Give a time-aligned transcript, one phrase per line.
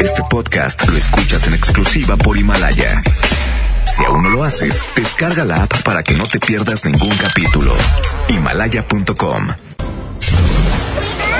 [0.00, 3.02] Este podcast lo escuchas en exclusiva por Himalaya.
[3.84, 7.72] Si aún no lo haces, descarga la app para que no te pierdas ningún capítulo.
[8.28, 9.48] Himalaya.com.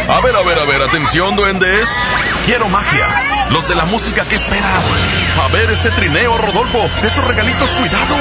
[0.08, 1.88] A ver, a ver, a ver, atención, duendes.
[2.46, 3.06] Quiero magia.
[3.50, 4.82] Los de la música que esperan.
[5.42, 6.88] A ver ese trineo, Rodolfo.
[7.02, 8.16] Esos regalitos, cuidado.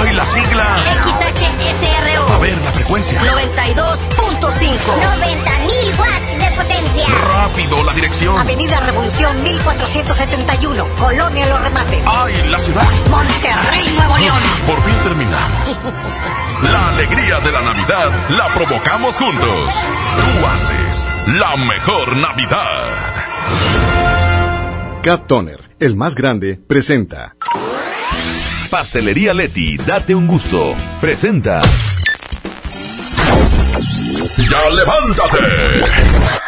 [0.00, 0.66] ¡Ay, la sigla!
[1.18, 2.34] XHSRO.
[2.34, 3.20] A ver, la frecuencia.
[3.22, 4.78] 92.5.
[4.78, 6.27] 90.000 watts
[6.58, 7.06] potencia.
[7.06, 8.36] Rápido, la dirección.
[8.36, 10.86] Avenida Revolución 1471.
[10.98, 12.02] Colonia Los Remates.
[12.06, 12.84] ¡Ay, la ciudad!
[13.10, 14.38] Monterrey, Nuevo León.
[14.66, 15.76] Por fin terminamos.
[16.62, 19.70] La alegría de la Navidad la provocamos juntos.
[20.16, 21.06] Tú haces
[21.38, 22.88] la mejor Navidad.
[25.04, 27.36] Cat Toner, el más grande, presenta.
[28.70, 30.74] Pastelería Leti, date un gusto.
[31.00, 31.62] Presenta.
[34.36, 36.47] ¡Ya levántate!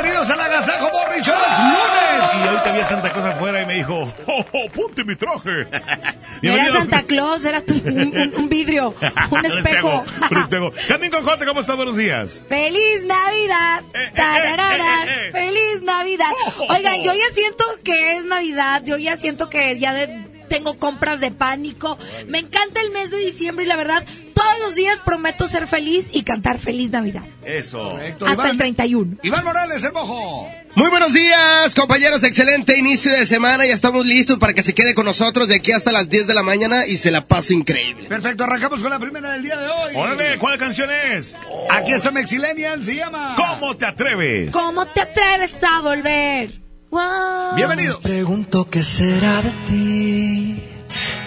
[0.00, 0.90] Bienvenidos a la Agasajo
[1.22, 2.30] Show, es lunes.
[2.44, 5.66] Y ahorita vi a Santa Claus afuera y me dijo, ¡Oh, oh ponte mi traje!
[6.42, 6.70] Era.
[6.70, 8.94] Santa Claus, era tu- un, un- vidrio,
[9.30, 10.04] un espejo.
[10.88, 11.74] Jamín Conjote, ¿cómo está?
[11.74, 12.44] Buenos días.
[12.48, 13.82] ¡Feliz Navidad!
[13.92, 15.30] eh, eh, eh.
[15.32, 16.30] ¡Feliz Navidad!
[16.68, 21.20] Oigan, yo ya siento que es Navidad, yo ya siento que ya de- tengo compras
[21.20, 21.98] de pánico.
[22.26, 24.04] Me encanta el mes de diciembre y la verdad,
[24.34, 27.22] todos los días prometo ser feliz y cantar Feliz Navidad.
[27.44, 27.96] Eso.
[28.26, 29.18] Hasta el 31.
[29.22, 30.48] Iván Morales, el mojo.
[30.74, 32.22] Muy buenos días, compañeros.
[32.22, 33.66] Excelente inicio de semana.
[33.66, 36.34] Ya estamos listos para que se quede con nosotros de aquí hasta las 10 de
[36.34, 38.08] la mañana y se la pase increíble.
[38.08, 39.92] Perfecto, arrancamos con la primera del día de hoy.
[39.96, 41.36] Órale, ¿cuál canción es?
[41.70, 44.52] Aquí está Mexilenian, se llama ¿Cómo te atreves?
[44.52, 46.67] ¿Cómo te atreves a volver?
[46.90, 47.54] Wow.
[47.54, 47.98] Bienvenidos.
[47.98, 50.62] Pregunto qué será de ti.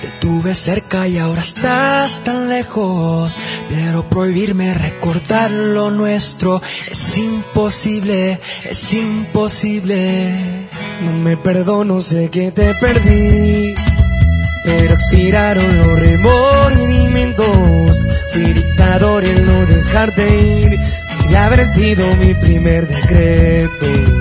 [0.01, 3.37] Te tuve cerca y ahora estás tan lejos.
[3.69, 10.31] Pero prohibirme recordar lo nuestro es imposible, es imposible.
[11.03, 13.75] No me perdono, sé que te perdí.
[14.63, 18.01] Pero expiraron los remordimientos.
[18.33, 20.79] Fui dictador en no dejarte ir.
[21.29, 24.20] Y haber sido mi primer decreto.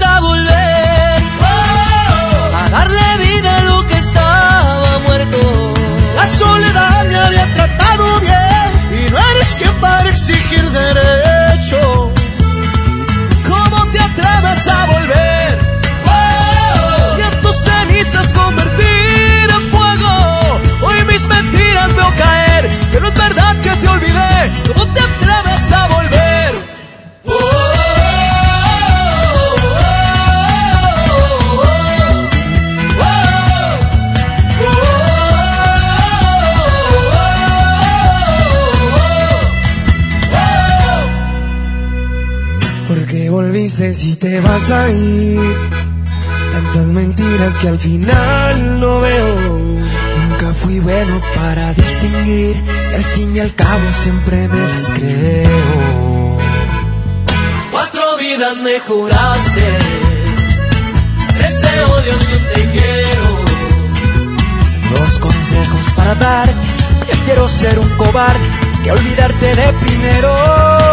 [0.00, 1.22] a volver?
[2.54, 5.74] A darle vida a lo que estaba muerto.
[6.16, 12.10] La soledad me había tratado bien y no eres quien para exigir derecho.
[13.46, 15.58] ¿Cómo te atreves a volver?
[17.18, 20.60] Y a tus cenizas convertir en fuego.
[20.82, 24.52] Hoy mis mentiras veo caer, que no es verdad que te olvidé.
[24.68, 25.01] ¿Cómo te
[43.72, 45.40] Volviste si te vas a ir.
[46.52, 49.78] Tantas mentiras que al final no veo.
[50.28, 52.62] Nunca fui bueno para distinguir.
[52.90, 56.38] Y al fin y al cabo siempre me las creo.
[57.70, 59.68] Cuatro vidas me juraste.
[61.40, 63.24] Este odio si te quiero.
[64.98, 66.48] Dos consejos para dar.
[67.06, 68.44] Prefiero ser un cobarde
[68.84, 70.91] que olvidarte de primero.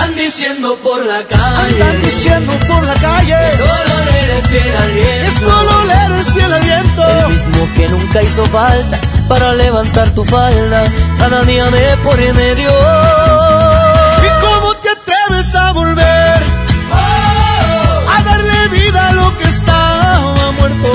[0.00, 1.82] Andan diciendo por la calle.
[1.82, 3.36] Andan diciendo por la calle.
[3.50, 5.24] Que solo le eres fiel al viento.
[5.24, 7.08] Que solo le eres fiel al viento.
[7.08, 8.98] El mismo que nunca hizo falta
[9.28, 10.84] para levantar tu falda.
[11.18, 12.70] Cada día me por medio.
[14.26, 16.42] ¿Y cómo te atreves a volver?
[18.14, 20.92] A darle vida a lo que estaba muerto.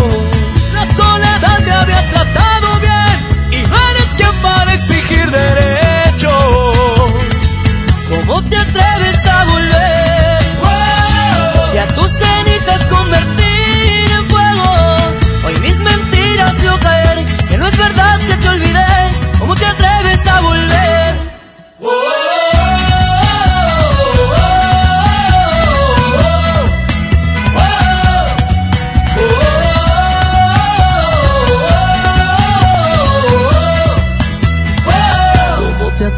[0.74, 3.16] La soledad me había tratado bien.
[3.52, 5.65] Y no eres quien para exigir te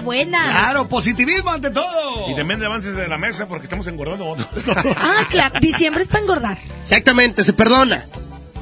[0.00, 0.42] De buena.
[0.50, 2.30] Claro, positivismo ante todo.
[2.30, 4.36] Y también avances de la mesa porque estamos engordando.
[4.96, 6.58] Ah, claro, diciembre es para engordar.
[6.82, 8.04] Exactamente, se perdona.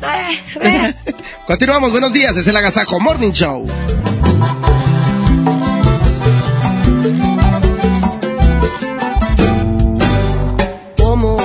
[0.02, 0.94] Eh, ve.
[1.46, 3.66] Continuamos, buenos días, es el Agasajo Morning Show.
[10.96, 11.36] ¿Cómo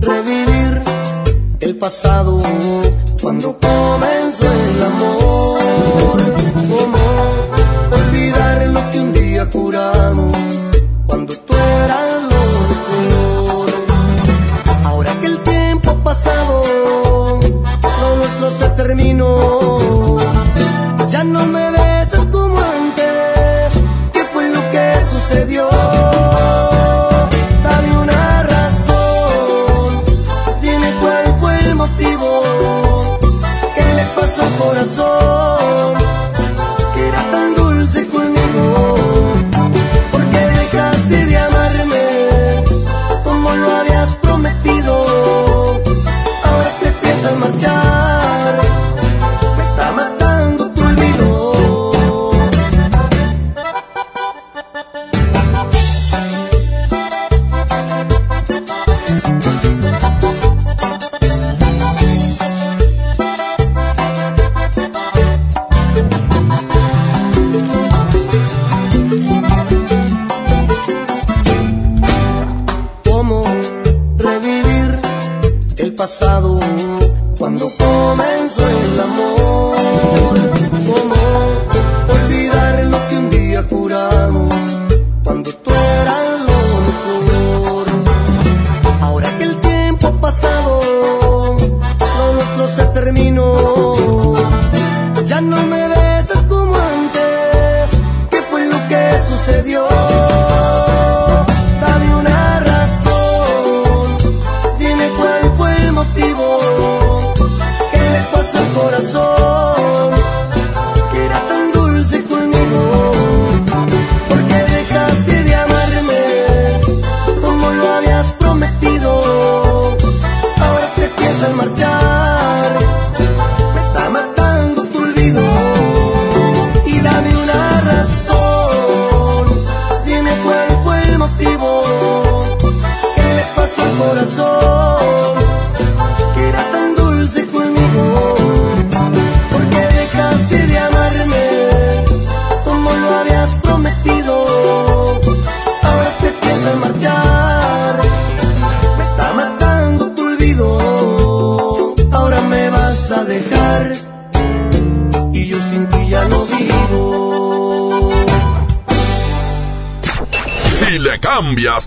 [0.00, 0.82] revivir
[1.60, 2.42] el pasado
[3.20, 5.27] cuando comenzó el amor?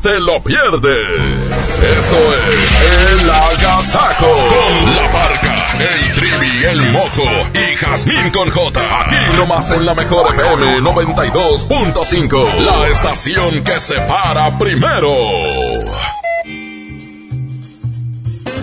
[0.01, 1.51] Te lo pierdes.
[1.97, 4.27] Esto es El Agasajo.
[4.27, 9.01] Con la barca, el trivi, el mojo y Jazmín con J.
[9.01, 12.55] Aquí nomás en la mejor FM 92.5.
[12.59, 15.11] La estación que se para primero.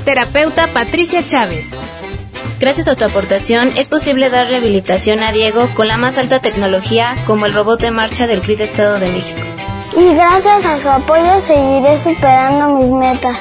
[0.05, 1.69] Terapeuta Patricia Chávez.
[2.61, 7.15] Gracias a tu aportación es posible dar rehabilitación a Diego con la más alta tecnología
[7.27, 9.38] como el robot de marcha del CRID Estado de México.
[9.99, 13.37] Y gracias a su apoyo seguiré superando mis metas.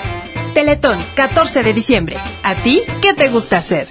[0.56, 2.18] Teletón, 14 de diciembre.
[2.42, 3.88] ¿A ti qué te gusta hacer?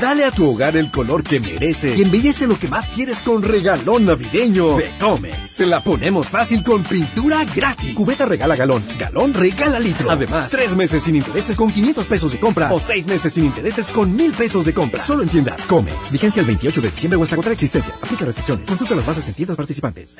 [0.00, 3.42] Dale a tu hogar el color que merece y embellece lo que más quieres con
[3.42, 5.50] regalón navideño de Comex.
[5.50, 7.94] Se la ponemos fácil con pintura gratis.
[7.94, 10.10] Cubeta regala galón, galón regala litro.
[10.10, 13.90] Además, tres meses sin intereses con 500 pesos de compra o seis meses sin intereses
[13.90, 15.02] con mil pesos de compra.
[15.02, 16.12] Solo en tiendas Comex.
[16.12, 18.02] Vigencia el 28 de diciembre o hasta agotar existencias.
[18.04, 18.68] Aplica restricciones.
[18.68, 20.18] Consulta las bases en tiendas participantes.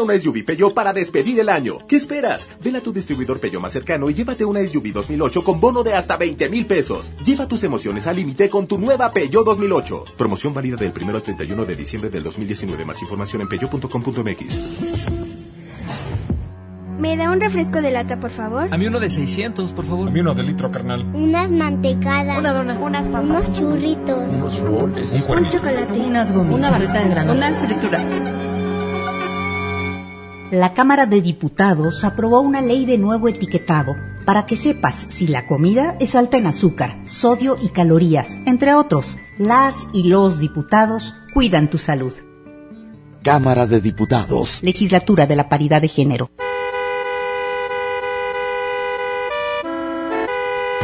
[0.00, 1.78] Estrena una SUV Peugeot para despedir el año.
[1.86, 2.48] ¿Qué esperas?
[2.62, 5.94] Ven a tu distribuidor Peugeot más cercano y llévate una SUV 2008 con bono de
[5.94, 7.12] hasta 20 mil pesos.
[7.24, 10.04] Lleva tus emociones al límite con tu nueva Peugeot 2008.
[10.16, 12.84] Promoción válida del 1 al 31 de diciembre del 2019.
[12.84, 14.58] Más información en peugeot.com.mx.
[16.98, 18.68] ¿Me da un refresco de lata, por favor?
[18.72, 20.08] A mí uno de 600, por favor.
[20.08, 21.00] A mí uno de litro, carnal.
[21.14, 22.38] Unas mantecadas.
[22.38, 22.78] Una dona.
[22.78, 23.24] Unas papas.
[23.24, 24.34] Unos churritos.
[24.34, 25.22] Unos roles.
[25.26, 25.98] Un, un chocolate.
[25.98, 26.58] Unas gomitas.
[26.58, 27.48] Una barrita de granola.
[27.48, 28.49] Unas frituras.
[30.50, 35.46] La Cámara de Diputados aprobó una ley de nuevo etiquetado para que sepas si la
[35.46, 39.16] comida es alta en azúcar, sodio y calorías, entre otros.
[39.38, 42.12] Las y los diputados cuidan tu salud.
[43.22, 44.60] Cámara de Diputados.
[44.64, 46.30] Legislatura de la Paridad de Género.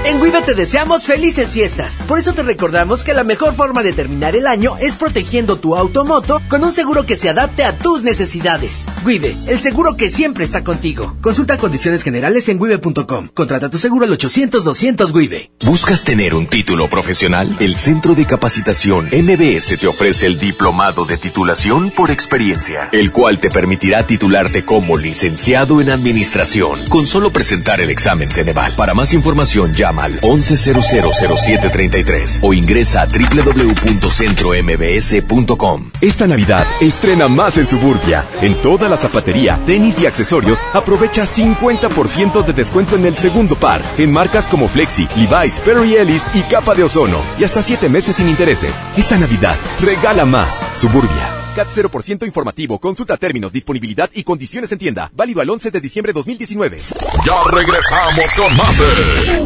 [0.06, 2.00] En Wibe te deseamos felices fiestas.
[2.06, 5.74] Por eso te recordamos que la mejor forma de terminar el año es protegiendo tu
[5.74, 8.86] automoto con un seguro que se adapte a tus necesidades.
[9.04, 11.16] Wibe, el seguro que siempre está contigo.
[11.20, 13.30] Consulta condiciones generales en wibe.com.
[13.34, 15.50] Contrata tu seguro al 800-200 Wibe.
[15.64, 17.56] ¿Buscas tener un título profesional?
[17.58, 23.40] El Centro de Capacitación MBS te ofrece el Diplomado de Titulación por Experiencia, el cual
[23.40, 28.72] te permitirá titularte como licenciado en Administración con solo presentar el examen Ceneval.
[28.76, 35.90] Para más información llama al 11000733 o ingresa a www.centrombs.com.
[36.00, 38.24] Esta Navidad estrena más en Suburbia.
[38.40, 43.82] En toda la zapatería, tenis y accesorios, aprovecha 50% de descuento en el segundo par,
[43.98, 48.16] en marcas como Flexi, Levi's, Perry Ellis y Capa de Ozono, y hasta 7 meses
[48.16, 48.82] sin intereses.
[48.96, 50.62] Esta Navidad, regala más.
[50.74, 51.35] Suburbia.
[51.56, 52.78] CAT 0% informativo.
[52.78, 55.10] Consulta términos, disponibilidad y condiciones en tienda.
[55.14, 56.82] Válido al 11 de diciembre 2019.
[57.24, 59.38] Ya regresamos con más de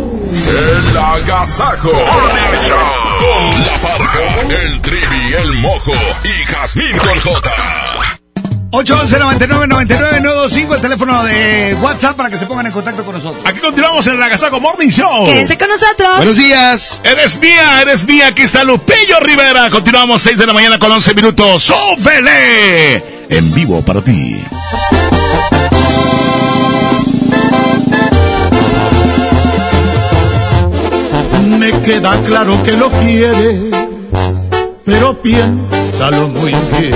[0.50, 5.92] El Agasajo Morning Show con La Parca, el Trivi, el Mojo
[6.24, 7.89] y Jazmín con J.
[8.70, 13.42] 811-9999-925, el teléfono de WhatsApp para que se pongan en contacto con nosotros.
[13.44, 15.26] Aquí continuamos en el Agasago Morning Show.
[15.26, 16.18] Quédense con nosotros.
[16.18, 17.00] Buenos días.
[17.02, 18.28] Eres mía, eres mía.
[18.28, 19.68] Aquí está Lupillo Rivera.
[19.70, 21.64] Continuamos 6 de la mañana con 11 minutos.
[21.64, 23.02] ¡Sófele!
[23.28, 24.40] En vivo para ti.
[31.58, 33.74] Me queda claro que lo quieres,
[34.84, 36.94] pero piénsalo muy bien.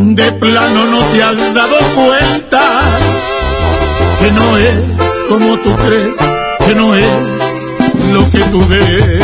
[0.00, 2.60] De plano no te has dado cuenta
[4.20, 4.84] que no es
[5.28, 6.16] como tú crees,
[6.64, 7.06] que no es
[8.12, 9.22] lo que tú ves.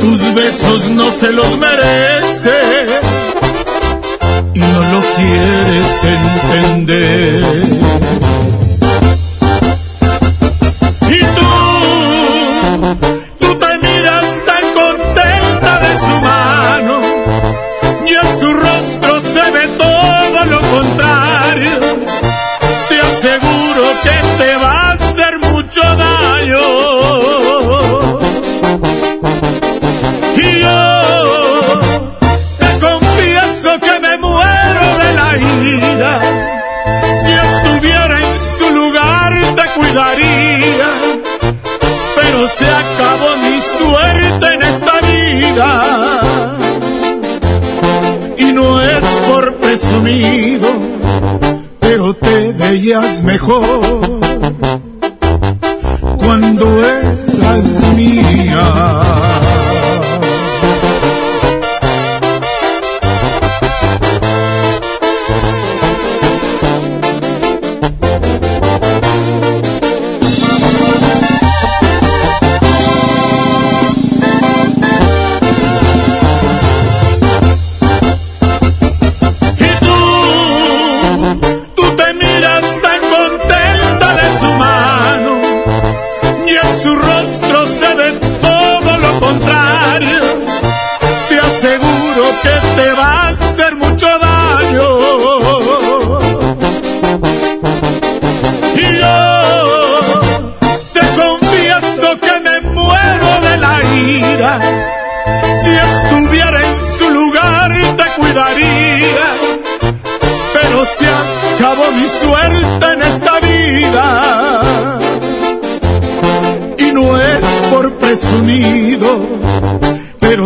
[0.00, 2.86] Tus besos no se los merece
[4.54, 6.04] y no lo quieres
[6.54, 8.29] entender.
[52.70, 54.19] Veías mejor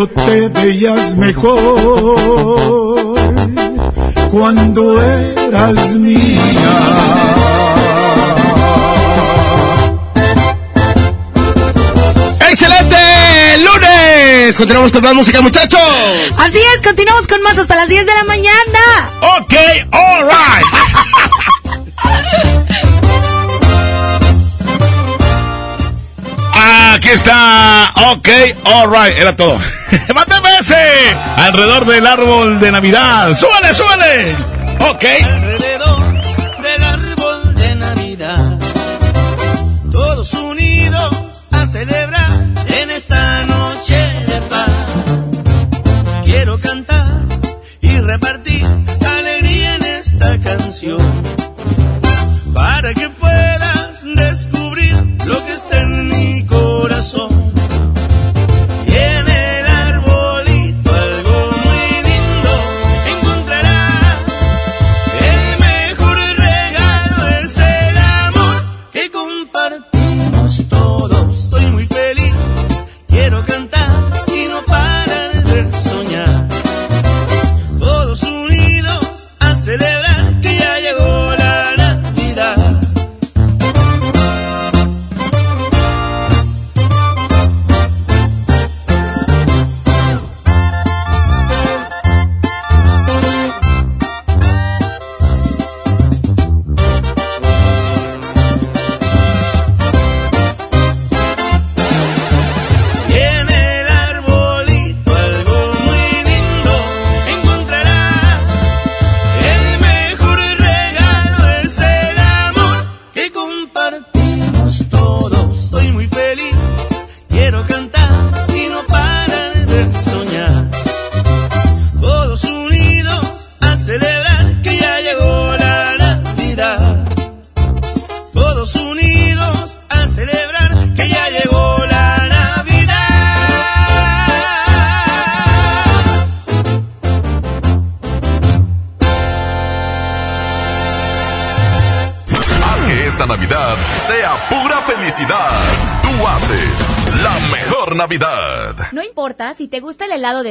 [0.09, 1.55] te veías mejor
[4.31, 6.41] cuando eras mía.
[12.51, 12.97] ¡Excelente!
[13.59, 15.81] Lunes continuamos con más música, muchachos.
[16.39, 19.09] Así es, continuamos con más hasta las 10 de la mañana.
[19.21, 19.55] Ok,
[19.91, 20.67] alright.
[26.95, 27.93] Aquí está.
[28.13, 28.29] Ok,
[28.65, 29.19] alright.
[29.19, 29.59] Era todo.
[30.15, 30.77] ¡Mátame ese!
[31.37, 33.35] Alrededor del árbol de Navidad.
[33.35, 34.37] ¡Súbale, súbale!
[34.81, 35.64] Ok.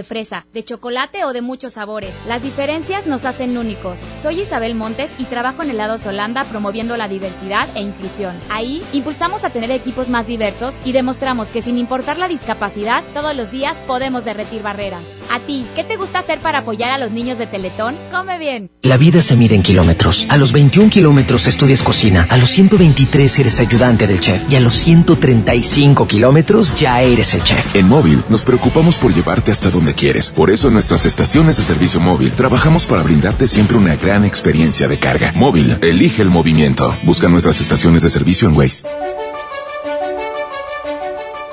[0.04, 4.00] Fresa, de chocolate o de muchos sabores, las diferencias nos hacen únicos.
[4.22, 8.40] Soy Isabel Montes y trabajo en Helados Holanda promoviendo la diversidad e inclusión.
[8.50, 13.36] Ahí impulsamos a tener equipos más diversos y demostramos que sin importar la discapacidad, todos
[13.36, 15.04] los días podemos derretir barreras.
[15.34, 17.96] A ti, ¿qué te gusta hacer para apoyar a los niños de Teletón?
[18.12, 18.70] Come bien.
[18.84, 20.28] La vida se mide en kilómetros.
[20.30, 24.60] A los 21 kilómetros estudias cocina, a los 123 eres ayudante del chef y a
[24.60, 27.76] los 135 kilómetros ya eres el chef.
[27.76, 30.32] En móvil nos preocupamos por llevarte hasta donde quieres.
[30.32, 34.88] Por eso en nuestras estaciones de servicio móvil trabajamos para brindarte siempre una gran experiencia
[34.88, 35.32] de carga.
[35.36, 36.96] Móvil, elige el movimiento.
[37.02, 38.88] Busca nuestras estaciones de servicio en Waze.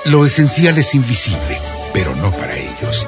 [0.05, 1.57] Lo esencial es invisible,
[1.93, 3.07] pero no para ellos.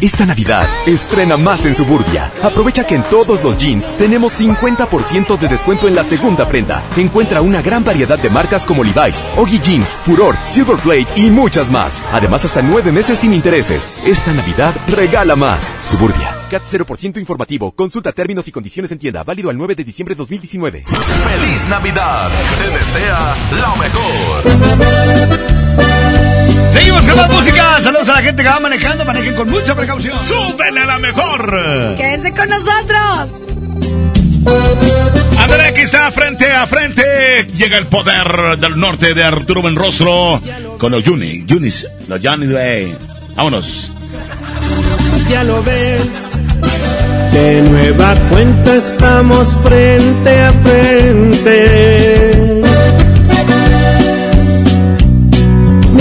[0.00, 2.32] Esta Navidad, estrena más en Suburbia.
[2.42, 6.82] Aprovecha que en todos los jeans tenemos 50% de descuento en la segunda prenda.
[6.96, 12.02] Encuentra una gran variedad de marcas como Levi's, Oggy Jeans, Furor, Silverplate y muchas más.
[12.12, 14.02] Además, hasta nueve meses sin intereses.
[14.06, 15.60] Esta Navidad, regala más.
[15.90, 16.34] Suburbia.
[16.50, 17.70] CAT 0% informativo.
[17.72, 19.22] Consulta términos y condiciones en tienda.
[19.22, 20.84] Válido al 9 de diciembre de 2019.
[20.86, 22.30] ¡Feliz Navidad!
[22.58, 25.49] Te desea lo mejor.
[26.72, 27.82] Seguimos con más música.
[27.82, 29.04] Saludos a la gente que va manejando.
[29.04, 30.18] Manejen con mucha precaución.
[30.26, 31.96] ¡Súbele a la mejor!
[31.96, 33.28] Quédense con nosotros.
[35.38, 37.46] Ándale, aquí está, frente a frente.
[37.56, 40.40] Llega el poder del norte de Arturo Benrostro
[40.78, 42.96] con los Juni, Junis, los Johnny Way.
[43.36, 43.92] Vámonos.
[45.28, 46.30] Ya lo ves,
[47.32, 51.50] de nueva cuenta estamos frente a frente.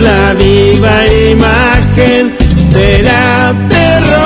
[0.00, 2.36] La viva imagen
[2.70, 4.23] de la derrota.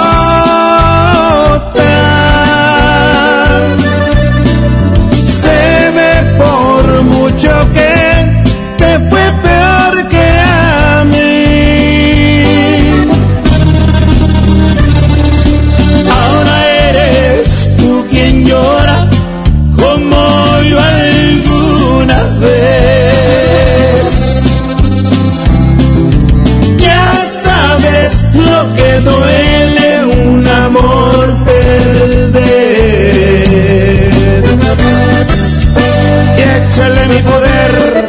[36.69, 38.09] Échale mi poder.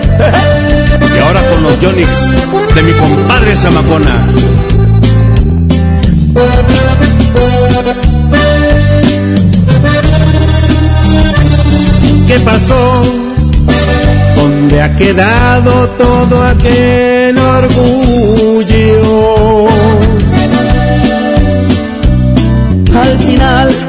[1.15, 2.09] Y ahora con los Yonix
[2.75, 4.27] de mi compadre Zamacona.
[12.27, 13.03] ¿Qué pasó?
[14.35, 18.89] ¿Dónde ha quedado todo aquel orgullo?
[23.01, 23.88] Al final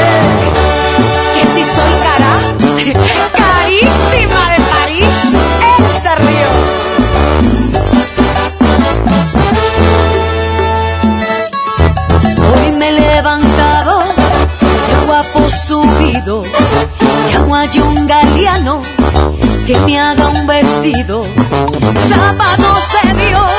[21.99, 23.51] Zapatos de Dios,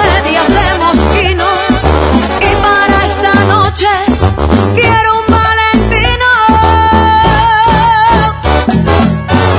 [0.00, 1.46] medias de mosquino
[2.40, 3.88] y para esta noche
[4.74, 6.28] quiero un valentino.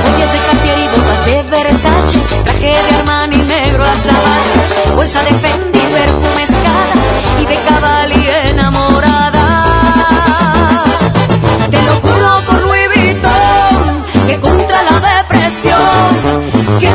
[0.02, 5.34] Joyas de Cartier y botas de Versace, traje de Armani negro hasta bache, bolsa de
[5.34, 6.94] Fendi, perfume escala
[7.42, 9.46] y de Cavalli enamorada.
[11.70, 16.94] Te lo juro por Louis Vuitton, que contra la depresión, que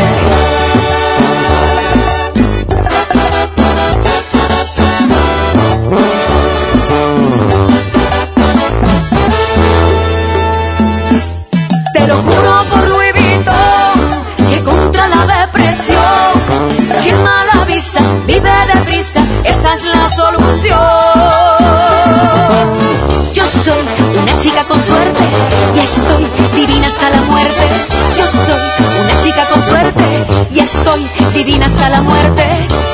[30.97, 32.43] Y estoy divina hasta la muerte.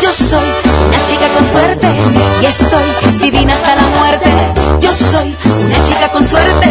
[0.01, 0.47] Yo soy
[0.88, 1.88] una chica con suerte
[2.41, 4.29] y estoy divina hasta la muerte.
[4.79, 6.67] Yo soy una chica con suerte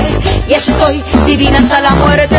[0.48, 2.36] y estoy divina hasta la muerte.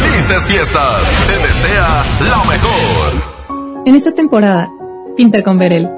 [0.00, 1.02] Felices fiestas.
[1.26, 3.86] Te desea lo mejor.
[3.86, 4.70] En esta temporada,
[5.16, 5.88] pinta con Verel.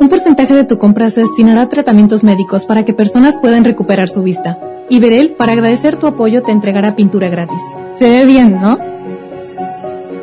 [0.00, 4.08] Un porcentaje de tu compra se destinará a tratamientos médicos para que personas puedan recuperar
[4.08, 4.58] su vista.
[4.90, 7.62] Y Verel, para agradecer tu apoyo, te entregará pintura gratis.
[7.94, 8.78] Se ve bien, ¿no?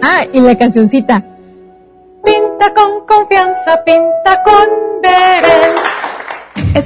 [0.01, 1.23] Ah, y la cancioncita.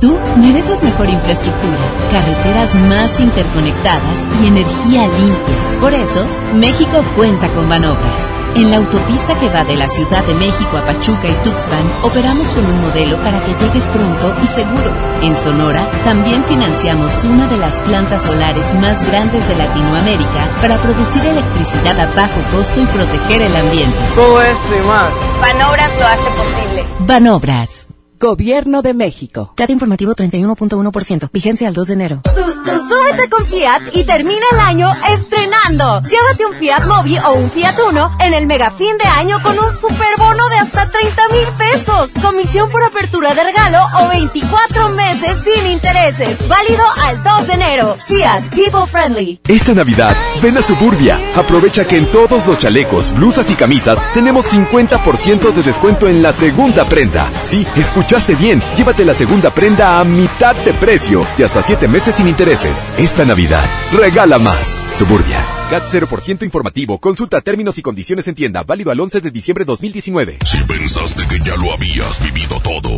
[0.00, 1.78] Tú mereces mejor infraestructura,
[2.12, 5.80] carreteras más interconectadas y energía limpia.
[5.80, 8.36] Por eso, México cuenta con Banobras.
[8.56, 12.46] En la autopista que va de la Ciudad de México a Pachuca y Tuxpan, operamos
[12.48, 14.92] con un modelo para que llegues pronto y seguro.
[15.22, 21.24] En Sonora, también financiamos una de las plantas solares más grandes de Latinoamérica para producir
[21.24, 23.96] electricidad a bajo costo y proteger el ambiente.
[24.14, 25.12] Todo esto y más.
[25.40, 26.84] Banobras lo hace posible.
[27.00, 27.95] Banobras.
[28.18, 29.52] Gobierno de México.
[29.54, 31.30] Cada informativo 31.1%.
[31.32, 32.22] Vigencia al 2 de enero.
[32.64, 36.00] Súbete con Fiat y termina el año estrenando.
[36.00, 39.58] Llévate un Fiat Mobi o un Fiat Uno en el mega fin de año con
[39.58, 42.10] un superbono de hasta 30 mil pesos.
[42.22, 46.48] Comisión por apertura de regalo o 24 meses sin intereses.
[46.48, 47.96] Válido al 2 de enero.
[47.98, 49.40] Fiat People Friendly.
[49.46, 51.20] Esta Navidad, ven a Suburbia.
[51.36, 56.32] Aprovecha que en todos los chalecos, blusas y camisas tenemos 50% de descuento en la
[56.32, 57.30] segunda prenda.
[57.42, 57.66] Sí,
[58.06, 58.62] escuchaste bien.
[58.76, 62.84] Llévate la segunda prenda a mitad de precio y hasta 7 meses sin intereses.
[62.96, 64.68] Esta Navidad, regala más.
[64.94, 65.44] Suburbia.
[65.70, 66.98] CAT 0% informativo.
[66.98, 68.62] Consulta términos y condiciones en tienda.
[68.62, 70.38] Válido al 11 de diciembre 2019.
[70.44, 72.90] Si pensaste que ya lo habías vivido todo,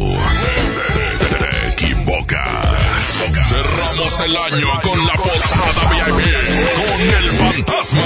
[0.92, 3.18] te, te equivocas.
[3.48, 6.28] Cerramos el año con la posada VIP
[6.76, 8.02] con el fantasma.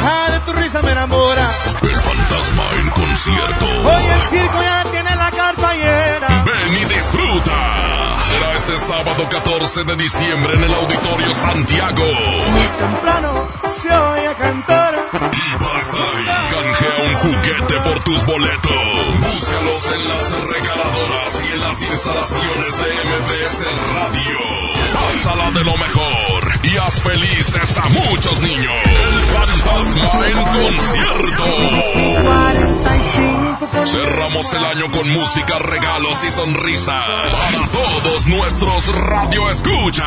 [0.00, 1.50] Ah, de tu risa me enamora.
[1.82, 3.66] El fantasma en concierto.
[3.66, 6.44] Hoy el circo ya tiene la carpa llena.
[6.44, 8.16] Ven y disfruta.
[8.18, 12.04] Será este sábado 14 de diciembre en el Auditorio Santiago.
[12.78, 13.48] Temprano
[13.80, 14.87] se oye cantar.
[15.10, 18.72] Y pasa y canjea un juguete por tus boletos.
[19.20, 24.38] Búscalos en las regaladoras y en las instalaciones de MBS Radio.
[24.92, 28.74] Pásala de lo mejor y haz felices a muchos niños.
[28.84, 31.44] El fantasma en concierto.
[33.86, 40.04] Cerramos el año con música, regalos y sonrisas para todos nuestros radioescuchas.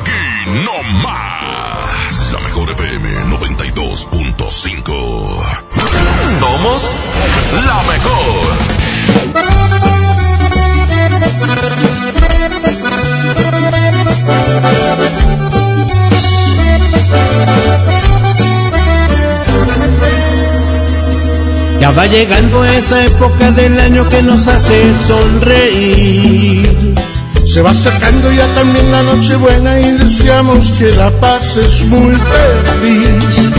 [0.00, 2.07] Aquí no más.
[2.32, 5.44] La mejor FM 92.5.
[6.38, 6.90] Somos
[7.66, 8.56] la mejor.
[21.80, 26.94] Ya va llegando esa época del año que nos hace sonreír.
[27.48, 33.52] Se va acercando ya también la noche buena y deseamos que la pases muy feliz.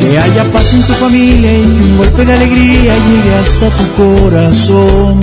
[0.00, 4.02] Que haya paz en tu familia y que un golpe de alegría llegue hasta tu
[4.02, 5.20] corazón.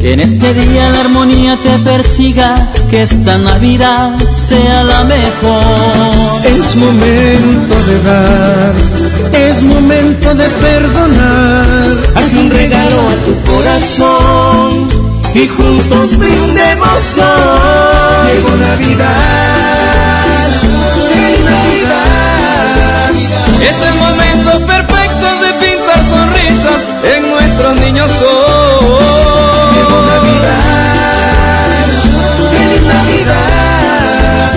[0.00, 6.46] Que en este día la armonía te persiga, que esta Navidad sea la mejor.
[6.46, 8.74] Es momento de dar,
[9.32, 11.96] es momento de perdonar.
[12.14, 14.97] Haz un regalo a tu corazón
[15.34, 18.32] y juntos brindemos hoy.
[18.32, 19.16] Llegó Navidad,
[21.12, 23.10] feliz Navidad.
[23.68, 29.74] Es el momento perfecto de pintar sonrisas en nuestros niños hoy.
[29.74, 31.86] Llegó Navidad,
[32.52, 34.52] feliz Navidad.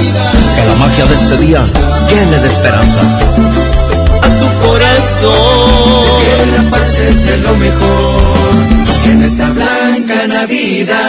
[0.55, 1.61] Que la magia de este día
[2.09, 3.01] llene de esperanza.
[4.21, 6.21] A tu corazón.
[6.21, 8.60] Que la paz es de lo mejor
[9.05, 11.01] en esta blanca Navidad.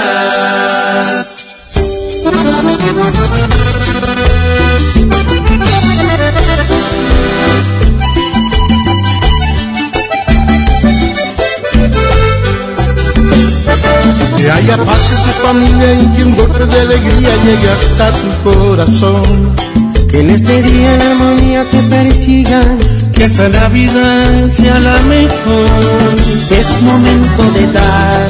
[14.37, 18.51] Que haya paz en tu familia y que un golpe de alegría llegue hasta tu
[18.51, 19.55] corazón.
[20.11, 22.61] Que en este día la armonía te persiga,
[23.13, 26.17] que esta Navidad sea la mejor.
[26.51, 28.29] Es momento de dar,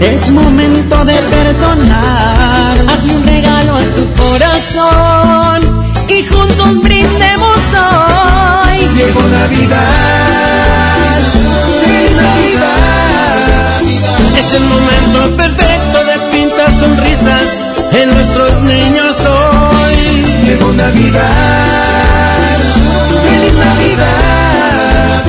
[0.00, 2.76] es momento de perdonar.
[2.88, 5.60] Hazle un regalo a tu corazón
[6.08, 8.78] y juntos brindemos hoy.
[8.96, 11.18] Llegó Navidad,
[11.84, 13.82] feliz Navidad.
[14.38, 17.60] Es el momento perfecto de pintar sonrisas
[17.92, 19.98] en nuestros niños hoy.
[20.46, 21.87] Llegó Navidad,
[23.64, 25.24] Navidad.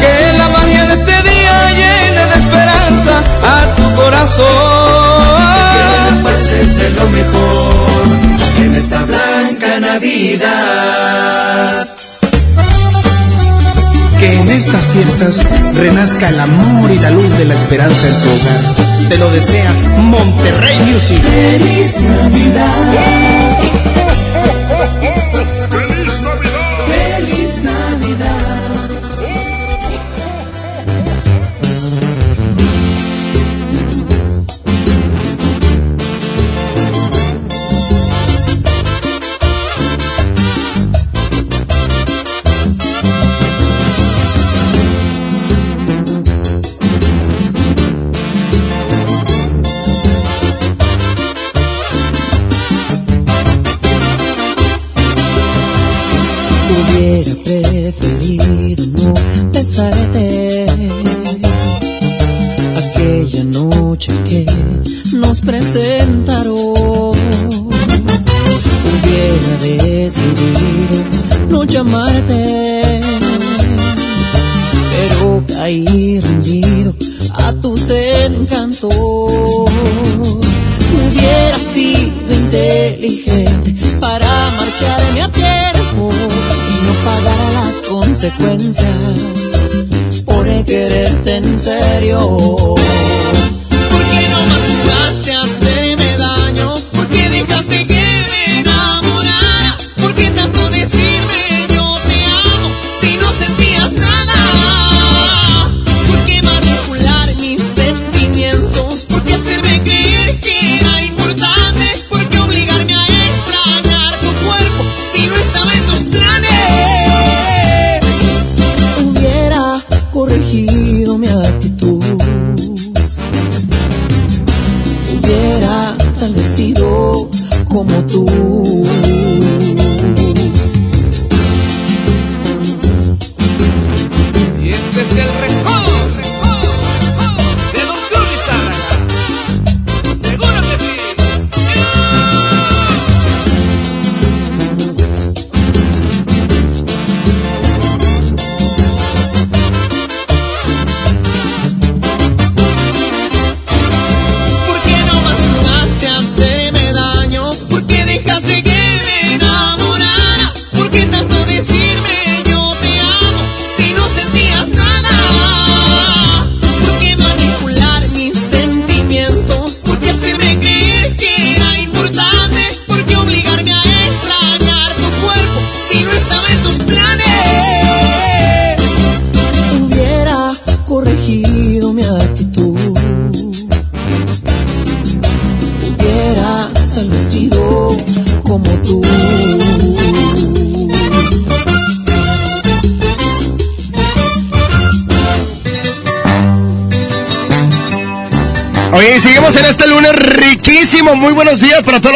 [0.00, 3.14] Que la magia de este día llene de esperanza
[3.54, 5.36] a tu corazón.
[5.74, 8.06] Que la paz es de lo mejor
[8.58, 10.52] en esta blanca Navidad.
[14.18, 18.28] Que en estas fiestas renazca el amor y la luz de la esperanza en tu
[18.28, 18.60] hogar.
[19.08, 21.20] Te lo desea Monterrey Music.
[21.22, 23.58] Feliz Navidad.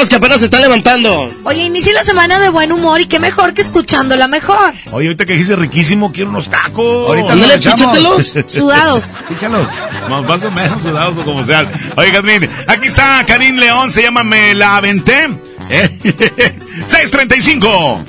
[0.09, 1.31] Que apenas se están levantando.
[1.45, 4.73] Oye, inicia la semana de buen humor y qué mejor que escuchándola mejor.
[4.93, 7.09] Oye, ahorita que dijiste riquísimo, quiero unos tacos.
[7.09, 7.81] Ahorita nos echamos.
[7.81, 8.35] píchatelos.
[8.49, 9.05] Sudados.
[9.29, 9.67] Píchalos.
[10.09, 11.71] Más, más o menos sudados o como sean.
[11.97, 15.29] Oye, Jazmín, aquí está Karim León, se llama Me la aventé.
[15.71, 15.91] ¿Eh?
[16.87, 18.05] 635.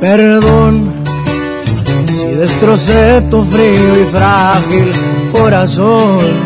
[0.00, 1.06] Perdón
[2.16, 4.92] si destrocé tu frío y frágil
[5.32, 6.45] corazón.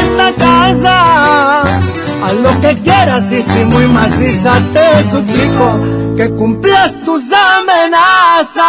[0.29, 1.63] esta casa.
[2.23, 5.79] Haz lo que quieras y si muy maciza te suplico
[6.15, 8.61] que cumplas tus amenazas.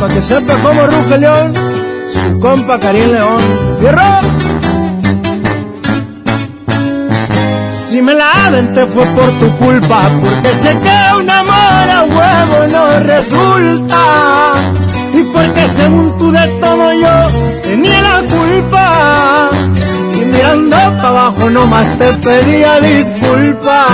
[0.00, 1.52] Para que sepa cómo ruge León,
[2.10, 3.42] su compa Karim León.
[3.80, 4.02] ¡Fierro!
[7.70, 12.66] Si me la aventé fue por tu culpa, porque sé que un amor a huevo
[12.72, 14.54] no resulta.
[15.14, 19.50] Y porque según tú de todo yo tenía la culpa.
[20.14, 23.88] Y mirando para abajo nomás te pedía disculpas.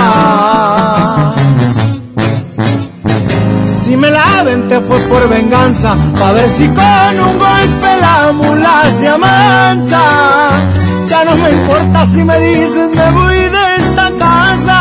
[3.65, 8.83] Si me la aventé fue por venganza, pa' ver si con un golpe la mula
[8.91, 10.01] se amansa.
[11.07, 13.71] Ya no me importa si me dicen me voy de
[14.17, 14.79] casa.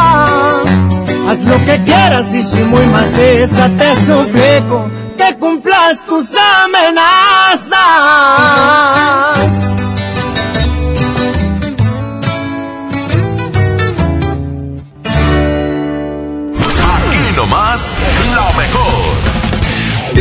[1.28, 4.90] Haz lo que quieras y si muy maciza te suplico
[5.38, 7.70] cumplas tus amenazas.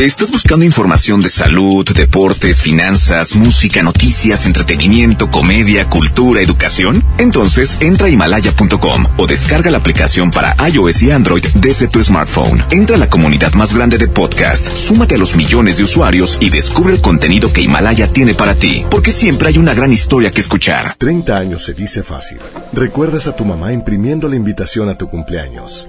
[0.00, 7.04] ¿Estás buscando información de salud, deportes, finanzas, música, noticias, entretenimiento, comedia, cultura, educación?
[7.18, 12.64] Entonces entra a himalaya.com o descarga la aplicación para iOS y Android desde tu smartphone.
[12.70, 16.48] Entra a la comunidad más grande de podcast, súmate a los millones de usuarios y
[16.48, 20.40] descubre el contenido que Himalaya tiene para ti, porque siempre hay una gran historia que
[20.40, 20.94] escuchar.
[20.96, 22.38] 30 años se dice fácil.
[22.72, 25.88] Recuerdas a tu mamá imprimiendo la invitación a tu cumpleaños.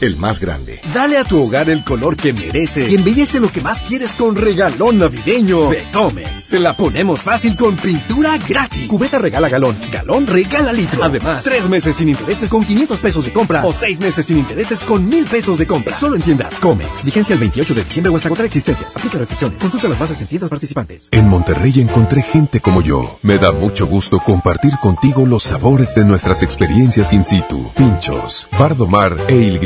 [0.00, 0.80] el más grande.
[0.94, 4.36] Dale a tu hogar el color que merece y embellece lo que más quieres con
[4.36, 6.44] regalón navideño de Comex.
[6.44, 8.88] Se la ponemos fácil con pintura gratis.
[8.88, 11.02] Cubeta regala galón, galón regala litro.
[11.02, 14.82] Además, tres meses sin intereses con 500 pesos de compra o seis meses sin intereses
[14.84, 15.98] con mil pesos de compra.
[15.98, 17.04] Solo entiendas Comex.
[17.04, 18.96] Vigencia el 28 de diciembre o hasta agotar existencias.
[18.96, 19.60] Aplica restricciones.
[19.60, 21.08] Consulta las bases en tiendas participantes.
[21.10, 23.18] En Monterrey encontré gente como yo.
[23.22, 27.70] Me da mucho gusto compartir contigo los sabores de nuestras experiencias in situ.
[27.76, 29.58] Pinchos, Bardomar e Il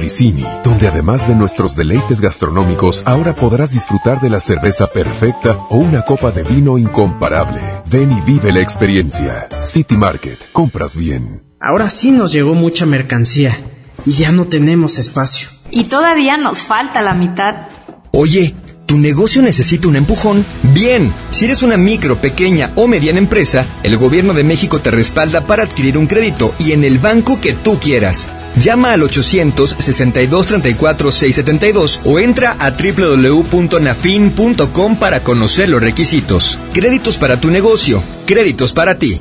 [0.62, 6.02] Donde además de nuestros deleites gastronómicos, ahora podrás disfrutar de la cerveza perfecta o una
[6.02, 7.60] copa de vino incomparable.
[7.90, 9.48] Ven y vive la experiencia.
[9.60, 11.42] City Market, compras bien.
[11.58, 13.58] Ahora sí nos llegó mucha mercancía
[14.06, 15.48] y ya no tenemos espacio.
[15.70, 17.66] Y todavía nos falta la mitad.
[18.12, 18.54] Oye,
[18.86, 20.44] ¿tu negocio necesita un empujón?
[20.72, 25.40] Bien, si eres una micro, pequeña o mediana empresa, el gobierno de México te respalda
[25.40, 28.28] para adquirir un crédito y en el banco que tú quieras.
[28.56, 36.58] Llama al 800-6234-672 o entra a www.nafin.com para conocer los requisitos.
[36.72, 39.20] Créditos para tu negocio, créditos para ti.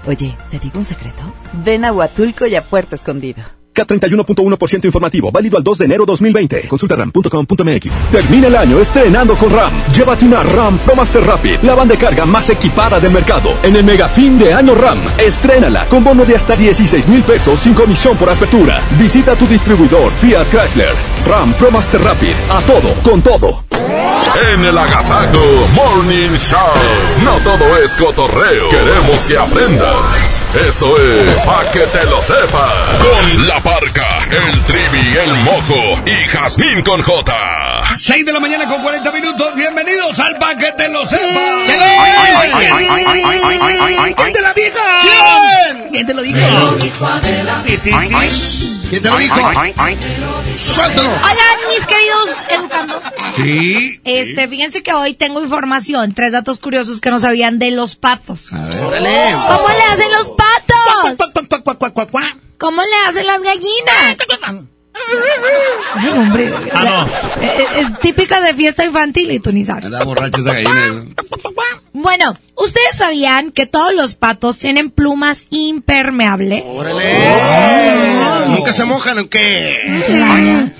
[0.07, 1.21] Oye, ¿te digo un secreto?
[1.53, 3.43] Ven a Huatulco y a Puerto Escondido.
[3.73, 6.67] K31.1% informativo, válido al 2 de enero 2020.
[6.67, 8.11] Consulta ram.com.mx.
[8.11, 9.71] Termina el año estrenando con RAM.
[9.93, 13.53] Llévate una RAM Pro Master Rapid, la banda de carga más equipada del mercado.
[13.63, 17.59] En el mega fin de año RAM, estrénala con bono de hasta 16 mil pesos
[17.59, 18.81] sin comisión por apertura.
[18.97, 20.93] Visita tu distribuidor Fiat Chrysler.
[21.27, 23.63] RAM Pro Master Rapid, a todo, con todo.
[24.53, 26.59] En el Agasajo Morning Show.
[27.23, 28.69] No todo es cotorreo.
[28.69, 30.41] Queremos que aprendas.
[30.67, 32.99] Esto es Pa' que te lo sepas.
[32.99, 37.33] Con la parca, el trivi, el mojo y Jazmín con J.
[37.95, 39.55] 6 de la mañana con 40 minutos.
[39.55, 41.69] Bienvenidos al Pa' que te lo sepas.
[44.15, 44.79] ¿Quién te la dijo?
[45.01, 45.89] ¿Quién?
[45.91, 46.39] ¿Quién te lo dijo?
[47.63, 48.77] Sí, sí, sí.
[48.89, 49.35] ¿Quién te lo dijo?
[50.55, 51.09] Suéltalo.
[51.09, 53.03] Oigan, mis queridos educandos.
[53.35, 54.01] Sí.
[54.03, 58.51] Este, fíjense que hoy tengo información, tres datos curiosos que no sabían de los patos.
[58.53, 58.77] A ver.
[58.77, 59.31] Órale.
[59.31, 61.17] ¿Cómo le hacen los patos?
[62.61, 64.17] ¿Cómo le hacen las gallinas?
[65.95, 66.53] Ay, hombre.
[66.75, 67.43] Ah, no.
[67.43, 69.87] Es, es típica de fiesta infantil y tú ni sabes.
[69.87, 71.05] Esa gallina.
[71.91, 76.63] Bueno, ¿ustedes sabían que todos los patos tienen plumas impermeables?
[76.67, 77.15] ¡Órale!
[78.49, 79.75] ¿Nunca se mojan o qué?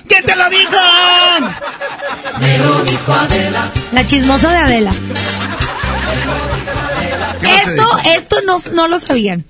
[0.06, 0.76] ¿Quién te lo dijo?
[2.38, 3.70] Me lo dijo Adela.
[3.90, 4.92] La chismosa de Adela.
[7.40, 9.44] ¿Qué más te Esto, esto no, no lo sabían.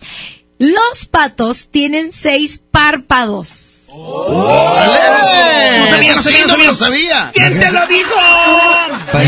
[0.63, 3.89] Los patos tienen seis párpados.
[3.89, 5.81] ¡Órale!
[5.81, 7.31] No sabía, no sabía, no no me lo sabía.
[7.35, 8.15] ¿Quién te lo dijo?
[9.11, 9.25] Para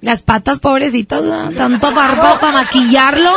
[0.00, 1.52] Las patas pobrecitas, ¿no?
[1.52, 3.32] tanto párpado para maquillarlo.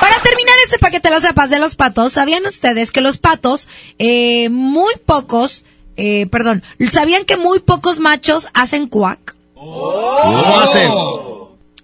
[0.00, 4.48] Para terminar ese paquete, lo sepas de los patos, ¿sabían ustedes que los patos, eh,
[4.48, 5.66] muy pocos,
[5.98, 9.36] eh, perdón, ¿sabían que muy pocos machos hacen cuac?
[9.52, 10.90] ¿Cómo hacen?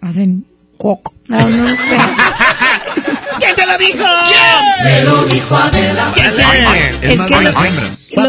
[0.03, 0.44] Hacen
[0.76, 1.14] cuoc.
[1.28, 1.76] No, no sé.
[3.40, 4.05] ¿Quién te lo dijo?
[4.84, 6.12] Me lo dijo Adela.
[7.03, 7.55] Es que los,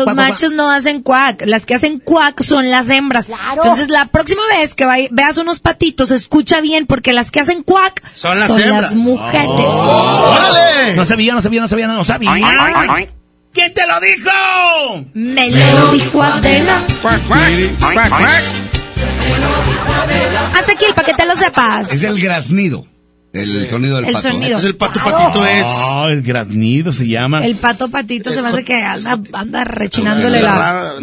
[0.05, 3.29] los machos no hacen cuac, las que hacen cuac son las hembras.
[3.55, 7.63] Entonces la próxima vez que vay- veas unos patitos, escucha bien porque las que hacen
[7.63, 8.93] cuac Son las hembras.
[8.93, 9.49] mujeres.
[9.49, 10.95] ¡Órale!
[10.95, 12.31] No sabía, no sabía, no sabía, no sabía.
[13.53, 15.05] ¿Quién te lo dijo?
[15.13, 16.81] Me lo dijo Adela.
[17.01, 17.41] Cuac, cuac,
[17.93, 18.43] cuac, cuac.
[20.55, 21.91] Haz aquí el paquete, lo sepas.
[21.91, 22.85] Es el graznido.
[23.33, 24.29] El sonido del El pato.
[24.29, 24.45] sonido.
[24.45, 25.65] Entonces el pato patito es.
[25.67, 27.43] Oh, el graznido se llama.
[27.43, 30.93] El pato patito se me hace que anda, anda rechinándole la...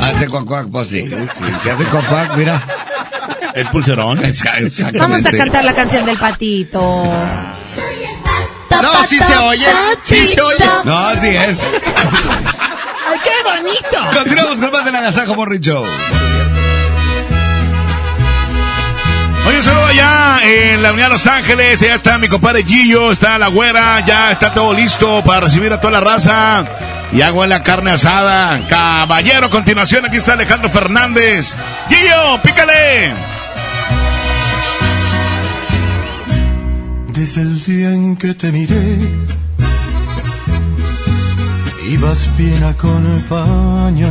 [0.00, 1.02] Hace cuac cuac, pues sí.
[1.02, 1.14] sí.
[1.62, 2.62] Si hace cuac cuac, mira.
[3.54, 4.20] El pulserón.
[4.94, 7.04] Vamos a cantar la canción del patito.
[8.82, 9.66] No, sí se oye.
[10.04, 10.64] Sí se oye.
[10.84, 11.58] No, así es.
[13.06, 14.18] ¡Ay, qué bonito!
[14.18, 15.60] Continuamos con más del Agasajo Morning
[19.46, 21.80] Oye, un saludo allá en la Unidad Los Ángeles.
[21.80, 25.80] Ya está mi compadre Gillo, está la güera, ya está todo listo para recibir a
[25.80, 26.64] toda la raza.
[27.12, 28.66] Y hago la carne asada.
[28.68, 31.54] Caballero, continuación, aquí está Alejandro Fernández.
[31.88, 33.12] Gillo, pícale.
[37.08, 38.98] Desde el día en que te miré,
[41.88, 44.10] ibas bien acompañada,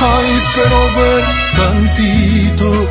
[0.00, 1.24] Ay, pero ven
[1.56, 2.88] tantito.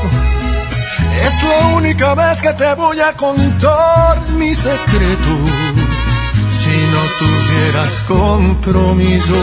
[1.24, 5.32] Es la única vez que te voy a contar mi secreto.
[6.60, 9.36] Si no tuvieras compromiso,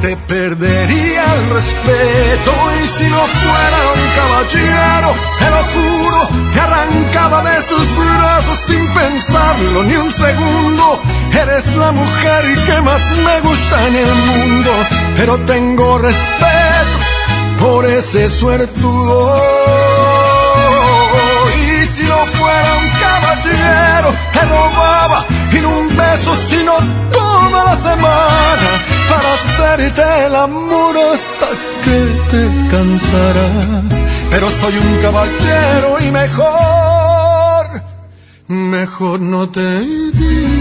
[0.00, 2.52] te perdería el respeto.
[2.82, 8.86] Y si no fuera un caballero, te lo juro, te arrancaba de sus brazos sin
[8.94, 11.00] pensarlo ni un segundo.
[11.32, 14.70] Eres la mujer que más me gusta en el mundo,
[15.16, 16.96] pero tengo respeto
[17.58, 19.40] por ese suertudo.
[21.66, 22.94] Y si no fuera un
[24.32, 26.72] te robaba y un beso sino
[27.12, 28.70] toda la semana
[29.08, 31.46] para hacerte el amor hasta
[31.84, 31.98] que
[32.30, 34.02] te cansarás.
[34.30, 37.82] Pero soy un caballero y mejor,
[38.48, 40.53] mejor no te digo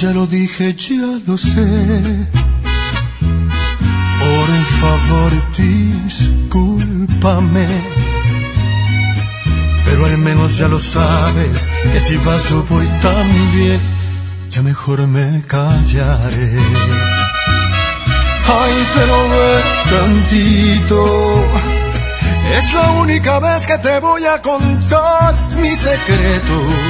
[0.00, 2.26] Ya lo dije, ya lo sé.
[4.18, 4.48] Por
[4.80, 7.66] favor, discúlpame.
[9.84, 13.78] Pero al menos ya lo sabes, que si vas yo voy también.
[14.48, 16.58] Ya mejor me callaré.
[18.60, 21.44] Ay, pero ve tantito.
[22.56, 26.89] Es la única vez que te voy a contar mi secreto.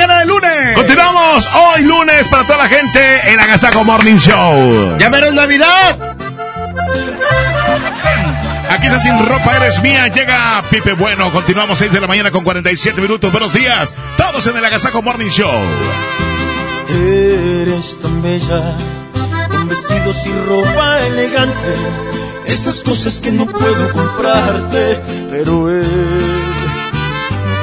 [0.00, 0.76] Mañana de lunes.
[0.76, 4.96] Continuamos hoy lunes para toda la gente en Agasaco Morning Show.
[4.98, 6.16] ¡Ya verás Navidad!
[8.70, 10.08] Aquí está sin ropa, eres mía.
[10.08, 11.30] Llega Pipe Bueno.
[11.32, 13.30] Continuamos 6 de la mañana con 47 minutos.
[13.30, 13.94] Buenos días.
[14.16, 15.50] Todos en el Agasaco Morning Show.
[16.88, 18.76] Eres tan bella,
[19.50, 21.74] con vestidos y ropa elegante,
[22.46, 26.19] esas cosas que no puedo comprarte, pero te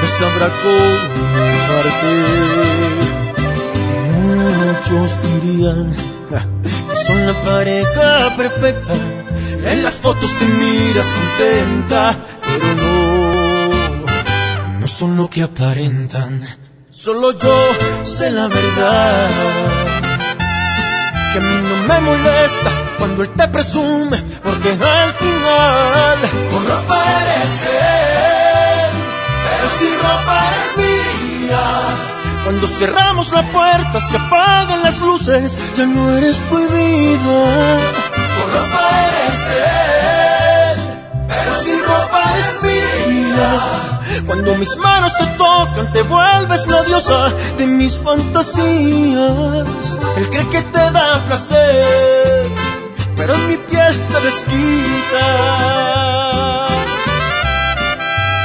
[0.07, 2.11] sabrá comprarte.
[4.13, 5.95] Muchos dirían
[6.89, 15.17] que son la pareja perfecta, en las fotos te miras contenta, pero no, no son
[15.17, 16.41] lo que aparentan.
[16.89, 17.67] Solo yo
[18.03, 19.29] sé la verdad.
[21.33, 27.96] Que a mí no me molesta cuando él te presume, porque al final él, pero
[29.77, 31.65] si ropa eres mía.
[32.43, 37.77] Cuando cerramos la puerta, se apagan las luces, ya no eres prohibida.
[38.37, 39.59] Con ropa eres de
[40.71, 40.77] él,
[41.27, 43.51] pero si ropa eres mía.
[44.25, 49.97] Cuando mis manos te tocan, te vuelves la diosa de mis fantasías.
[50.17, 52.51] Él cree que te da placer,
[53.15, 55.27] pero en mi piel te desquita.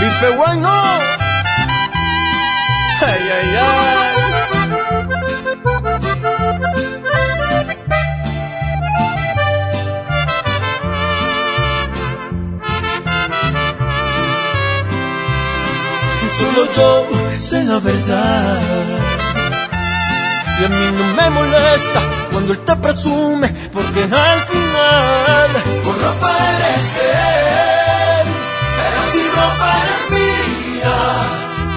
[0.01, 0.71] Pipe bueno,
[3.05, 5.23] ay, ay, ay.
[16.39, 16.89] Solo yo
[17.39, 18.61] sé la verdad.
[20.61, 22.01] Y a mí no me molesta
[22.31, 25.51] cuando él te presume, porque al final
[25.85, 27.11] con ropa eres de
[28.21, 28.27] él,
[28.79, 30.32] pero si ropa eres mía.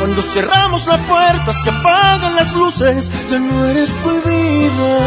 [0.06, 5.00] Cuando cerramos la puerta, se apagan las luces, ya no eres prohibida.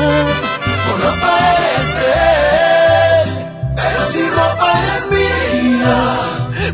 [0.91, 2.11] Con ropa eres de
[3.23, 3.29] él,
[3.77, 5.99] pero si ropa eres mía.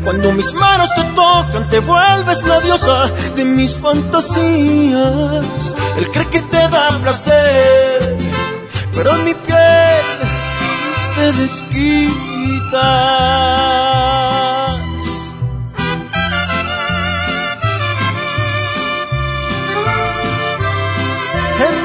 [0.03, 5.75] Cuando mis manos te tocan, te vuelves la diosa de mis fantasías.
[5.95, 8.17] Él cree que te da placer,
[8.91, 10.03] pero en mi piel
[11.15, 11.85] te desquitas.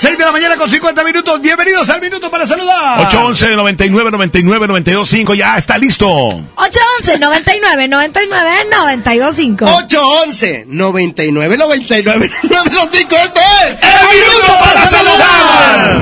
[0.00, 1.42] 6 de la mañana con 50 minutos.
[1.42, 3.00] Bienvenidos al Minuto para Saludar.
[3.00, 6.08] 811 99 99 92 5 Ya está listo.
[6.08, 14.86] 811 99 99 92 5 811 99 99 92 5 Esto es El Minuto para
[14.86, 16.00] Saludar.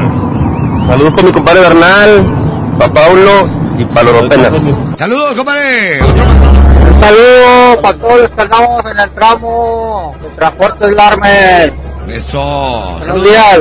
[0.87, 4.53] Saludos con mi compadre Bernal, para Paulo y para los Penas.
[4.97, 6.01] Saludos, compadre.
[6.03, 11.73] Un saludo para todos los que andamos en el tramo de Transportes Larmes.
[12.09, 12.97] Eso.
[13.01, 13.61] Buenos días.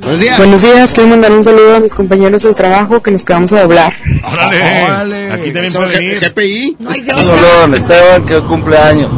[0.00, 0.38] Buenos días.
[0.38, 3.62] Buenos días, quiero mandar un saludo a mis compañeros del trabajo que nos quedamos a
[3.62, 3.92] doblar.
[4.24, 5.32] Órale.
[5.32, 6.20] Aquí también puede venir.
[6.20, 6.76] GPI.
[6.78, 9.10] No hay Un saludo a don Esteban que cumple años.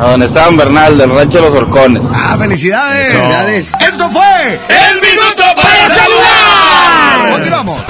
[0.00, 2.02] A don Esteban Bernal del Rancho de los Horcones.
[2.12, 3.08] Ah, felicidades.
[3.08, 3.16] Eso.
[3.18, 3.72] Felicidades.
[3.80, 7.32] Esto fue El Minuto para Saludar.
[7.32, 7.82] Continuamos.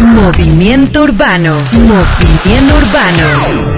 [0.00, 1.56] Movimiento Urbano.
[1.72, 3.77] Movimiento Urbano.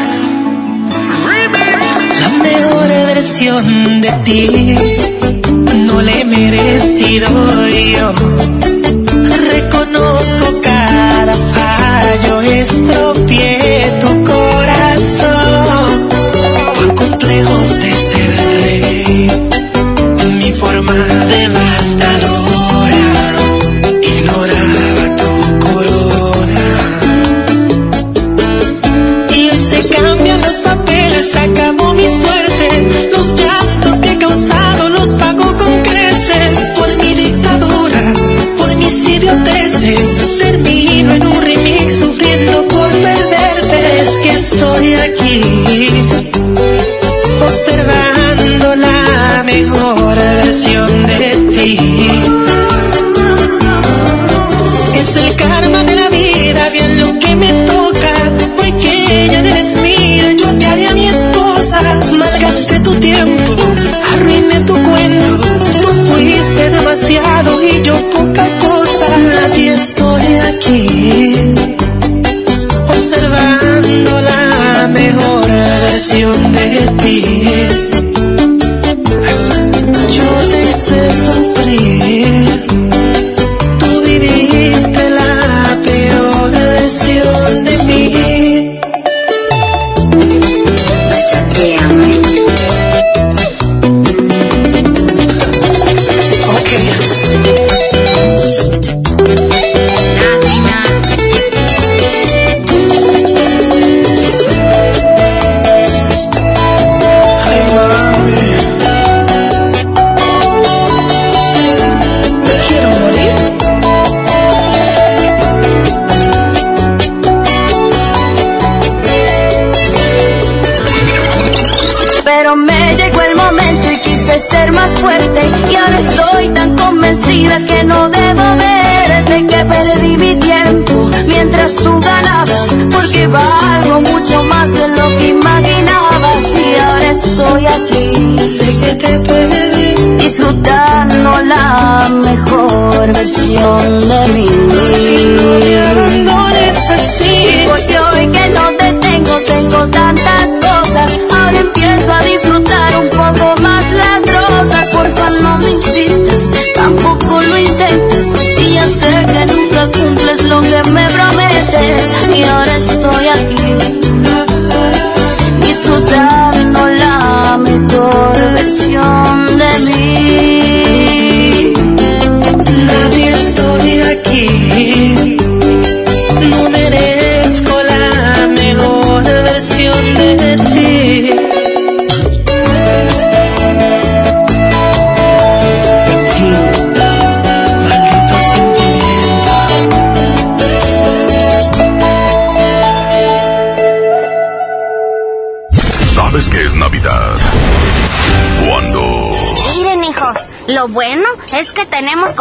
[3.21, 4.75] versión de ti
[5.85, 7.29] no la he merecido
[7.93, 8.13] yo.
[9.51, 13.20] Reconozco cada fallo, estropeé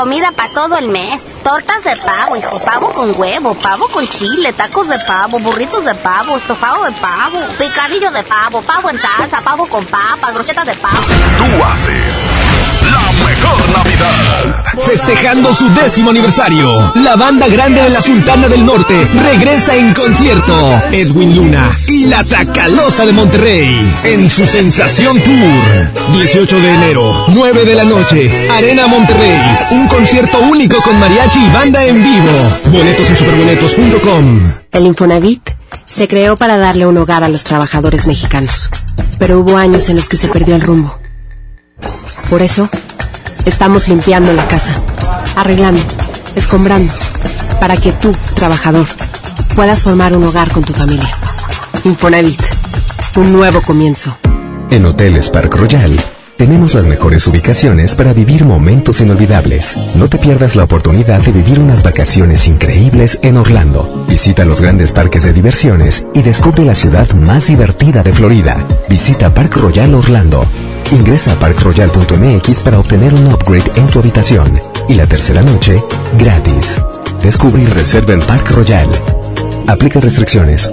[0.01, 1.21] comida para todo el mes.
[1.45, 5.95] Tortas de pavo, hijo, pavo con huevo, pavo con chile, tacos de pavo, burritos de
[5.95, 10.75] pavo, estofado de pavo, picadillo de pavo, pavo en salsa, pavo con papas, brochetas de
[10.75, 10.97] pavo.
[10.97, 12.23] Tú haces
[13.41, 14.65] mejor Navidad.
[14.85, 20.81] Festejando su décimo aniversario, la banda grande de la Sultana del Norte regresa en concierto.
[20.93, 26.13] Edwin Luna y la Tracalosa de Monterrey en su Sensación Tour.
[26.13, 29.41] 18 de enero, 9 de la noche, Arena Monterrey.
[29.73, 32.51] Un concierto único con mariachi y banda en vivo.
[32.67, 34.53] Boletos en superboletos.com.
[34.73, 35.51] El Infonavit
[35.87, 38.71] se creó para darle un hogar a los trabajadores mexicanos,
[39.19, 40.97] pero hubo años en los que se perdió el rumbo.
[42.29, 42.69] Por eso,
[43.45, 44.75] estamos limpiando la casa,
[45.37, 45.83] arreglando,
[46.35, 46.93] escombrando,
[47.61, 48.87] para que tú, trabajador,
[49.55, 51.11] puedas formar un hogar con tu familia.
[51.85, 52.43] Infonavit,
[53.17, 54.17] un nuevo comienzo.
[54.71, 55.97] En Hoteles Park Royal
[56.41, 59.77] tenemos las mejores ubicaciones para vivir momentos inolvidables.
[59.95, 64.07] No te pierdas la oportunidad de vivir unas vacaciones increíbles en Orlando.
[64.09, 68.57] Visita los grandes parques de diversiones y descubre la ciudad más divertida de Florida.
[68.89, 70.47] Visita Park Royal Orlando.
[70.93, 74.61] Ingresa a parkroyal.mx para obtener un upgrade en tu habitación.
[74.89, 75.81] Y la tercera noche,
[76.19, 76.83] gratis.
[77.23, 78.89] Descubre y reserva en Park Royal.
[79.69, 80.73] Aplica restricciones.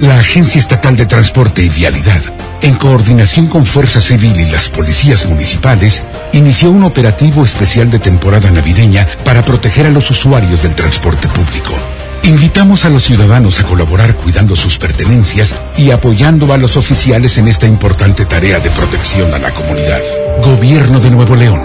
[0.00, 2.22] La Agencia Estatal de Transporte y Vialidad,
[2.62, 8.50] en coordinación con Fuerza Civil y las policías municipales, inició un operativo especial de temporada
[8.50, 11.74] navideña para proteger a los usuarios del transporte público.
[12.22, 17.48] Invitamos a los ciudadanos a colaborar cuidando sus pertenencias y apoyando a los oficiales en
[17.48, 20.00] esta importante tarea de protección a la comunidad.
[20.42, 21.60] Gobierno de Nuevo León.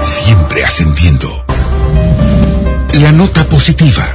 [0.00, 1.44] Siempre ascendiendo.
[3.00, 4.14] La nota positiva.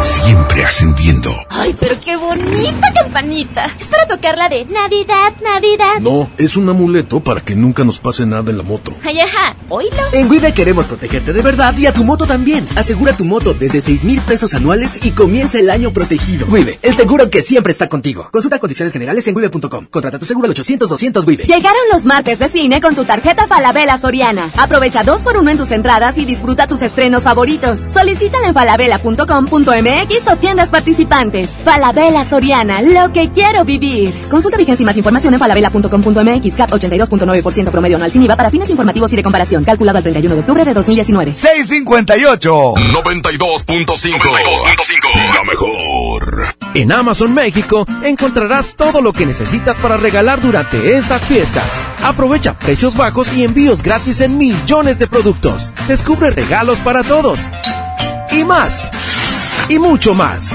[0.00, 1.30] Siempre ascendiendo.
[1.50, 3.66] Ay, pero qué bonita campanita.
[3.78, 6.00] Es para tocar la de Navidad, Navidad.
[6.00, 8.94] No, es un amuleto para que nunca nos pase nada en la moto.
[9.04, 9.90] Ay, ajá, oílo.
[10.14, 12.66] En Wibe queremos protegerte de verdad y a tu moto también.
[12.76, 16.46] Asegura tu moto desde 6 mil pesos anuales y comienza el año protegido.
[16.48, 18.30] Wibe, el seguro que siempre está contigo.
[18.32, 19.84] Consulta condiciones generales en wibe.com.
[19.90, 21.44] Contrata tu seguro al 800-200 Wibe.
[21.44, 24.48] Llegaron los martes de cine con tu tarjeta Falabella Soriana.
[24.56, 27.80] Aprovecha dos por uno en tus entradas y disfruta tus estrenos favoritos.
[27.92, 29.89] Solicítala en falabella.com.mx
[30.30, 31.50] o tiendas participantes.
[31.64, 34.14] Falabella Soriana, lo que quiero vivir.
[34.30, 36.54] Consulta vigencia y más información en falabella.com.mx.
[36.54, 39.64] CAT 82.9% promedio anual sin IVA para fines informativos y de comparación.
[39.64, 41.32] Calculado al 31 de octubre de 2019.
[41.32, 46.54] 658 92.5 La mejor.
[46.74, 51.80] En Amazon México encontrarás todo lo que necesitas para regalar durante estas fiestas.
[52.04, 55.72] Aprovecha precios bajos y envíos gratis en millones de productos.
[55.88, 57.48] Descubre regalos para todos.
[58.30, 58.88] Y más
[59.70, 60.52] y mucho más.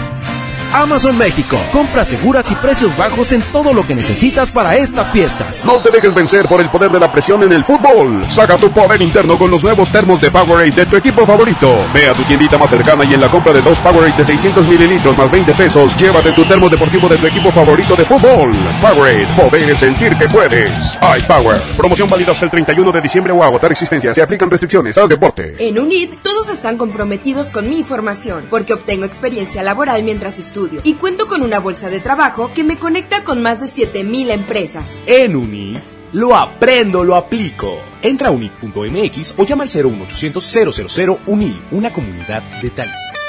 [0.73, 1.57] Amazon México.
[1.71, 5.65] Compras seguras y precios bajos en todo lo que necesitas para estas fiestas.
[5.65, 8.25] No te dejes vencer por el poder de la presión en el fútbol.
[8.29, 11.75] Saca tu poder interno con los nuevos termos de Powerade de tu equipo favorito.
[11.93, 14.67] Ve a tu tiendita más cercana y en la compra de dos Powerade de 600
[14.67, 18.51] mililitros más 20 pesos, llévate tu termo deportivo de tu equipo favorito de fútbol.
[18.81, 20.71] Powerade, poder sentir que puedes.
[21.19, 21.59] iPower.
[21.77, 24.13] Promoción válida hasta el 31 de diciembre o agotar existencia.
[24.13, 24.97] Se aplican restricciones.
[24.97, 25.55] Haz deporte.
[25.59, 30.93] En UNID, todos están comprometidos con mi formación, porque obtengo experiencia laboral mientras estudio y
[30.93, 34.85] cuento con una bolsa de trabajo que me conecta con más de 7000 empresas.
[35.05, 35.77] En UNID,
[36.13, 37.77] lo aprendo, lo aplico.
[38.01, 43.25] Entra a unid.mx o llama al 01800 000 UNID, una comunidad de taxis.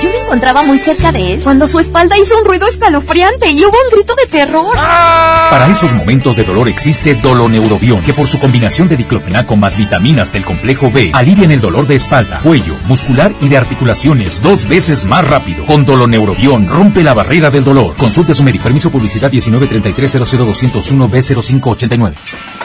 [0.00, 3.64] Yo me encontraba muy cerca de él cuando su espalda hizo un ruido escalofriante y
[3.64, 4.76] hubo un grito de terror.
[5.54, 10.32] Para esos momentos de dolor existe Doloneurobión, que por su combinación de diclofenaco más vitaminas
[10.32, 15.04] del complejo B alivian el dolor de espalda, cuello, muscular y de articulaciones dos veces
[15.04, 15.64] más rápido.
[15.64, 17.94] Con Doloneurobión rompe la barrera del dolor.
[17.96, 18.64] Consulte a su médico.
[18.64, 22.16] Permiso publicidad 1933 b 0589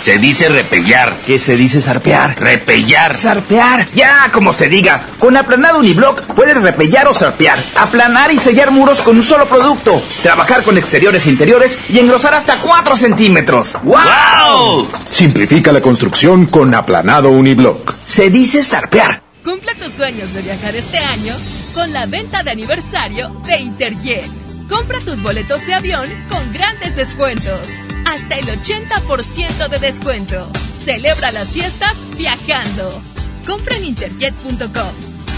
[0.02, 1.14] Se dice repellar.
[1.28, 2.40] ¿Qué se dice zarpear?
[2.40, 3.16] Repellar.
[3.16, 3.88] Zarpear.
[3.94, 5.04] Ya, como se diga.
[5.20, 10.02] Con aplanado uniblock puedes repellar o sarpear, aplanar y sellar muros con un solo producto,
[10.24, 13.78] trabajar con exteriores e interiores y engrosar hasta 4 centímetros.
[13.84, 14.88] ¡Wow!
[15.10, 17.94] Simplifica la construcción con aplanado uniblock.
[18.06, 19.22] Se dice sarpear.
[19.44, 21.36] Cumple tus sueños de viajar este año
[21.74, 24.26] con la venta de aniversario de Interjet.
[24.70, 27.68] Compra tus boletos de avión con grandes descuentos.
[28.06, 30.50] Hasta el 80% de descuento.
[30.86, 33.02] Celebra las fiestas viajando.
[33.46, 34.94] Compra en interjet.com.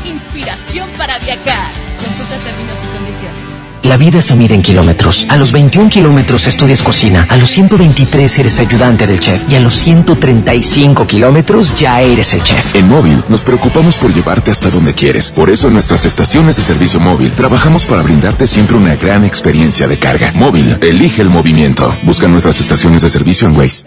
[0.06, 1.72] Inspiración para viajar.
[1.98, 3.61] Consulta términos y condiciones.
[3.84, 5.26] La vida se mide en kilómetros.
[5.30, 9.60] A los 21 kilómetros estudias cocina, a los 123 eres ayudante del chef y a
[9.60, 12.76] los 135 kilómetros ya eres el chef.
[12.76, 15.32] En móvil nos preocupamos por llevarte hasta donde quieres.
[15.32, 19.88] Por eso en nuestras estaciones de servicio móvil trabajamos para brindarte siempre una gran experiencia
[19.88, 20.32] de carga.
[20.34, 21.96] Móvil, elige el movimiento.
[22.04, 23.84] Busca nuestras estaciones de servicio en Waze.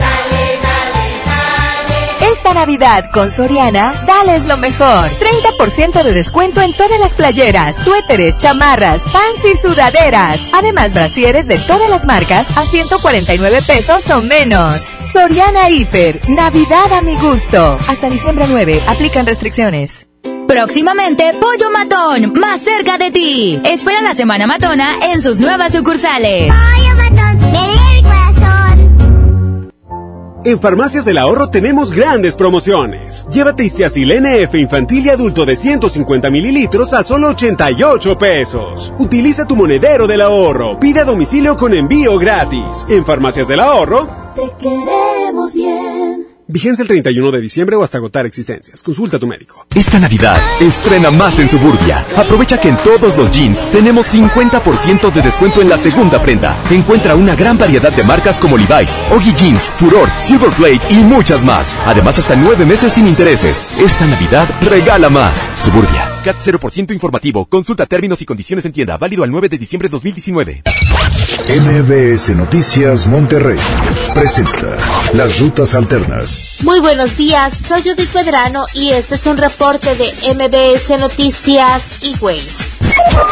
[2.55, 5.11] Esta Navidad con Soriana, dales lo mejor.
[5.11, 10.49] 30% de descuento en todas las playeras, suéteres, chamarras, pants y sudaderas.
[10.53, 14.81] Además, brasieres de todas las marcas a 149 pesos o menos.
[15.13, 17.77] Soriana Hiper, Navidad a mi gusto.
[17.89, 20.07] Hasta diciembre 9, aplican restricciones.
[20.47, 23.61] Próximamente, Pollo Matón, más cerca de ti.
[23.65, 26.53] Espera la Semana Matona en sus nuevas sucursales.
[26.55, 28.64] Pollo Matón, me el corazón.
[30.47, 33.27] En Farmacias del Ahorro tenemos grandes promociones.
[33.31, 38.93] Llévate Istiazil NF infantil y adulto de 150 mililitros a solo 88 pesos.
[38.99, 40.79] Utiliza tu monedero del ahorro.
[40.79, 42.85] Pide a domicilio con envío gratis.
[42.91, 44.07] En Farmacias del Ahorro.
[44.37, 46.14] Te queremos bien.
[46.47, 48.83] Vigencia el 31 de diciembre o hasta agotar existencias.
[48.83, 49.67] Consulta a tu médico.
[49.75, 52.05] Esta Navidad, estrena más en Suburbia.
[52.17, 56.55] Aprovecha que en todos los jeans tenemos 50% de descuento en la segunda prenda.
[56.71, 61.75] Encuentra una gran variedad de marcas como Levi's, Oggy Jeans, Furor, Silverplate y muchas más.
[61.87, 63.79] Además, hasta nueve meses sin intereses.
[63.79, 65.35] Esta Navidad, regala más.
[65.63, 66.11] Suburbia.
[66.25, 67.47] CAT 0% informativo.
[67.47, 68.99] Consulta términos y condiciones en tienda.
[68.99, 70.63] Válido al 9 de diciembre de 2019.
[71.35, 73.59] MBS Noticias Monterrey
[74.15, 74.77] presenta
[75.15, 76.59] Las Rutas Alternas.
[76.63, 82.17] Muy buenos días, soy Judith Pedrano y este es un reporte de MBS Noticias y
[82.21, 82.75] Waze.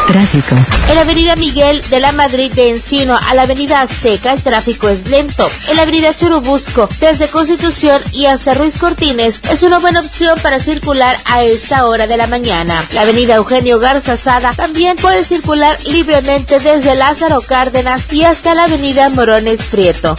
[0.07, 0.55] Tráfico.
[0.89, 4.87] En la avenida Miguel de la Madrid de Encino a la avenida Azteca el tráfico
[4.89, 5.49] es lento.
[5.69, 10.59] En la avenida Churubusco desde Constitución y hasta Ruiz Cortines es una buena opción para
[10.59, 12.83] circular a esta hora de la mañana.
[12.93, 18.63] La avenida Eugenio Garza Sada también puede circular libremente desde Lázaro Cárdenas y hasta la
[18.63, 20.17] avenida Morones Prieto.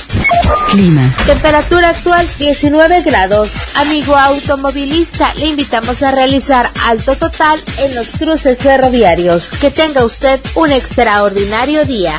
[0.70, 1.02] Clima.
[1.26, 3.50] Temperatura actual 19 grados.
[3.74, 9.50] Amigo automovilista, le invitamos a realizar alto total en los cruces ferroviarios.
[9.60, 12.14] Que tenga usted un extraordinario día.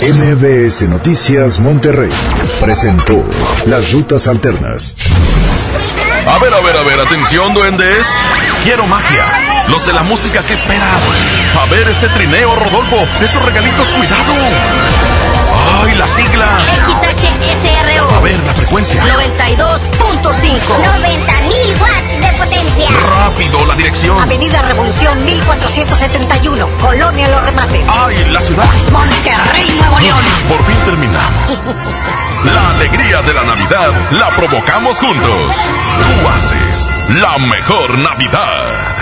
[0.00, 2.10] MBS Noticias Monterrey
[2.60, 3.24] presentó
[3.66, 4.94] Las Rutas Alternas.
[6.26, 8.06] A ver, a ver, a ver, atención, duendes.
[8.64, 9.57] Quiero magia.
[9.68, 10.88] Los de la música que esperan.
[11.60, 12.96] A ver ese trineo, Rodolfo.
[13.20, 14.32] Esos regalitos, cuidado.
[15.82, 16.62] ¡Ay, las siglas!
[17.02, 18.16] XHSRO.
[18.16, 19.02] A ver, la frecuencia.
[19.04, 19.88] 92.5.
[20.22, 22.88] 90.000 watts de potencia.
[23.10, 24.18] Rápido, la dirección.
[24.18, 27.88] Avenida Revolución 1471, Colonia Los Remates.
[27.88, 28.64] ¡Ay, la ciudad!
[28.90, 30.22] Monterrey, Nuevo León.
[30.48, 31.58] Por fin terminamos.
[32.44, 35.56] La alegría de la Navidad la provocamos juntos.
[35.98, 36.88] Tú haces
[37.20, 38.97] la mejor Navidad.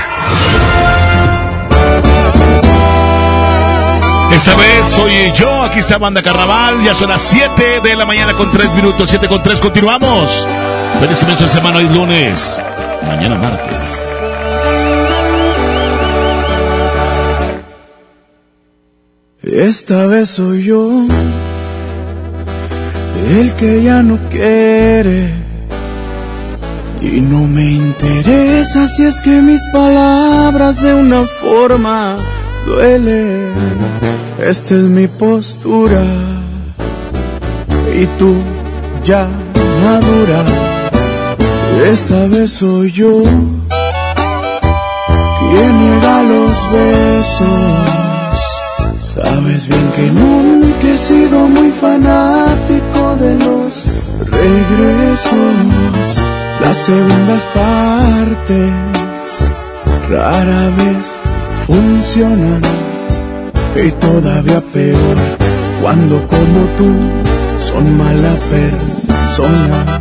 [4.32, 8.34] Esta vez soy yo, aquí está Banda Carnaval, ya son las 7 de la mañana
[8.34, 10.46] con 3 minutos, 7 con 3, continuamos.
[11.00, 12.60] Feliz comienzo de semana, hoy lunes,
[13.08, 14.02] mañana martes.
[19.42, 20.90] Esta vez soy yo
[23.30, 25.45] el que ya no quiere
[27.00, 32.16] y no me interesa si es que mis palabras de una forma
[32.66, 33.52] duelen.
[34.38, 36.04] Esta es mi postura
[37.94, 38.34] y tú
[39.04, 39.28] ya
[39.84, 40.44] madura.
[41.84, 43.22] Esta vez soy yo
[45.38, 47.46] quien niega los besos.
[48.98, 53.84] Sabes bien que nunca he sido muy fanático de los
[54.30, 56.22] regresos.
[56.60, 58.72] Las segundas partes
[60.10, 61.18] rara vez
[61.66, 62.62] funcionan
[63.74, 65.16] y todavía peor
[65.82, 66.94] cuando como tú
[67.60, 69.98] son mala persona.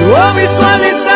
[0.00, 1.15] Yo visualizaba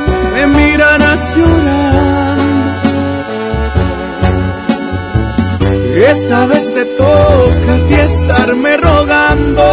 [6.11, 9.63] Esta vez te toca a ti estarme rogando.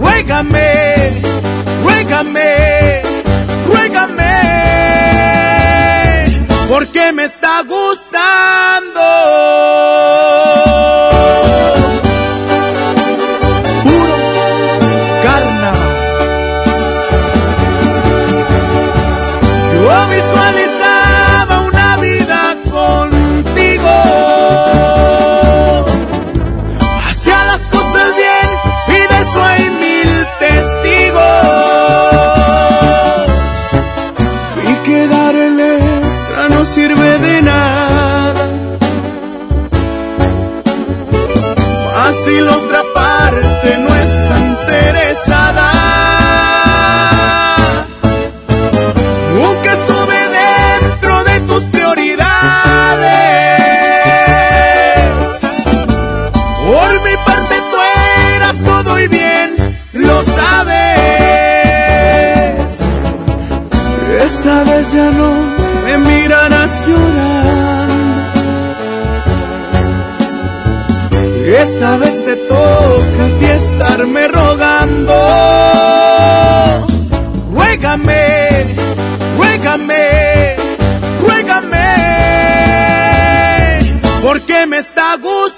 [0.00, 0.72] Ruégame,
[1.82, 3.02] ruégame,
[3.66, 4.34] ruégame,
[6.70, 8.07] porque me está gustando.
[71.60, 75.18] Esta vez te toca a ti estarme rogando.
[77.52, 78.48] Ruégame,
[79.36, 80.56] ruégame,
[81.20, 81.88] ruégame,
[84.22, 85.57] porque me está gustando.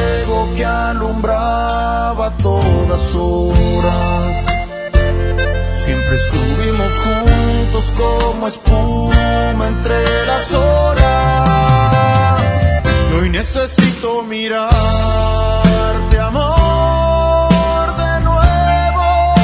[0.25, 4.45] fuego que alumbraba todas horas.
[5.83, 12.41] Siempre estuvimos juntos como espuma entre las horas.
[13.11, 14.75] Y hoy necesito mirarte,
[16.19, 19.35] amor, de nuevo.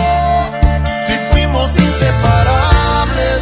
[1.08, 3.42] Si fuimos inseparables,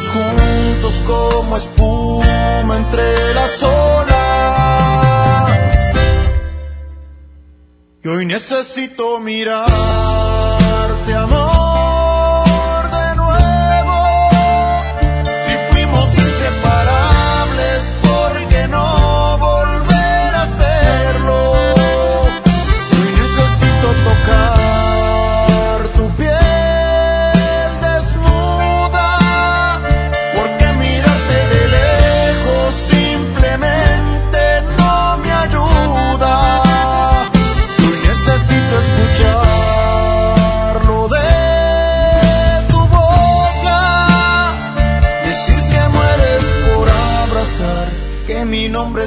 [0.00, 4.12] Juntos como espuma entre las olas.
[8.04, 9.72] Y hoy necesito mirarte,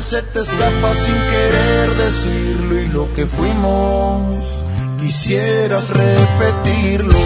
[0.06, 4.46] se te escapa sin querer decirlo y lo que fuimos
[5.02, 7.18] quisieras repetirlo.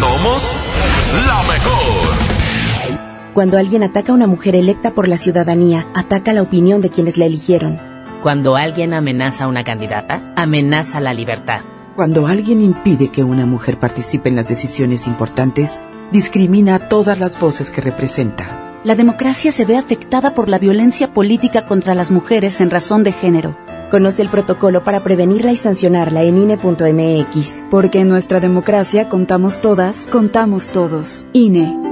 [0.00, 0.42] Somos
[1.26, 2.92] la mejor.
[3.32, 7.16] Cuando alguien ataca a una mujer electa por la ciudadanía, ataca la opinión de quienes
[7.16, 7.80] la eligieron.
[8.20, 11.60] Cuando alguien amenaza a una candidata, amenaza la libertad.
[11.96, 15.78] Cuando alguien impide que una mujer participe en las decisiones importantes,
[16.12, 18.78] discrimina a todas las voces que representa.
[18.84, 23.12] La democracia se ve afectada por la violencia política contra las mujeres en razón de
[23.12, 23.56] género.
[23.90, 27.64] Conoce el protocolo para prevenirla y sancionarla en INE.mx.
[27.70, 31.26] Porque en nuestra democracia contamos todas, contamos todos.
[31.32, 31.91] INE.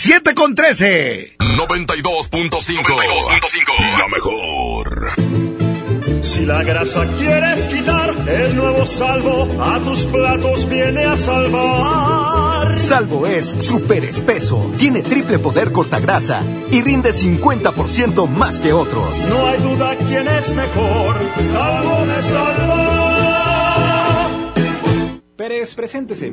[0.00, 1.38] 7 con 13.
[1.40, 3.98] 92.5.
[3.98, 5.10] La mejor.
[6.22, 12.78] Si la grasa quieres quitar, el nuevo salvo a tus platos viene a salvar.
[12.78, 19.26] Salvo es súper espeso, tiene triple poder cortagrasa y rinde 50% más que otros.
[19.26, 21.16] No hay duda quién es mejor.
[21.52, 22.84] Salvo me salva.
[25.36, 26.32] Pérez, preséntese.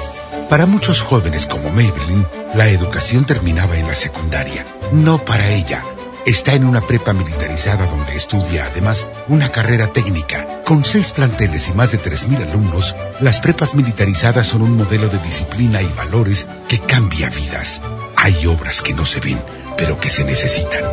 [0.51, 4.65] Para muchos jóvenes como Maybelline, la educación terminaba en la secundaria.
[4.91, 5.81] No para ella.
[6.25, 10.61] Está en una prepa militarizada donde estudia además una carrera técnica.
[10.65, 15.19] Con seis planteles y más de 3.000 alumnos, las prepas militarizadas son un modelo de
[15.19, 17.81] disciplina y valores que cambia vidas.
[18.17, 19.41] Hay obras que no se ven,
[19.77, 20.83] pero que se necesitan.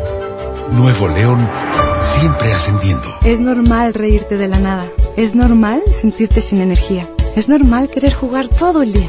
[0.71, 1.51] Nuevo León,
[2.01, 3.13] siempre ascendiendo.
[3.25, 4.87] Es normal reírte de la nada.
[5.17, 7.09] Es normal sentirte sin energía.
[7.35, 9.09] Es normal querer jugar todo el día.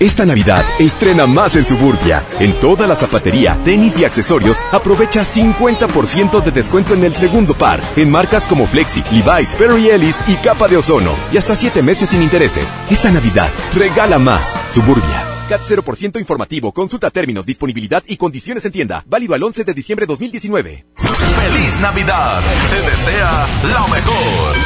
[0.00, 2.24] Esta Navidad estrena más en Suburbia.
[2.38, 7.82] En toda la zapatería, tenis y accesorios, aprovecha 50% de descuento en el segundo par,
[7.96, 12.10] en marcas como Flexi, Levi's, Perry Ellis y Capa de Ozono, y hasta 7 meses
[12.10, 12.76] sin intereses.
[12.88, 14.54] Esta Navidad, regala más.
[14.70, 15.24] Suburbia.
[15.48, 16.70] CAT 0% informativo.
[16.72, 19.02] Consulta términos, disponibilidad y condiciones en tienda.
[19.06, 20.86] Válido al 11 de diciembre 2019.
[20.96, 22.40] ¡Feliz Navidad!
[22.70, 24.56] Te desea lo mejor.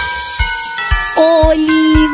[1.17, 2.07] ¡Oli!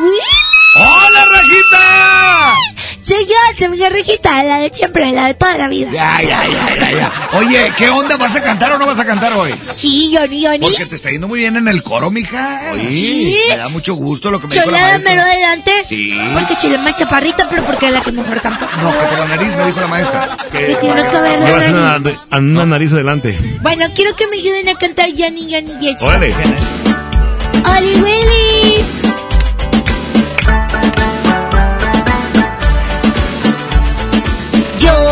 [0.77, 2.78] ¡Hola, Rejita!
[3.09, 5.89] Soy yo, su amiga Rejita, la de siempre, la de toda la vida.
[5.91, 7.13] Ya, ya, ya, ya, ya.
[7.39, 8.19] Oye, ¿qué onda?
[8.19, 9.55] ¿Vas a cantar o no vas a cantar hoy?
[9.77, 10.59] Sí, Johnny, Johnny.
[10.61, 12.61] Porque te está yendo muy bien en el coro, mija.
[12.75, 13.37] Oye, Sí.
[13.49, 15.15] Me da mucho gusto lo que me Soy dijo la la de maestra.
[15.15, 15.73] mero adelante.
[15.89, 16.19] Sí.
[16.35, 18.69] Porque más chaparrita, pero porque es la que mejor canta.
[18.83, 20.37] No, que por la nariz me dijo la maestra.
[20.53, 22.17] Que tiene que ver la Llevas nariz.
[22.31, 23.39] una, una nariz adelante.
[23.63, 25.97] Bueno, quiero que me ayuden a cantar Johnny, Johnny, Johnny.
[26.03, 26.35] Órale.
[27.65, 29.08] Oli Willis.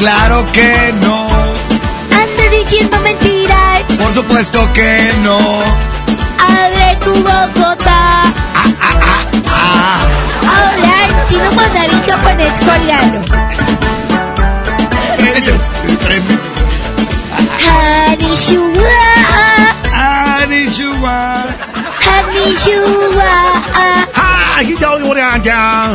[0.00, 1.26] Claro que no.
[1.26, 3.82] Andas diciendo mentiras.
[3.98, 5.38] Por supuesto que no.
[6.38, 8.22] Abre tu bocota.
[9.46, 10.00] Ah,
[10.42, 13.20] Ahora en chino mandarín japonés coreano.
[22.10, 22.82] Hanishua.
[23.10, 23.30] Anishua.
[23.74, 24.10] Hanishua.
[24.16, 24.56] ¡Ah!
[24.58, 25.90] ¡Aquí está un ya!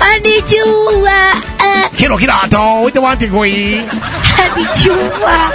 [0.00, 1.18] Hanishua.
[1.96, 2.62] ¡Quiero girato!
[2.62, 3.86] ¡Hoy te voy a decir, güey!
[4.38, 5.52] Hanishua.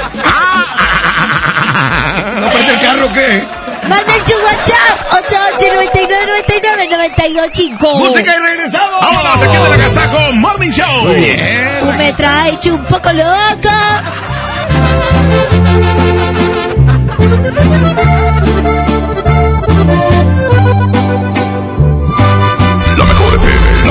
[2.40, 3.44] ¿No parte el carro qué?
[3.88, 9.02] Manda su WhatsApp 8899 925 ¡Música y regresamos!
[9.02, 9.41] ¡Vámonos!
[9.41, 11.03] Aquí en el Agasajo Morning Show.
[11.03, 11.80] Muy bien.
[11.80, 14.03] Tú me traes un poco loca.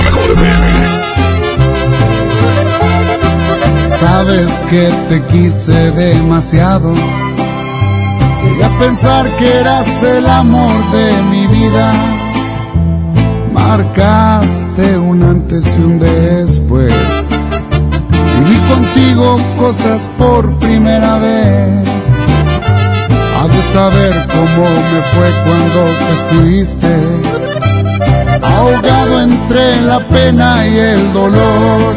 [0.02, 0.86] Mejor FM.
[4.00, 6.92] Sabes que te quise demasiado.
[8.44, 11.92] Llegué a pensar que eras el amor de mi vida.
[13.52, 16.92] Marcaste un antes y un después.
[18.38, 21.86] Viví contigo cosas por primera vez.
[23.38, 27.25] Ha de saber cómo me fue cuando te fuiste.
[28.54, 31.94] Ahogado entre la pena y el dolor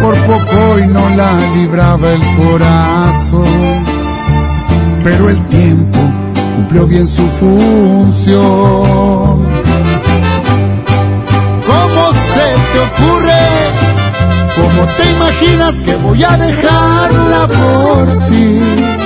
[0.00, 3.84] por poco y no la libraba el corazón.
[5.02, 5.98] Pero el tiempo
[6.56, 8.36] cumplió bien su función.
[11.66, 12.02] ¿Cómo
[12.32, 13.44] se te ocurre?
[14.56, 19.05] ¿Cómo te imaginas que voy a dejarla por ti?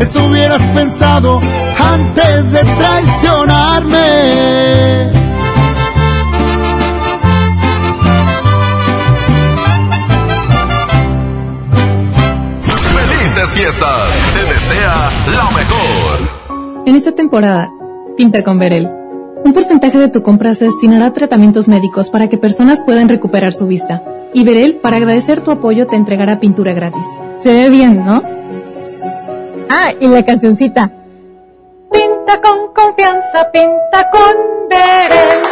[0.00, 1.40] Eso hubieras pensado
[1.78, 3.96] antes de traicionarme.
[12.62, 14.10] Felices fiestas.
[14.34, 16.86] Te desea lo mejor.
[16.86, 17.70] En esta temporada,
[18.16, 18.88] pinta con Verel.
[19.44, 23.52] Un porcentaje de tu compra se destinará a tratamientos médicos para que personas puedan recuperar
[23.52, 24.02] su vista.
[24.34, 27.06] Y Verel, para agradecer tu apoyo, te entregará pintura gratis.
[27.38, 28.22] Se ve bien, ¿no?
[29.68, 30.90] Ah, y la cancioncita.
[31.92, 35.42] Pinta con confianza, pinta con Verel.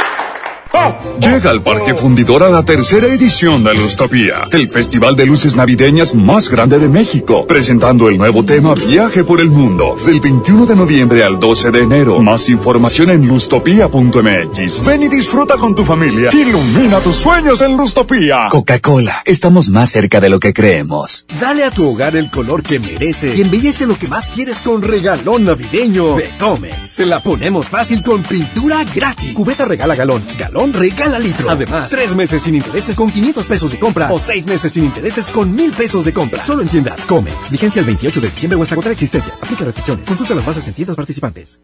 [1.20, 6.50] Llega al Parque Fundidora la tercera edición de Lustopía, el festival de luces navideñas más
[6.50, 11.22] grande de México, presentando el nuevo tema Viaje por el Mundo, del 21 de noviembre
[11.22, 12.18] al 12 de enero.
[12.18, 14.84] Más información en lustopía.mx.
[14.84, 16.30] Ven y disfruta con tu familia.
[16.32, 18.48] Ilumina tus sueños en Lustopía.
[18.50, 21.26] Coca-Cola, estamos más cerca de lo que creemos.
[21.40, 24.82] Dale a tu hogar el color que merece y embellece lo que más quieres con
[24.82, 26.90] regalón navideño de Comex.
[26.90, 29.34] Se la ponemos fácil con pintura gratis.
[29.34, 31.50] Cubeta regala galón, galón regala litro.
[31.50, 35.30] Además, tres meses sin intereses con 500 pesos de compra o seis meses sin intereses
[35.30, 36.44] con 1000 pesos de compra.
[36.44, 37.50] Solo en tiendas Comex.
[37.50, 39.42] Vigencia el 28 de diciembre o hasta contra existencias.
[39.42, 40.08] Aplica restricciones.
[40.08, 41.60] Consulta las bases en tiendas participantes.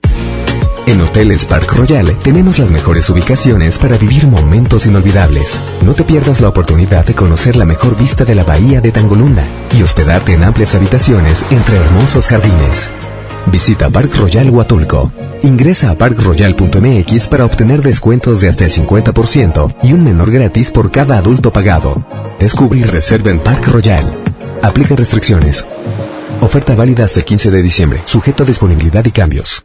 [0.86, 5.60] En Hoteles Park Royal tenemos las mejores ubicaciones para vivir momentos inolvidables.
[5.85, 9.47] No te pierdas la oportunidad de conocer la mejor vista de la bahía de Tangolunda
[9.77, 12.93] y hospedarte en amplias habitaciones entre hermosos jardines.
[13.46, 15.10] Visita Park Royal Huatulco.
[15.42, 20.90] Ingresa a parkroyal.mx para obtener descuentos de hasta el 50% y un menor gratis por
[20.90, 22.04] cada adulto pagado.
[22.38, 24.12] Descubre y reserva en Park Royal.
[24.62, 25.66] Aplica restricciones.
[26.40, 29.64] Oferta válida hasta el 15 de diciembre, sujeto a disponibilidad y cambios.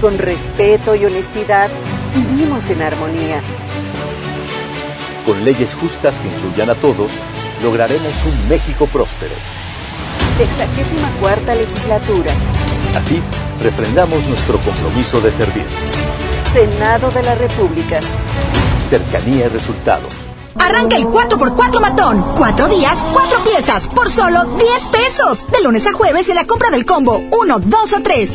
[0.00, 1.68] Con respeto y honestidad,
[2.14, 3.42] vivimos en armonía.
[5.26, 7.10] Con leyes justas que incluyan a todos,
[7.62, 9.34] lograremos un México próspero.
[10.38, 12.32] Sexagésima cuarta legislatura.
[12.96, 13.20] Así,
[13.62, 15.66] refrendamos nuestro compromiso de servir.
[16.54, 18.00] Senado de la República.
[18.88, 20.08] Cercanía y resultados.
[20.58, 22.24] Arranca el 4x4 matón.
[22.38, 25.46] Cuatro días, cuatro piezas, por solo 10 pesos.
[25.52, 28.34] De lunes a jueves en la compra del combo 1, 2 o 3.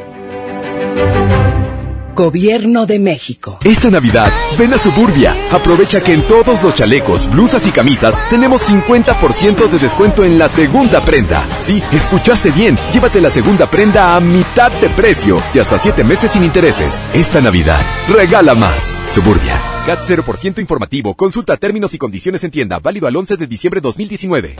[2.15, 3.59] Gobierno de México.
[3.63, 5.35] Esta Navidad, ven a Suburbia.
[5.51, 10.49] Aprovecha que en todos los chalecos, blusas y camisas tenemos 50% de descuento en la
[10.49, 11.43] segunda prenda.
[11.59, 12.77] Sí, escuchaste bien.
[12.91, 17.01] Llévate la segunda prenda a mitad de precio y hasta 7 meses sin intereses.
[17.13, 18.83] Esta Navidad, regala más.
[19.09, 19.57] Suburbia.
[19.85, 21.15] CAT 0% informativo.
[21.15, 22.79] Consulta términos y condiciones en tienda.
[22.79, 24.55] Válido al 11 de diciembre 2019.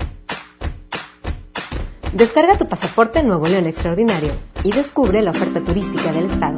[2.14, 4.32] Descarga tu pasaporte Nuevo León Extraordinario
[4.64, 6.58] y descubre la oferta turística del Estado.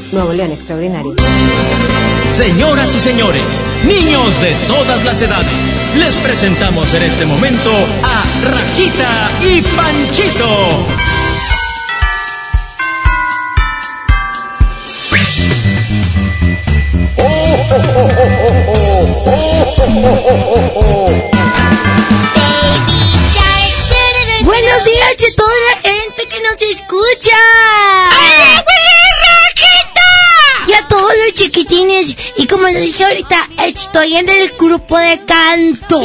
[0.11, 1.15] Nuevo León Extraordinario.
[2.33, 3.43] Señoras y señores,
[3.85, 5.51] niños de todas las edades,
[5.97, 7.71] les presentamos en este momento
[8.03, 10.85] a Rajita y Panchito.
[24.43, 27.37] Buenos días a toda la gente que nos escucha.
[28.09, 29.30] ¡Hola!
[30.79, 32.15] Los chiquitines.
[32.37, 36.03] Y como les dije ahorita, estoy en el grupo de canto.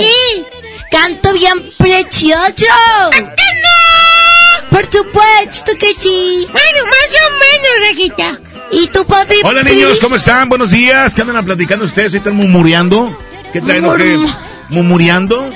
[0.91, 2.67] Canto bien precioso.
[3.11, 4.71] no!
[4.71, 6.47] Por supuesto que sí.
[6.51, 8.41] Bueno, más o menos, Rajita.
[8.71, 9.37] ¿Y tu papi?
[9.45, 10.49] Hola niños, ¿cómo están?
[10.49, 11.15] Buenos días.
[11.15, 12.15] ¿Qué andan platicando ustedes?
[12.15, 13.17] ¿Están murmureando?
[13.53, 14.19] ¿Qué traen o qué?
[14.69, 15.51] ¿Murmureando?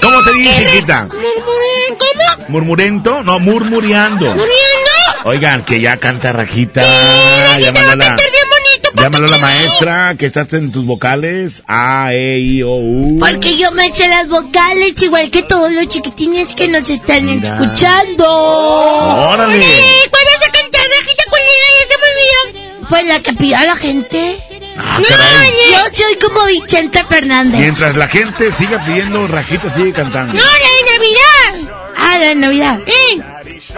[0.00, 1.02] ¿Cómo se dice, chiquita?
[1.06, 1.98] ¿Murmuren?
[1.98, 2.44] ¿Cómo?
[2.48, 3.22] ¿Murmurento?
[3.24, 4.26] No, murmureando.
[4.26, 4.95] ¿Muriendo?
[5.28, 6.82] Oigan, que ya canta Rajita.
[6.82, 10.70] Rajita, Llámalo va a cantar bien bonito, papi llámalo a la maestra, que estás en
[10.70, 11.64] tus vocales.
[11.66, 13.18] A, E, I, O, U.
[13.18, 17.56] Porque yo me eché las vocales igual que todos los chiquitines que nos están Mira.
[17.56, 18.24] escuchando.
[18.30, 19.56] ¡Órale!
[19.56, 21.24] Eh, ¿Cuál vas a cantar, Rajita?
[21.28, 21.66] ¿Cuál era?
[21.80, 22.88] Ya se me olvidó.
[22.88, 24.38] Pues la que pida la gente.
[24.78, 25.52] Ah, caray.
[25.72, 27.58] Yo soy como Vicente Fernández.
[27.60, 30.34] Mientras la gente siga pidiendo, Rajita sigue cantando.
[30.34, 31.74] ¡No, la de Navidad!
[31.96, 32.78] Ah, la de Navidad.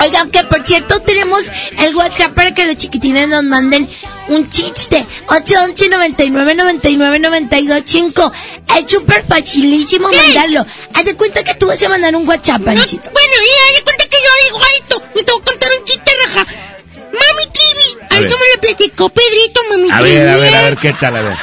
[0.00, 3.88] Oigan, que por cierto tenemos el WhatsApp para que los chiquitines nos manden
[4.28, 5.04] un chiste.
[5.28, 8.32] 811 99 99 92 5.
[8.78, 10.64] Es súper facilísimo mandarlo.
[10.94, 13.10] Haz de cuenta que tú vas a mandar un WhatsApp, Panchito.
[13.10, 15.02] Bueno, y haz de cuenta que yo digo alto.
[15.14, 16.46] Me tengo que contar un chiste, Raja.
[17.12, 17.98] Mami Trivi.
[18.10, 18.26] A A ver.
[18.28, 21.16] eso me lo platicó Pedrito, Mami A ver, a ver, a ver, ¿qué tal?
[21.16, 21.36] A ver.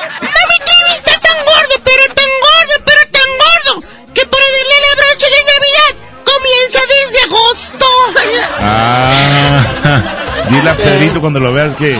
[8.67, 10.01] Ah,
[10.49, 11.99] dile a Pedrito cuando lo veas que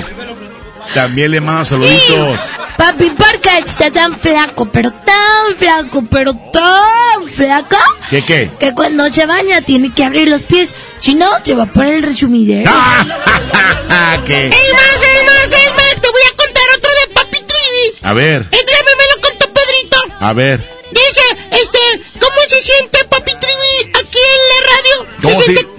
[0.94, 2.40] también le mando saluditos.
[2.78, 7.78] Papi Parca está tan flaco, pero tan flaco, pero tan flaco,
[8.10, 8.50] ¿Qué qué?
[8.60, 10.74] que cuando se baña tiene que abrir los pies.
[11.00, 12.70] Si no, se va por el resumidero.
[12.74, 14.48] Ah, ¿Qué?
[14.48, 17.98] Es más, es más, es más, te voy a contar otro de Papi Trivi.
[18.02, 19.98] A ver, Este me lo contó Pedrito.
[20.20, 20.76] a ver.
[20.92, 21.22] Dice,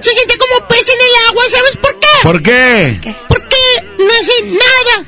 [0.06, 2.06] se, siente, como pez en el agua, ¿sabes por qué?
[2.22, 3.16] ¿Por qué?
[3.28, 3.56] Porque
[3.98, 5.04] no hace nada.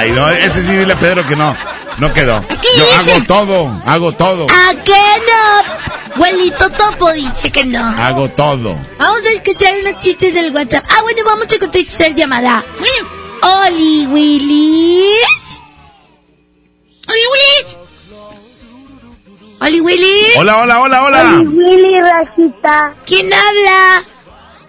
[0.00, 1.56] Ay, no, ese sí dile a Pedro que no.
[1.98, 2.44] No quedó.
[2.48, 3.12] Yo dice?
[3.12, 4.92] hago todo, hago todo, ¿A qué
[5.28, 6.14] no?
[6.14, 7.86] Abuelito Topo dice que no.
[7.86, 8.78] hago todo.
[8.98, 10.84] Vamos a escuchar unos chistes del WhatsApp.
[10.88, 12.64] Ah, bueno, vamos a contestar llamada.
[13.42, 15.60] Oli Willis.
[17.08, 17.81] Oli Willis.
[19.62, 20.36] Oli Willis.
[20.36, 21.40] Hola, hola, hola, hola.
[21.44, 22.94] Willy Rajita.
[23.06, 24.02] ¿Quién habla?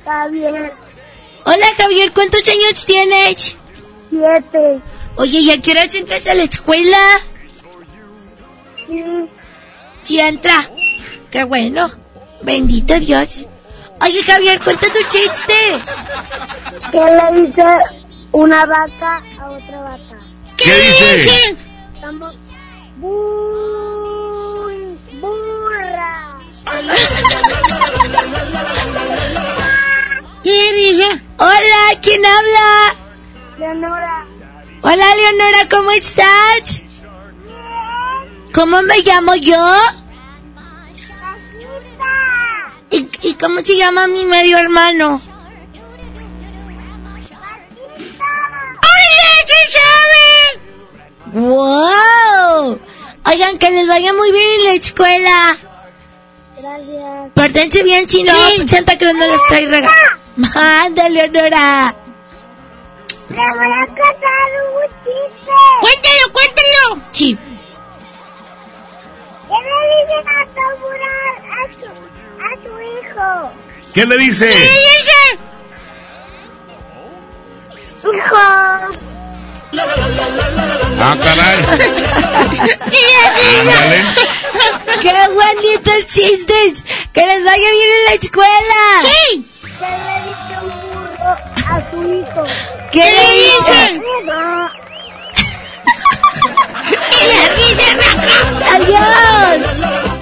[0.05, 0.73] Javier,
[1.45, 3.57] Hola Javier, ¿cuántos años tienes?
[4.09, 4.79] siete,
[5.15, 6.97] Oye, ¿y a qué hora entras a la escuela?
[8.87, 9.03] sí,
[10.03, 10.69] Sí entra.
[11.31, 11.89] Qué bueno.
[12.41, 13.45] Bendito Dios.
[14.01, 15.53] Oye Javier, cuenta tu chiste.
[16.91, 17.63] ¿qué le dice
[18.33, 20.19] una vaca a otra vaca?
[20.57, 21.55] ¿Qué dice?
[21.95, 22.35] Estamos
[30.43, 31.21] ¿Qué dice?
[31.37, 32.95] Hola, ¿quién habla?
[33.57, 34.25] Leonora,
[34.81, 36.83] Hola Leonora, ¿cómo estás?
[38.53, 39.65] ¿Cómo me llamo yo?
[42.91, 45.21] ¿Y, y cómo se llama mi medio hermano?
[48.81, 49.31] ¡Hola!
[51.33, 52.79] ¡Wow!
[53.25, 55.57] Oigan, que les vaya muy bien en la escuela.
[56.63, 57.31] Gracias.
[57.33, 58.33] Pórtense bien, si no,
[58.67, 59.93] Santa Claus no les trae regalo.
[60.35, 61.93] Manda, Leonora.
[63.29, 65.51] Le voy a contar un chiste.
[65.81, 67.01] Cuéntalo, cuéntalo.
[67.11, 67.37] Sí.
[69.47, 71.35] ¿Qué le dicen a Tomural
[72.39, 73.29] a su hijo?
[73.93, 74.47] ¿Qué le dice?
[74.49, 75.21] ¿Qué dice?
[78.17, 79.12] Hijo.
[79.75, 81.57] Ah, caray.
[83.59, 83.99] Ándale.
[85.01, 86.83] ¡Qué bonitos chistes!
[87.13, 88.81] ¡Que les vaya bien en la escuela!
[89.03, 89.45] Sí.
[89.61, 91.31] ¿Qué le dice un burro
[91.67, 92.43] a su hijo?
[92.91, 93.79] ¿Qué le dice?
[97.11, 98.75] ¡Y la risa, Raja!
[98.75, 99.67] ¡Adiós!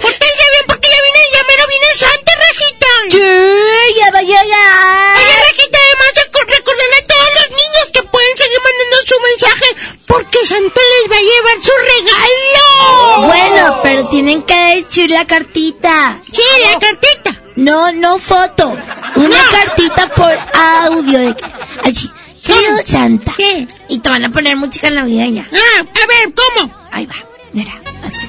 [0.02, 2.92] Pórtense bien porque ya viene, ya mero viene Santa, Rajita.
[3.12, 4.00] ¡Sí!
[4.00, 5.18] ¡Ya va a llegar!
[5.18, 8.60] Oye, Rajita, además reco- recordarle a todos los niños que pueden seguir
[9.06, 13.28] su mensaje porque Santa les va a llevar su regalo.
[13.28, 16.20] Bueno, pero tienen que decir la cartita.
[16.32, 16.42] Sí,
[16.72, 17.42] la cartita.
[17.56, 18.78] No, no foto.
[19.16, 21.20] Una cartita por audio.
[21.20, 21.36] De
[21.84, 22.10] así.
[22.44, 23.34] Querido Santa.
[23.38, 23.68] ¿Qué?
[23.88, 25.48] Y te van a poner música navideña.
[25.54, 26.74] Ah, a ver, ¿cómo?
[26.92, 27.16] Ahí va.
[27.54, 28.28] Mira, así.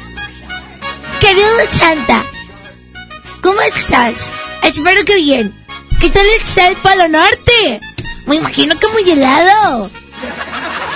[1.20, 2.24] Querido Santa.
[3.42, 4.30] ¿Cómo estás?
[4.62, 5.54] Espero que bien.
[6.00, 7.80] ¿Qué tal está el Palo Norte?
[8.26, 9.90] Me imagino que muy helado.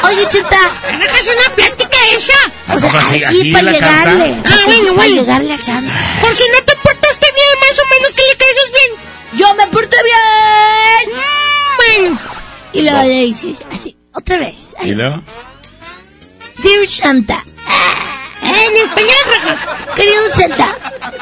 [0.05, 0.59] Oye, Santa.
[0.99, 2.75] Raja, es una plática esa.
[2.75, 4.33] O sea, así- así, así para llegarle.
[4.33, 4.49] canta?
[4.51, 5.15] Ah, bueno, Para bueno.
[5.23, 6.19] llegarle a Santa.
[6.21, 9.41] Por si no te portaste bien, más o menos que le caigas bien.
[9.41, 11.17] Yo me porté bien.
[11.17, 12.19] Mm, bueno.
[12.73, 13.97] Y luego le dices así.
[14.15, 14.75] otra vez.
[14.83, 15.23] ¿Y luego?
[16.59, 17.45] Dear Santa.
[18.43, 19.59] En español,
[19.97, 20.69] Querido Santa,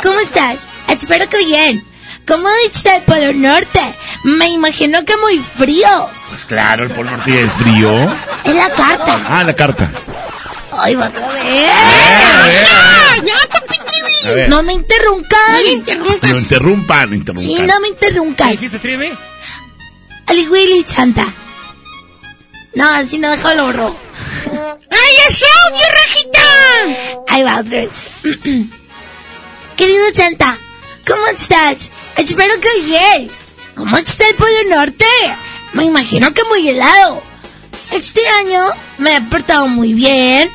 [0.02, 0.58] ¿cómo estás?
[0.88, 1.84] Espero que bien.
[2.26, 3.80] ¿Cómo está el Polo Norte?
[4.24, 6.08] Me imagino que muy frío.
[6.30, 7.92] Pues claro, el Polo Norte es frío.
[8.44, 9.20] Es la carta.
[9.26, 9.90] Ah, la carta.
[10.72, 11.44] Ay, va otra vez.
[11.44, 13.76] ¡Ya, ya, papi
[14.26, 14.48] A ver.
[14.48, 15.52] No me interrumpan.
[15.52, 16.30] No me interrumpas.
[16.30, 17.46] No interrumpan, no interrumpan.
[17.46, 18.50] Sí, no me interrumpan.
[18.52, 19.12] dijiste, Trivi?
[20.26, 21.26] Ali Willy Santa.
[22.74, 23.96] No, si no dejo lo borro.
[24.90, 27.24] ¡Ay, es audio, Rajita!
[27.28, 28.06] Ahí va otra vez.
[29.76, 30.56] Querido Santa,
[31.06, 31.90] ¿cómo estás?
[32.16, 33.30] Espero que bien.
[33.74, 35.04] ¿Cómo está el Polo Norte?
[35.72, 37.22] Me imagino que muy helado.
[37.92, 38.60] Este año
[38.98, 40.48] me he portado muy bien.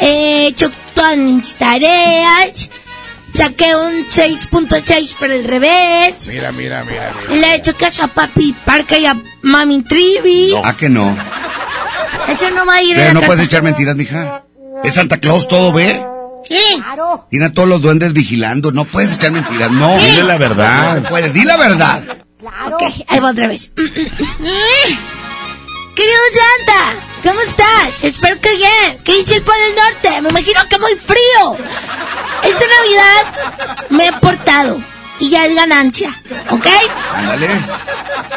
[0.00, 2.68] He hecho todas mis tareas.
[3.32, 6.28] Saqué un 6.6 por el revés.
[6.28, 7.40] Mira, mira, mira, mira.
[7.40, 10.54] Le he hecho caso a Papi Parca y a Mami Trivi.
[10.64, 11.16] ¿A que no?
[12.28, 13.26] Eso no va a ir Pero la no carta.
[13.34, 14.42] puedes echar mentiras, mija.
[14.82, 16.04] Es Santa Claus, todo ve.
[16.48, 16.82] ¿Qué?
[17.30, 18.72] Tiene a todos los duendes vigilando.
[18.72, 19.96] No puedes echar mentiras, no.
[19.98, 21.00] Dile la verdad.
[21.00, 22.02] No puedes, di la verdad.
[22.72, 23.70] Ok, ahí va otra vez.
[25.96, 26.94] Querido Santa,
[27.24, 28.04] ¿cómo estás?
[28.04, 28.98] Espero que bien.
[29.02, 30.20] ¿Qué dice el Polo Norte?
[30.20, 31.56] Me imagino que muy frío.
[32.44, 34.78] Esta Navidad me he portado
[35.18, 36.10] y ya es ganancia,
[36.50, 36.66] ¿ok?
[37.14, 37.48] Ándale.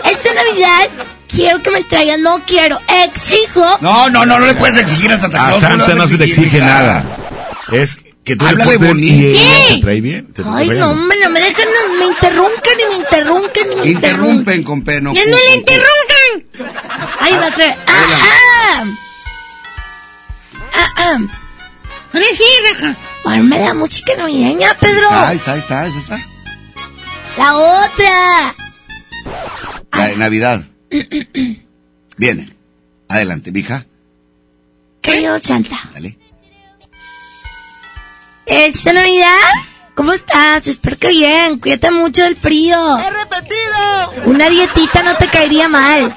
[0.06, 0.90] Esta Navidad
[1.27, 3.77] quiero que me traigan, no quiero, exijo.
[3.81, 5.60] No, no, no, no le puedes exigir a Santa A.
[5.60, 7.03] Santa no se le exige nada.
[7.71, 9.05] Es que tú Háblale bonito.
[9.29, 9.75] y ¿Qué?
[9.75, 10.33] te trae bien.
[10.33, 10.83] te Ay, no, bien.
[10.83, 13.91] hombre, no me dejan, no me interrumpen, ni me interrumpen, ni me interrumpen.
[13.91, 15.13] Interrumpen con peno.
[15.13, 16.67] ¡Ya no le interrumpan!
[17.21, 17.75] Ahí va otra vez.
[17.87, 18.83] ¡Ah, ah!
[20.73, 21.17] ¡Ah, ah!
[22.13, 22.43] Ahora sí,
[22.73, 22.95] Raja.
[23.23, 25.07] Ponme la música navideña, Pedro.
[25.11, 26.19] Ahí está, ahí está, es esa.
[27.37, 28.55] La otra.
[29.93, 30.63] La de Navidad.
[32.17, 32.53] Viene.
[33.07, 33.85] Adelante, mija.
[35.01, 35.77] Querido Santa.
[35.93, 36.17] Dale.
[38.49, 39.27] ¿Esta Navidad?
[39.93, 40.67] ¿Cómo estás?
[40.67, 41.59] Espero que bien.
[41.59, 42.77] Cuídate mucho del frío.
[42.97, 44.26] ¡He repetido!
[44.26, 46.13] Una dietita no te caería mal.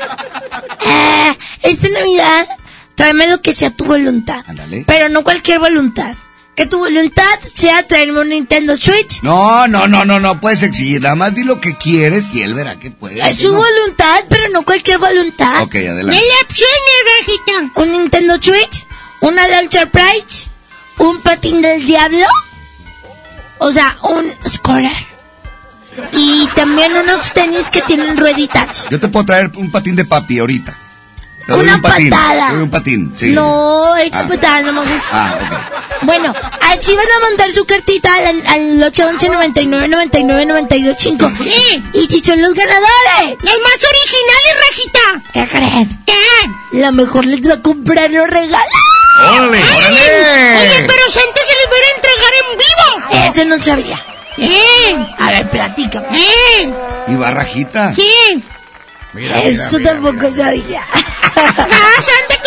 [0.85, 2.47] Eh, esta Navidad,
[2.95, 4.45] tráeme lo que sea tu voluntad.
[4.47, 4.85] Ándale.
[4.87, 6.15] Pero no cualquier voluntad.
[6.55, 9.23] Que tu voluntad sea traerme un Nintendo Switch.
[9.23, 11.01] No, no, no, no, no puedes exigir.
[11.03, 13.21] Nada más di lo que quieres y él verá que puede.
[13.21, 13.59] Es que su no.
[13.59, 15.63] voluntad, pero no cualquier voluntad.
[15.63, 16.21] Ok, adelante.
[16.21, 18.87] ¡Dele opciones, un Nintendo Switch,
[19.21, 20.49] una Launcher Price,
[20.99, 22.27] un patín del diablo,
[23.59, 25.13] o sea, un Scorer.
[26.13, 28.87] Y también unos tenis que tienen rueditas.
[28.91, 30.75] Yo te puedo traer un patín de papi ahorita.
[31.47, 32.09] Te doy Una un patín.
[32.09, 32.47] patada.
[32.49, 33.31] Te doy un patín, sí.
[33.31, 34.29] No, esa Ah.
[34.29, 35.09] patada no me gusta.
[35.13, 36.03] Ah, ok.
[36.05, 36.33] Bueno,
[36.63, 41.31] así van a mandar su cartita al, al 811 99 99 92 5.
[41.43, 41.83] Sí.
[41.93, 45.31] Y si son los ganadores, ¡Los más originales, Rajita!
[45.35, 45.99] ¿qué creen?
[46.07, 46.79] ¿Qué?
[46.79, 48.73] La mejor les va a comprar los regalos.
[49.21, 49.59] ¡Órale!
[49.63, 53.31] Oye, pero Santa se les va a entregar en vivo.
[53.31, 54.05] Eso no sabía.
[54.37, 55.07] ¡Bien!
[55.19, 56.09] A ver, platícame.
[56.11, 56.75] ¡Bien!
[57.09, 57.95] ¿Y barrajita?
[57.95, 58.43] ¡Sí!
[59.45, 60.83] Eso tampoco sabía.
[61.37, 62.42] ¡Ah, Santa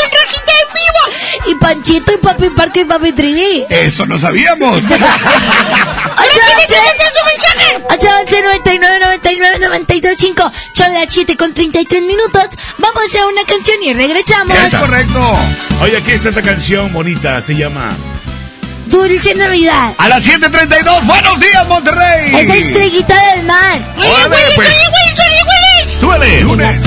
[1.48, 3.66] Y Panchito y Papi Parque y Papi Trivi.
[3.70, 4.82] Eso no sabíamos.
[4.92, 7.84] ¿Ahora quién quiere mandar su mensaje?
[7.90, 12.44] 811 99 99 92 5 Son las 7 con 33 minutos.
[12.80, 14.58] Vamos a una canción y regresamos.
[14.58, 15.38] es correcto.
[15.82, 17.42] Oye, aquí está esta canción bonita.
[17.42, 17.92] Se llama
[18.88, 19.94] Dulce Navidad.
[19.98, 22.36] A las 7.32, buenos días, Monterrey.
[22.36, 23.80] Esa estrellita del mar.
[23.98, 24.68] ¡Oye, Willis, pues.
[24.68, 26.00] oye, Willis, Willis!
[26.00, 26.42] ¡Súbele!
[26.42, 26.78] Lunes.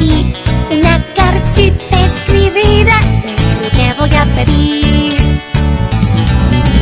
[0.00, 0.32] Aquí.
[0.70, 5.16] Una cartita escribida de lo que voy a pedir.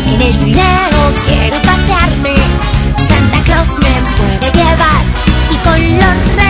[0.06, 2.34] En el dinero quiero pasearme.
[3.08, 5.02] Santa Claus me puede llevar.
[5.50, 6.47] Y con los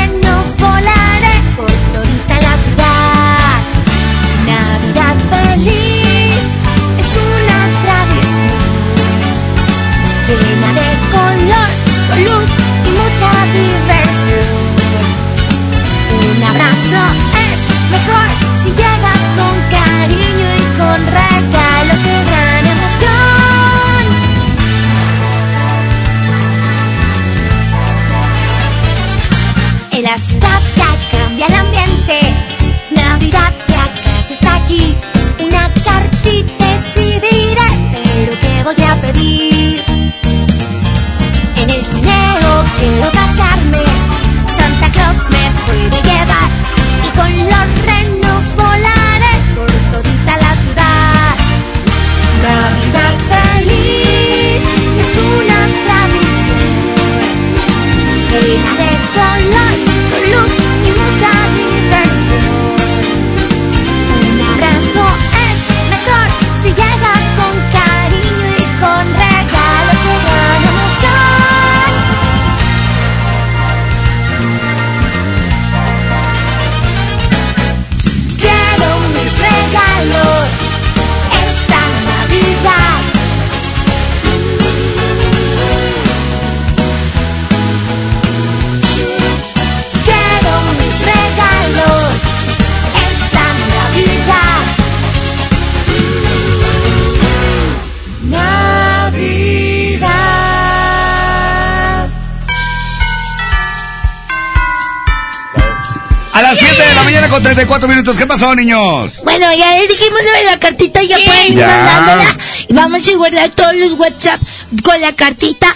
[107.28, 108.16] con 34 minutos.
[108.16, 109.20] ¿Qué pasó, niños?
[109.24, 111.02] Bueno, ya les dijimos lo de la cartita.
[111.02, 111.24] Ya sí.
[111.24, 112.36] pueden ya.
[112.68, 114.40] Y vamos a guardar todos los WhatsApp
[114.82, 115.74] con la cartita.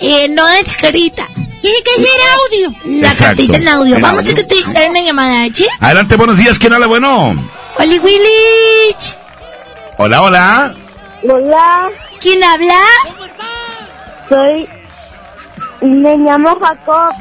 [0.00, 1.26] Eh, no es carita.
[1.60, 2.78] Tiene que ser audio.
[3.00, 3.36] La Exacto.
[3.36, 3.98] cartita en audio.
[4.00, 4.32] Vamos audio.
[4.32, 5.66] a contestar una llamada, ¿sí?
[5.80, 6.58] Adelante, buenos días.
[6.58, 6.86] ¿Quién habla?
[6.86, 7.50] Bueno.
[7.78, 9.16] Oli Willich.
[9.98, 10.74] Hola, hola.
[11.28, 11.90] Hola.
[12.20, 12.78] ¿Quién habla?
[13.04, 13.46] ¿Cómo estás?
[14.28, 14.68] Soy...
[15.82, 17.12] Me llamo Jacob.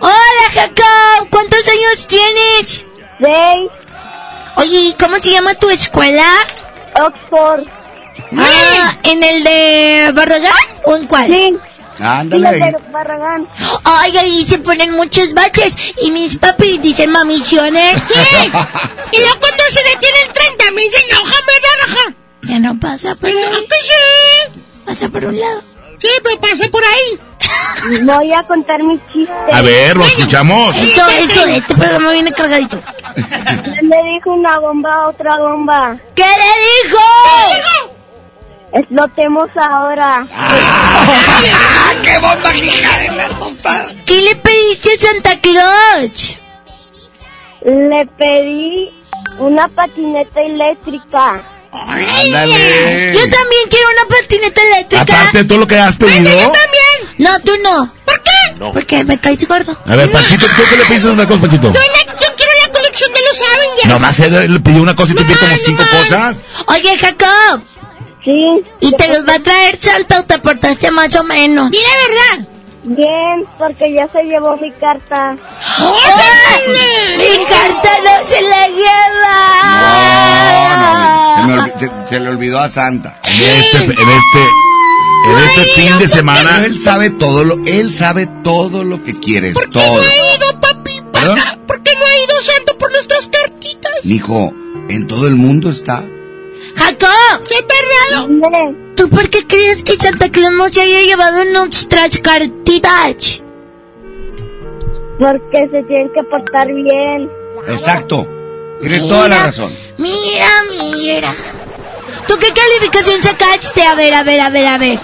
[0.00, 1.28] Hola, Jacob.
[1.30, 2.84] ¿Cuántos años tienes?
[3.20, 3.70] Seis.
[4.56, 6.24] Oye, ¿y ¿cómo se llama tu escuela?
[6.94, 7.64] Oxford.
[8.36, 10.52] Ah, ¿en el de Barragán
[10.84, 11.26] o en cuál?
[11.28, 11.56] Sí.
[12.00, 12.72] Ándale ahí.
[12.92, 13.46] Barragán.
[13.84, 17.94] Ay, ahí se ponen muchos baches y mis papis dicen mamisiones.
[18.08, 18.46] ¿Qué?
[19.12, 22.14] y luego cuando se detiene el tren también se enoja, ¿verdad, Raja?
[22.42, 23.34] Ya no pasa por ahí.
[23.34, 24.60] que sí?
[24.86, 25.62] Pasa por un lado.
[25.98, 28.04] Sí, pero pasa por ahí.
[28.04, 29.32] Voy a contar mi chiste.
[29.52, 30.76] A ver, lo escuchamos.
[30.76, 32.80] Eso, eso, este programa viene cargadito.
[33.82, 35.96] Le dijo una bomba a otra bomba.
[36.14, 37.92] ¿Qué le dijo?
[38.72, 40.26] Explotemos ahora.
[42.02, 43.94] ¡Qué bomba, hija de la tostada!
[44.04, 46.38] ¿Qué le pediste a Santa Claus?
[47.62, 48.90] Le pedí
[49.38, 51.42] una patineta eléctrica.
[51.72, 53.12] Ándale.
[53.14, 55.02] Yo también quiero una patineta eléctrica.
[55.02, 56.30] Aparte de todo lo que has pedido.
[56.30, 57.14] también.
[57.18, 57.92] No, tú no.
[58.04, 58.30] ¿Por qué?
[58.72, 59.76] Porque me caes gordo.
[59.84, 61.72] A ver, Panchito, ¿tú qué le pediste una cosa, Panchito?
[61.72, 63.86] Yo, quiero la colección de los Avengers.
[63.86, 66.38] Nomás él le pidió una cosa y te pidió como cinco cosas.
[66.66, 67.62] Oye, Jacob.
[68.24, 68.64] Sí.
[68.80, 71.70] ¿Y te los va a traer Santa o te portaste más o menos?
[71.70, 72.57] Dile la verdad.
[72.90, 75.32] Bien, porque ya se llevó mi carta.
[77.18, 79.38] ¡Mi carta no se la lleva!
[81.36, 83.20] Se, me olvi- se- se le olvidó a Santa.
[83.24, 84.42] En este, en este,
[85.26, 86.64] en este fin de semana.
[86.64, 90.02] Él sabe todo lo, él sabe todo lo que quieres, todo.
[90.02, 91.02] ido, papi?
[91.66, 93.92] ¿Por qué no ha ido Santa por nuestras cartitas?
[94.04, 94.52] Mijo,
[94.88, 96.02] en todo el mundo está.
[96.78, 97.44] ¡Jacob!
[97.48, 98.74] ¡Qué tardado!
[98.94, 103.42] ¿Tú por qué crees que Santa Claus no se haya llevado nuestras cartitas?
[105.18, 107.30] Porque se tienen que portar bien.
[107.68, 108.26] Exacto.
[108.80, 109.72] Tiene toda la razón.
[109.98, 111.34] Mira, mira.
[112.28, 113.82] ¿Tú qué calificación sacaste?
[113.82, 114.98] A ver, a ver, a ver, a ver.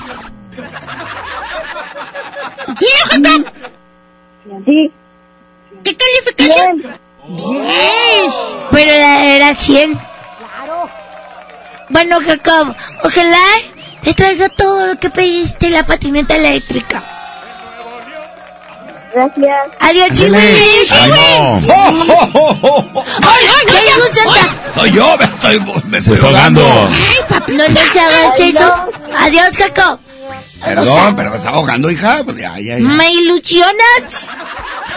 [3.10, 3.52] Jacob?
[4.64, 4.92] Sí.
[5.82, 6.82] ¿Qué calificación?
[7.26, 8.34] 10.
[8.70, 9.92] Pero la era 100.
[9.94, 10.88] Claro.
[11.88, 13.44] Bueno, Jacob, ojalá
[14.02, 17.02] te traiga todo lo que pediste, la patineta eléctrica.
[19.14, 19.56] Gracias.
[19.78, 20.92] Adiós.
[20.92, 21.60] Ay, no.
[23.22, 23.74] ¡Ay, ay!
[24.76, 26.88] Ay, yo me estoy, me estoy ahogando.
[26.90, 27.52] ¡Ay, papi!
[27.52, 28.74] No les hagas eso.
[29.16, 30.00] Adiós, Jacob.
[30.64, 32.22] Perdón, pero me estaba ahogando, hija.
[32.24, 32.84] Pues ya, ya, ya.
[32.84, 34.28] ¿Me ilusionas?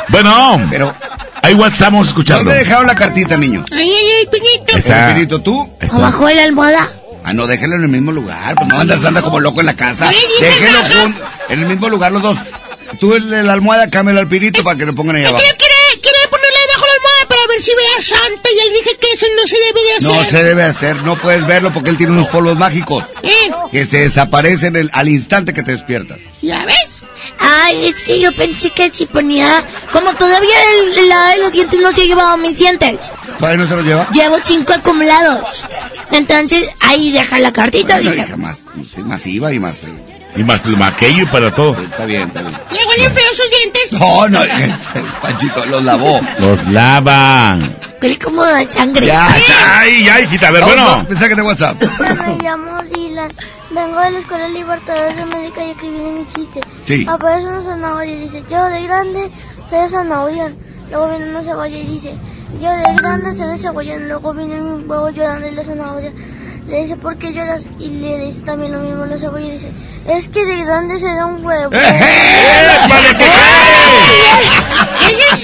[0.09, 0.95] Bueno, Pero,
[1.41, 2.45] ahí what estamos escuchando.
[2.45, 3.65] ¿dónde dejaron la cartita, niño?
[3.71, 4.77] Ay, ay, ay, Peñito.
[4.77, 5.69] Está- Espirito, ¿tú?
[5.91, 6.87] Abajo de la almohada.
[7.23, 8.55] Ah, no, déjelo en el mismo lugar.
[8.55, 10.09] Pues no andas anda como loco en la casa.
[10.09, 10.93] Sí, dice Déjelo Raja.
[11.01, 11.15] jun-
[11.49, 12.37] en el mismo lugar los dos.
[13.01, 15.43] Tú el de la almohada, cámbialo al pirito para que lo pongan ahí abajo.
[15.57, 18.73] quiere, quiere ponerle debajo de la almohada para ver si ve a Santa y él
[18.81, 20.23] dije que eso no se debe de hacer.
[20.23, 23.51] No se debe hacer, no puedes verlo porque él tiene unos polvos mágicos ¿Eh?
[23.73, 26.19] que se desaparecen el- al instante que te despiertas.
[26.41, 26.77] ¿Ya ves?
[27.39, 29.63] Ay, es que yo pensé que si ponía...
[29.91, 33.11] Como todavía el, el lado de los dientes no se ha llevado mis dientes.
[33.39, 34.09] ¿Todavía no se lo lleva?
[34.11, 35.63] Llevo cinco acumulados.
[36.11, 38.35] Entonces, ahí deja la cartita, Bueno, dije.
[38.37, 39.83] más, sí, masiva y más.
[39.83, 40.06] eh,
[40.37, 41.73] Y más aquello y para todo.
[41.81, 42.53] Está bien, está bien.
[42.53, 43.93] ¿Le huelen feos sus dientes?
[43.93, 44.39] No, no,
[45.21, 46.19] Panchito los lavó.
[46.39, 47.75] Los lavan.
[47.99, 49.07] Huele como de sangre.
[49.07, 49.27] Ya,
[49.79, 51.05] Ay, ya, hijita, a ver, Vamos, bueno.
[51.09, 51.81] Mensaje de WhatsApp.
[51.99, 53.33] Me llamo Dylan.
[53.71, 56.61] Vengo de la Escuela Libertadores de América y aquí viene mi chiste.
[56.85, 57.05] Sí.
[57.09, 59.31] Aparece una zanahoria y dice, yo de grande
[59.69, 60.53] soy zanahoria.
[60.89, 62.15] Luego viene una cebolla y dice,
[62.61, 63.97] yo de grande seré cebolla.
[63.97, 66.13] Luego viene un huevo llorando y la zanahoria
[66.67, 67.63] le dice, ¿por qué lloras?
[67.79, 69.71] Y le dice también lo mismo la cebolla y dice,
[70.07, 71.69] es que de grande será un huevo.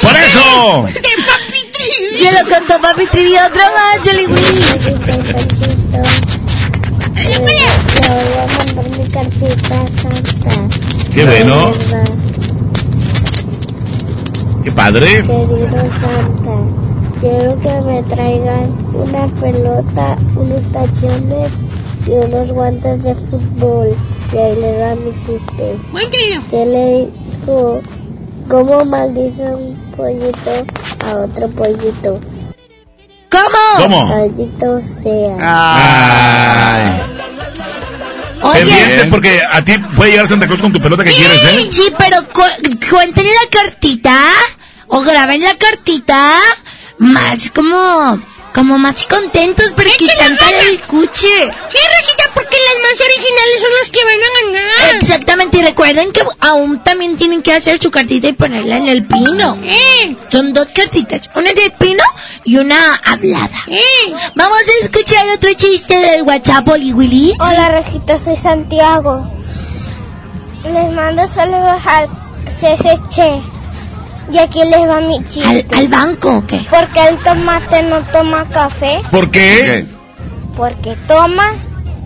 [0.02, 0.88] ¡Por eso!
[2.18, 4.28] Se lo contó Papi Trivi otra más, Jolly
[7.24, 7.56] Le voy
[8.38, 10.54] a mandar mi cartita a Santa.
[11.14, 11.72] Qué bueno.
[14.64, 15.08] Qué padre.
[15.08, 16.83] Querido Santa,
[17.24, 21.52] quiero que me traigas una pelota, unos tachones
[22.06, 23.96] y unos guantes de fútbol.
[24.34, 25.78] Y ahí le da mi chiste.
[26.50, 27.82] ¿Qué le dijo?
[28.50, 30.66] ¿Cómo maldice un pollito
[31.06, 32.20] a otro pollito?
[33.32, 33.78] ¿Cómo?
[33.78, 34.06] ¿Cómo?
[34.08, 35.38] Maldito sea.
[35.40, 37.02] Ay.
[38.54, 41.70] Pendiente porque a ti puede llegar Santa Claus con tu pelota que quieres, ¿eh?
[41.72, 42.42] Sí, pero cu
[42.90, 44.20] cuenten la cartita
[44.88, 46.38] o graben la cartita
[46.98, 48.20] más como,
[48.54, 51.28] como más contentos porque Santa le escuche.
[51.70, 54.96] Sí, Rajita, porque las más originales son las que van a ganar.
[55.02, 59.06] Exactamente, y recuerden que aún también tienen que hacer su cartita y ponerla en el
[59.06, 59.58] pino.
[59.64, 60.16] Eh.
[60.30, 62.04] Son dos cartitas, una del pino
[62.44, 63.58] y una hablada.
[63.68, 64.14] Eh.
[64.36, 67.34] Vamos a escuchar otro chiste del WhatsApp, Oli Willy.
[67.40, 69.30] Hola, Rajita, soy Santiago.
[70.64, 72.08] Les mando saludos al
[72.60, 73.53] CCC.
[74.32, 75.66] Y aquí les va mi chiste.
[75.76, 76.66] ¿Al, banco o qué?
[76.70, 79.02] Porque el tomate no toma café.
[79.12, 79.86] ¿Por qué?
[80.56, 81.52] Porque toma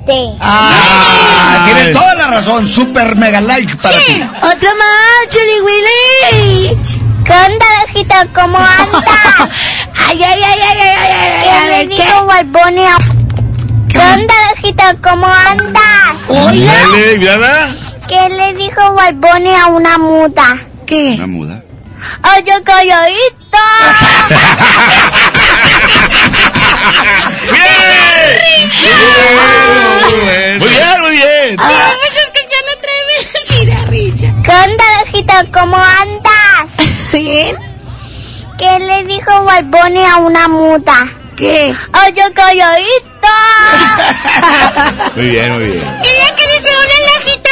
[0.05, 0.29] té.
[0.39, 1.73] Ah, Ay.
[1.73, 2.67] tiene toda la razón.
[2.67, 4.23] Super mega like para ti.
[4.37, 6.81] Otro más, Chili Willy.
[7.23, 8.15] ¿Qué onda, viejito?
[8.33, 9.03] ¿Cómo anda?
[10.07, 12.05] ay, ay, ay, ay, ay, ay, ay, a ver, ¿qué?
[12.25, 12.97] Balbonea.
[13.89, 14.83] ¿Qué onda, viejito?
[15.01, 15.97] ¿Cómo andas?
[18.07, 20.57] ¿Qué le dijo Balbone a una muda?
[20.85, 21.15] ¿Qué?
[21.15, 21.63] ¿Una muda?
[22.35, 23.57] Oye, calladito.
[30.59, 31.57] Muy bien, muy bien.
[31.59, 34.33] Ah, pues es que ya no trae sí de risa.
[34.43, 34.87] ¿Qué onda?
[35.51, 37.11] ¿Cómo andas?
[37.11, 37.55] ¿Bien?
[38.57, 41.07] ¿Qué le dijo Balboni a una muda?
[41.35, 41.75] ¿Qué?
[42.05, 43.27] Oye, calladito.
[45.15, 46.01] Muy bien, muy bien.
[46.01, 47.46] Quería que dice una lajita.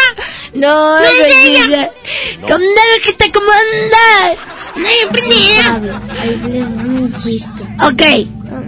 [0.55, 1.91] No, No es no, ella.
[2.45, 3.25] ¿Qué onda, Rajita?
[3.33, 4.37] ¿Cómo andas?
[4.75, 5.99] No, yo prendida.
[6.21, 7.63] Ahí les va mi chiste.
[7.81, 8.01] Ok.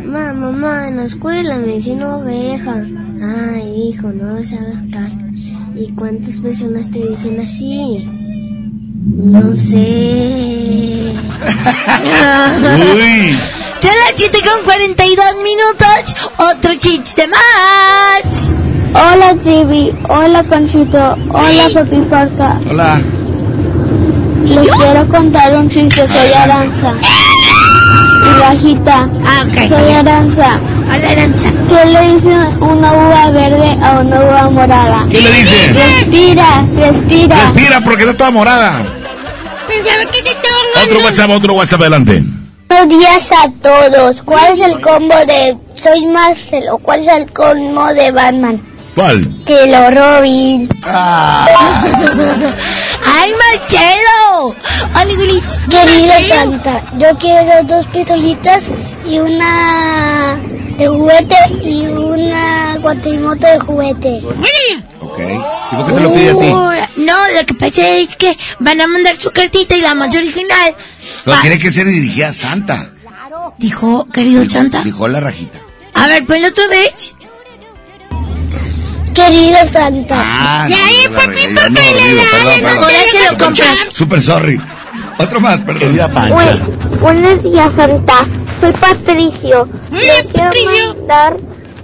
[0.05, 2.83] Mamá, mamá, en la escuela me dicen oveja.
[3.53, 5.17] Ay, hijo, no les hagas caso.
[5.75, 8.05] ¿Y cuántas personas te dicen así?
[9.05, 11.13] No sé.
[12.93, 13.37] Uy.
[13.87, 16.15] Las 7 con 42 minutos.
[16.37, 18.51] Otro chiste más.
[18.97, 19.93] Hola, Trivi.
[20.09, 21.15] Hola, Panchito.
[21.29, 22.59] Hola, Papi Parca.
[22.67, 22.99] Hola.
[24.43, 26.07] Les quiero contar un chiste.
[26.07, 26.93] Soy Aranza.
[28.25, 29.07] Y Rajita.
[29.23, 29.69] Ah, ok.
[29.69, 30.59] Soy Aranza.
[30.91, 31.51] Hola, Aranza.
[31.69, 35.05] ¿Qué le dice una uva verde a una uva morada?
[35.11, 35.73] ¿Qué le dice?
[35.73, 37.35] Respira, respira.
[37.51, 38.81] Respira porque está toda morada.
[39.67, 42.23] Pensaba que te estaban Otro WhatsApp, otro WhatsApp adelante.
[42.67, 44.23] Buenos días a todos.
[44.23, 46.79] ¿Cuál es el combo de Soy Marcelo?
[46.79, 48.61] ¿Cuál es el combo de Batman?
[48.97, 49.43] ¿Cuál?
[49.45, 50.67] Que lo Robin.
[50.83, 51.31] ¡Ay,
[53.43, 54.55] Marcelo!
[54.99, 55.39] Oli Willy.
[55.69, 58.71] Querido Santa, yo quiero dos pistolitas
[59.05, 60.35] y una
[60.79, 64.19] de juguete y una cuatrimoto de juguete.
[64.99, 65.19] Ok.
[65.71, 66.49] ¿Y por qué te lo pide a ti?
[67.01, 70.73] No, lo que pasa es que van a mandar su cartita y la más original.
[71.23, 72.89] No, va- tiene que ser dirigida a Santa.
[73.59, 74.81] Dijo, querido Santa.
[74.83, 75.59] Dijo la rajita.
[75.93, 77.13] A ver, ponlo otra vez.
[79.17, 80.15] Querido Santa.
[80.19, 81.93] Ah, Ya, no, eh, yo la papi, regué, ¿por yo ando qué
[82.55, 82.83] le perdón.
[82.83, 83.89] Ahora se lo compras.
[83.91, 84.61] Super sorry.
[85.19, 85.79] Otro más, perdón.
[85.79, 86.35] Querida Pancha.
[86.35, 88.13] Bu- buenos días, Santa.
[88.61, 89.67] Soy Patricio.
[89.91, 90.95] Le quiero Patricio.
[90.95, 91.37] mandar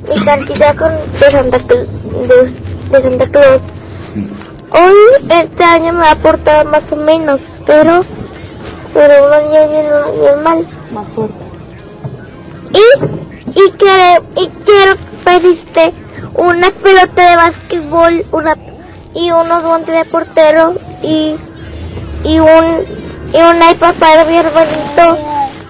[0.10, 1.88] mi cartita con, de, Santa Cla-
[2.28, 3.62] de, de Santa Claus.
[4.72, 8.04] Hoy, este año me va a portar más o menos, pero,
[8.94, 9.86] pero un año bien,
[10.22, 10.68] bien mal.
[10.92, 11.36] Más fuerte.
[12.74, 15.94] Y, y, quiero, y quiero pedirte
[16.36, 18.58] una pelota de básquetbol una,
[19.14, 21.36] y unos guantes de portero y,
[22.24, 22.84] y un
[23.34, 25.18] y un iPad para mi hermanito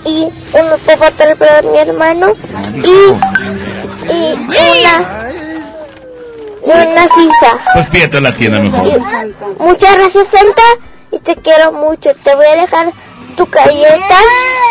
[0.05, 2.33] y unos zapatos para mi hermano
[2.75, 5.29] y, y una
[6.61, 7.57] una sisa.
[7.73, 8.87] Pues pídete la tienda mejor.
[8.87, 10.61] Y- muchas gracias Santa
[11.11, 12.11] y te quiero mucho.
[12.23, 12.91] Te voy a dejar
[13.35, 14.17] tu galleta,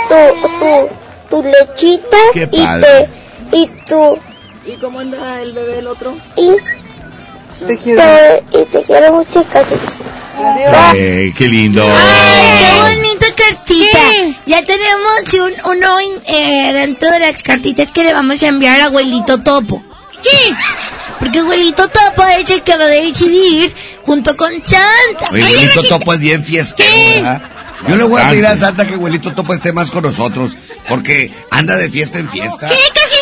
[0.09, 3.10] tu, tu, tu lechita y te
[3.52, 4.19] y tu
[4.64, 6.16] ¿Y cómo anda el bebé el otro?
[6.36, 8.02] y te quiero,
[8.51, 9.74] y te quiero mucho casi.
[10.97, 11.84] Eh, qué lindo.
[11.84, 13.98] ¡Qué bonita cartita!
[14.47, 18.86] Ya tenemos un, uno eh, dentro de las cartitas que le vamos a enviar a
[18.86, 19.82] abuelito Topo.
[20.20, 20.55] Sí.
[21.18, 25.30] Porque abuelito Topo es el que va a decidir junto con Santa.
[25.30, 27.43] Oye, abuelito Topo es bien fiestero, ¿verdad?
[27.89, 30.52] Yo le voy a pedir a Santa que abuelito Topo esté más con nosotros,
[30.89, 32.68] porque anda de fiesta en fiesta.
[32.68, 33.22] Sí, casi.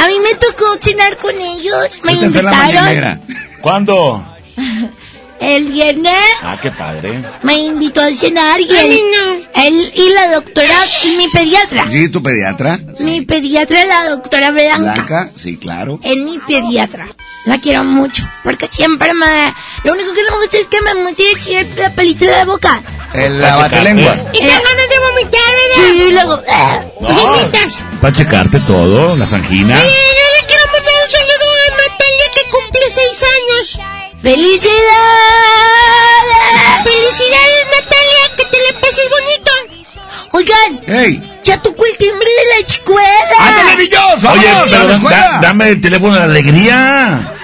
[0.00, 2.00] A mí me tocó cenar con ellos.
[2.02, 3.20] Me invitaron.
[3.60, 4.24] ¿Cuándo?
[5.40, 6.12] el viernes.
[6.42, 7.22] Ah, qué padre.
[7.42, 9.62] Me invitó a cenar y él, mí no.
[9.62, 10.74] él y la doctora
[11.04, 11.86] y mi pediatra.
[11.90, 12.78] ¿Sí, tu pediatra?
[13.00, 14.94] Mi pediatra, la doctora Blanca.
[14.94, 15.98] Blanca, sí, claro.
[16.02, 17.08] Es mi pediatra.
[17.46, 18.22] La quiero mucho.
[18.44, 19.52] Porque siempre me.
[19.84, 22.44] Lo único que no me gusta es que me mete siempre la pelita de la
[22.44, 22.82] boca.
[23.14, 24.18] El lavatelenguas.
[24.32, 25.76] Y te ganas de vomitar, ¿verdad?
[25.92, 26.42] Sí, y luego.
[26.48, 27.78] ah, Vomitas.
[28.00, 29.80] Para checarte todo, las anginas.
[29.82, 33.78] Oye, yo le quiero mandar un saludo a Natalia que cumple seis años.
[34.22, 34.80] ¡Felicidades!
[36.84, 39.50] Felicidades, Natalia, que te la pases bonito.
[40.32, 41.40] Oigan, ¡Ey!
[41.42, 43.36] ya tocó el timbre de la escuela.
[43.40, 44.22] ¡Ándale, niños!
[44.22, 45.38] ¡Vámonos Oye, a la da- escuela!
[45.42, 47.34] dame el teléfono de la alegría.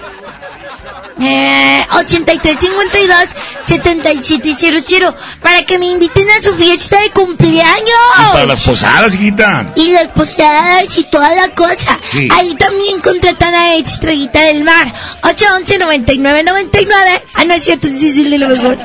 [1.19, 3.35] Eh, 8352
[3.65, 7.89] 7700 para que me inviten a su fiesta de cumpleaños.
[8.19, 9.73] Y para las posadas, hijita.
[9.77, 11.99] Y las posadas y toda la cosa.
[12.13, 12.29] Sí.
[12.31, 14.93] Ahí también contratan a Estrellita del Mar.
[15.23, 18.77] 811 9999 Ah, no es cierto, sí, sí, lo mejor.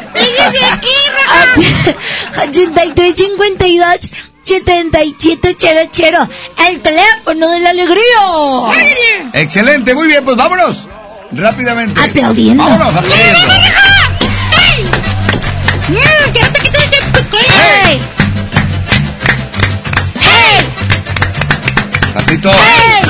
[2.38, 4.10] 8352
[4.44, 6.28] 7700
[6.68, 8.02] El teléfono de la alegría.
[9.34, 10.88] Excelente, muy bien, pues vámonos.
[11.34, 12.00] Rápidamente.
[12.02, 12.64] Aplaudiendo.
[12.64, 13.40] Vámonos, aplaudiendo.
[14.52, 14.86] ¡Hey!
[20.20, 20.66] ¡Hey!
[22.14, 22.52] Pasito.
[22.52, 23.08] ¡Hey!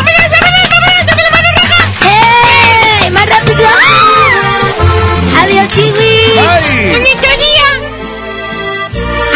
[3.12, 3.64] ¡Más rápido!
[5.42, 5.68] ¡Adiós!
[5.78, 6.92] Ay.
[6.92, 7.70] ¡Bonito día!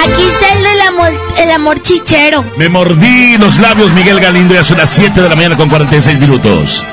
[0.03, 2.45] Aquí está el del amor, el amor chichero.
[2.57, 6.19] Me mordí los labios, Miguel Galindo, ya son las 7 de la mañana con 46
[6.19, 6.85] minutos.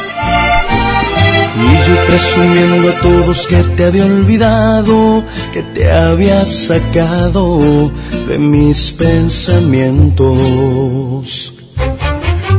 [1.63, 7.91] Y yo presumiendo a todos que te había olvidado, que te había sacado
[8.27, 11.55] de mis pensamientos.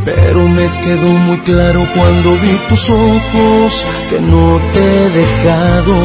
[0.05, 5.95] Pero me quedó muy claro cuando vi tus ojos que no te he dejado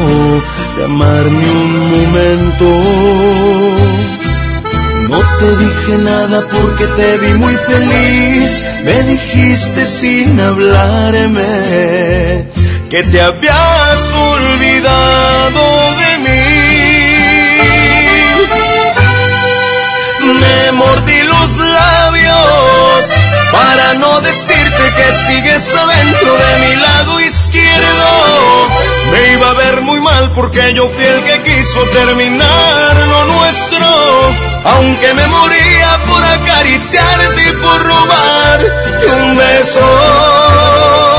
[0.77, 2.67] de amar ni un momento.
[5.09, 8.63] No te dije nada porque te vi muy feliz.
[8.85, 11.43] Me dijiste sin hablarme
[12.89, 15.61] que te habías olvidado
[15.99, 16.49] de mí.
[20.39, 23.05] Me mordí los labios
[23.51, 28.67] para no decirte que sigues adentro de mi lado izquierdo.
[29.11, 33.85] Me iba a ver muy mal porque yo fui el que quiso terminar lo nuestro.
[34.63, 41.18] Aunque me moría por acariciarte y por robarte un beso.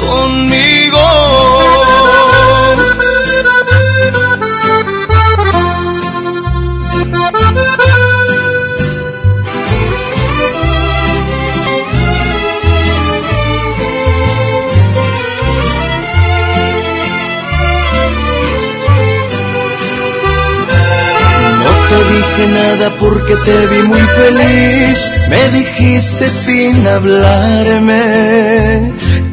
[0.00, 0.98] conmigo.
[21.64, 25.10] No te dije nada porque te vi muy feliz.
[25.28, 28.00] Me dijiste sin hablarme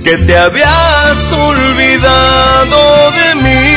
[0.07, 3.73] que te habías olvidado de mí.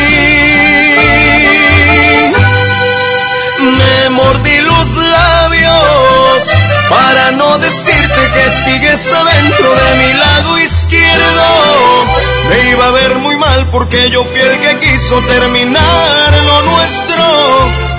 [3.58, 6.48] Me mordí los labios
[6.88, 12.06] para no decirte que sigues adentro de mi lado izquierdo.
[12.48, 17.24] Me iba a ver muy mal porque yo fui el que quiso terminar lo nuestro.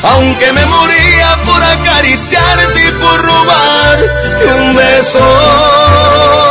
[0.03, 6.50] Aunque me moría por acariciarte y por robarte un beso.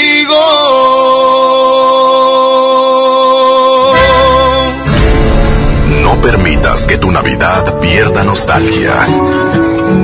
[6.03, 9.07] No permitas que tu Navidad pierda nostalgia.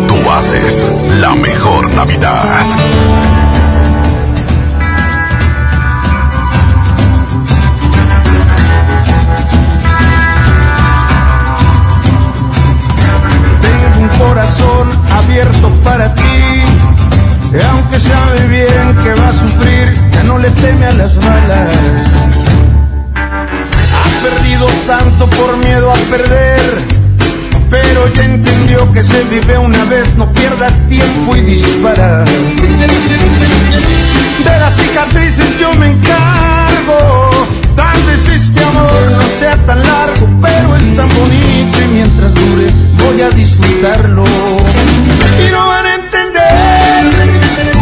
[0.08, 0.86] Tú haces
[1.22, 2.66] la mejor Navidad.
[13.62, 16.36] Tengo un corazón abierto para ti.
[17.57, 21.71] Y aunque sabe bien que va a sufrir, ya no le teme a las balas.
[23.15, 26.81] Ha perdido tanto por miedo a perder,
[27.71, 32.25] pero ya entendió que se vive una vez, no pierdas tiempo y dispara.
[32.25, 40.75] De las cicatrices yo me encargo, tal vez este amor no sea tan largo, pero
[40.75, 42.69] es tan bonito y mientras dure
[43.03, 44.25] voy a disfrutarlo.
[44.25, 45.86] Y no van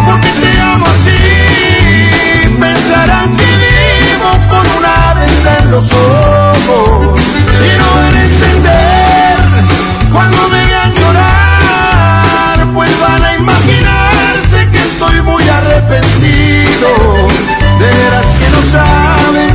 [0.06, 1.22] porque te amo así.
[2.60, 7.22] Pensarán que vivo con una venda en los ojos
[7.66, 9.38] y no van entender
[10.12, 16.90] cuando me vean llorar, pues van a imaginarse que estoy muy arrepentido.
[17.80, 19.50] De veras que no saben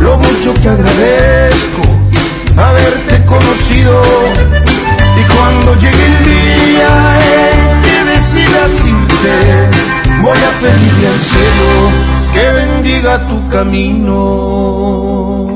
[0.00, 1.96] lo mucho que agradezco
[2.58, 4.02] haberte conocido
[5.16, 7.18] y cuando llegue el día.
[7.20, 7.55] Eh,
[10.22, 11.90] Voy a pedirle al cielo
[12.32, 15.55] que bendiga tu camino.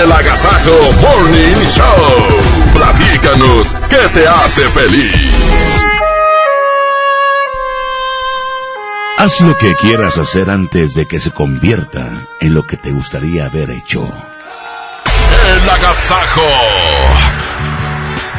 [0.00, 2.72] El Agasajo Morning Show.
[2.72, 5.82] Platícanos qué te hace feliz.
[9.18, 13.46] Haz lo que quieras hacer antes de que se convierta en lo que te gustaría
[13.46, 14.04] haber hecho.
[14.04, 16.46] El Agasajo.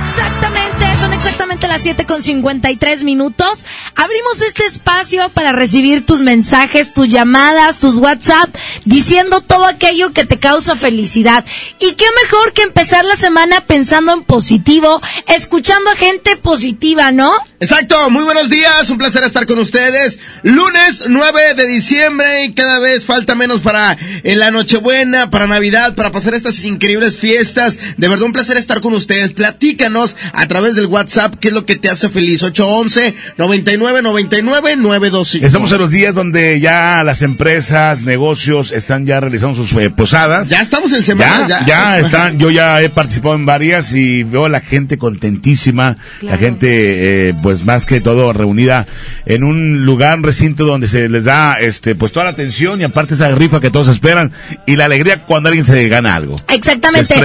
[0.10, 3.66] Exactamente, son exactamente las 7 con 53 minutos.
[4.02, 8.48] Abrimos este espacio para recibir tus mensajes, tus llamadas, tus WhatsApp,
[8.86, 11.44] diciendo todo aquello que te causa felicidad.
[11.82, 17.34] Y qué mejor que empezar la semana pensando en positivo, escuchando a gente positiva, ¿no?
[17.60, 20.18] Exacto, muy buenos días, un placer estar con ustedes.
[20.44, 25.94] Lunes 9 de diciembre y cada vez falta menos para en la Nochebuena, para Navidad,
[25.94, 27.78] para pasar estas increíbles fiestas.
[27.98, 29.34] De verdad un placer estar con ustedes.
[29.34, 32.44] Platícanos a través del WhatsApp qué es lo que te hace feliz.
[32.44, 35.46] 811 99 99 925.
[35.46, 40.50] Estamos en los días donde ya las empresas, negocios están ya realizando sus eh, posadas.
[40.50, 41.66] Ya estamos en semana, Ya, ya.
[41.66, 46.38] ya están, yo ya he participado en varias y veo a la gente contentísima, la
[46.38, 48.86] gente, eh, pues más que todo reunida
[49.26, 52.84] en un lugar, un recinto donde se les da, este, pues toda la atención y
[52.84, 54.32] aparte esa rifa que todos esperan
[54.66, 56.36] y la alegría cuando alguien se gana algo.
[56.48, 57.16] Exactamente.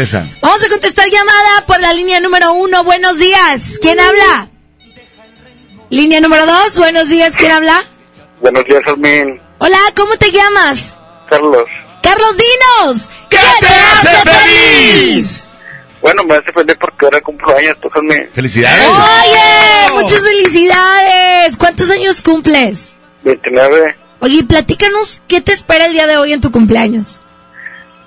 [0.41, 2.85] Vamos a contestar llamada por la línea número uno.
[2.85, 3.79] Buenos días.
[3.81, 4.49] ¿Quién habla?
[5.95, 6.77] Línea número dos.
[6.77, 7.37] Buenos días.
[7.37, 7.85] ¿Quién habla?
[8.41, 9.41] Buenos días, Armin.
[9.59, 11.01] Hola, ¿cómo te llamas?
[11.31, 11.67] Carlos.
[12.03, 13.09] Carlos Dinos.
[13.31, 15.45] ¿Qué, te hace feliz?
[16.03, 18.29] Bueno, me hace feliz porque ahora cumplo años, tú, Armin.
[18.33, 18.89] Felicidades.
[18.89, 21.57] Oye, muchas felicidades.
[21.59, 22.97] ¿Cuántos años cumples?
[23.23, 23.95] 29.
[24.19, 27.23] Oye, platícanos qué te espera el día de hoy en tu cumpleaños.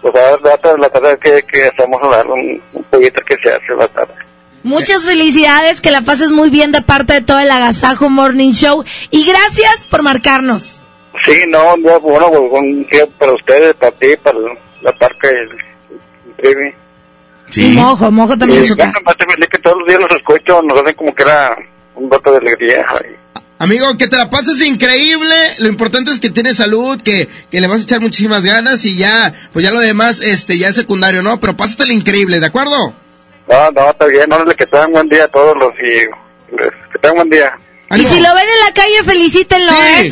[0.01, 3.21] Pues a ver, la tarde, la tarde que, que hacemos a dar un, un poquito
[3.25, 4.26] que se hace la tarde.
[4.63, 8.83] Muchas felicidades, que la pases muy bien de parte de todo el Agasajo Morning Show
[9.11, 10.81] y gracias por marcarnos.
[11.23, 14.37] Sí, no, no, bueno, pues, un día para ustedes, para ti, para
[14.81, 16.75] la parca y el, el Trivi.
[17.55, 18.63] Y Mojo, Mojo también.
[18.63, 18.93] Y bueno,
[19.29, 21.57] feliz que todos los días los escucho, nos hacen como que era
[21.95, 22.85] un voto de alegría.
[22.89, 23.15] ay.
[23.59, 25.35] Amigo, que te la pases increíble.
[25.57, 28.97] Lo importante es que tienes salud, que, que le vas a echar muchísimas ganas y
[28.97, 31.39] ya, pues ya lo demás, este, ya es secundario, ¿no?
[31.39, 32.93] Pero pásatela increíble, ¿de acuerdo?
[33.49, 36.99] No, no, está bien, no, que tengan buen día a todos los y les- que
[37.01, 37.57] tengan buen día.
[37.95, 40.11] Y si lo ven en la calle, felicítenlo, ¿eh?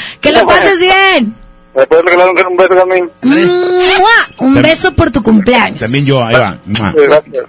[0.20, 1.36] que lo pases bien.
[1.74, 2.86] ¿Me puedes regalar un, beso?
[3.22, 4.28] ¡Mua!
[4.38, 5.80] Un beso por tu cumpleaños.
[5.80, 6.58] También yo, ahí va.
[6.66, 7.44] Gracias.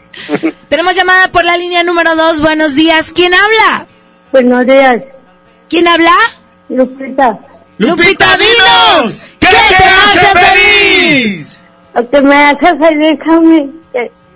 [0.70, 2.42] Tenemos llamada por la línea número dos.
[2.42, 3.12] Buenos días.
[3.12, 3.86] ¿Quién habla?
[4.32, 5.02] Buenos días.
[5.70, 6.14] ¿Quién habla?
[6.70, 7.38] Lupita.
[7.78, 9.22] Lupita, dinos.
[9.40, 11.60] ¿Qué te hace feliz?
[11.94, 13.72] Lo que me hace feliz a mí,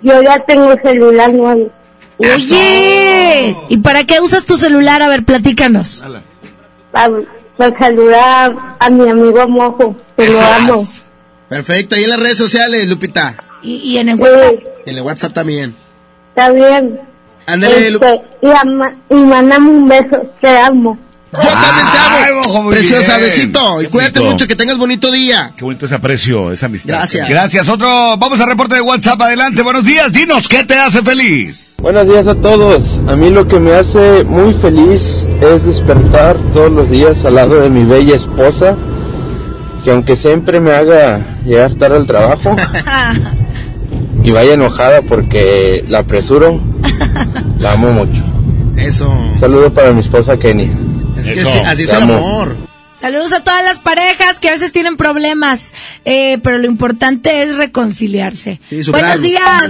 [0.02, 1.70] yo ya tengo celular nuevo.
[2.18, 5.02] Oye, ¿y para qué usas tu celular?
[5.02, 6.04] A ver, platícanos.
[6.90, 7.14] Para,
[7.56, 10.86] para saludar a mi amigo Mojo, que lo amo.
[11.48, 13.36] Perfecto, ahí en las redes sociales, Lupita.
[13.62, 14.54] Y, y en el WhatsApp.
[14.86, 15.74] En el WhatsApp también.
[16.30, 17.00] Está bien.
[17.46, 20.98] Ándale, Lu- Este, y, ama- y mandame un beso, te amo.
[21.32, 22.70] Yo también te amo.
[22.70, 23.28] Preciosa, bien.
[23.28, 23.82] besito.
[23.82, 24.32] Y cuídate bonito.
[24.32, 25.52] mucho, que tengas bonito día.
[25.56, 26.94] Qué bonito ese aprecio, esa amistad.
[26.94, 27.28] Gracias.
[27.28, 27.68] Gracias.
[27.68, 29.20] Otro, vamos a reporte de WhatsApp.
[29.20, 30.10] Adelante, buenos días.
[30.12, 31.74] Dinos, ¿qué te hace feliz?
[31.80, 32.98] Buenos días a todos.
[33.08, 37.60] A mí lo que me hace muy feliz es despertar todos los días al lado
[37.60, 38.76] de mi bella esposa,
[39.84, 42.56] que aunque siempre me haga llegar tarde al trabajo
[44.24, 46.60] y vaya enojada porque la apresuro,
[47.58, 48.24] la amo mucho.
[48.76, 49.10] Eso.
[49.10, 50.70] Un saludo para mi esposa Kenny.
[51.18, 51.52] Es que Eso.
[51.52, 52.16] sí, así es el amo.
[52.16, 52.56] amor.
[52.94, 55.72] Saludos a todas las parejas que a veces tienen problemas,
[56.04, 58.58] eh, pero lo importante es reconciliarse.
[58.90, 59.62] Buenos días.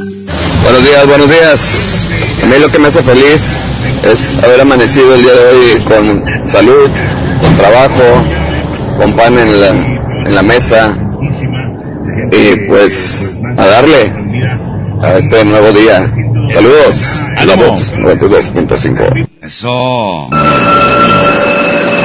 [0.62, 2.08] Buenos días, buenos días.
[2.42, 3.58] A mí lo que me hace feliz
[4.02, 6.88] es haber amanecido el día de hoy con salud,
[7.42, 8.24] con trabajo,
[8.98, 10.96] con pan en la, en la mesa
[12.32, 14.10] y pues a darle
[15.02, 16.06] a este nuevo día.
[16.48, 17.22] Saludos.
[17.44, 19.28] La Voz 92.5.
[19.42, 20.28] Eso.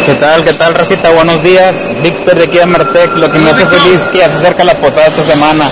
[0.05, 0.43] ¿Qué tal?
[0.43, 1.09] ¿Qué tal, Racita?
[1.11, 1.89] Buenos días.
[2.01, 3.15] Víctor de aquí de Martec.
[3.15, 5.65] Lo que me hace feliz es que ya se acerca la posada esta semana.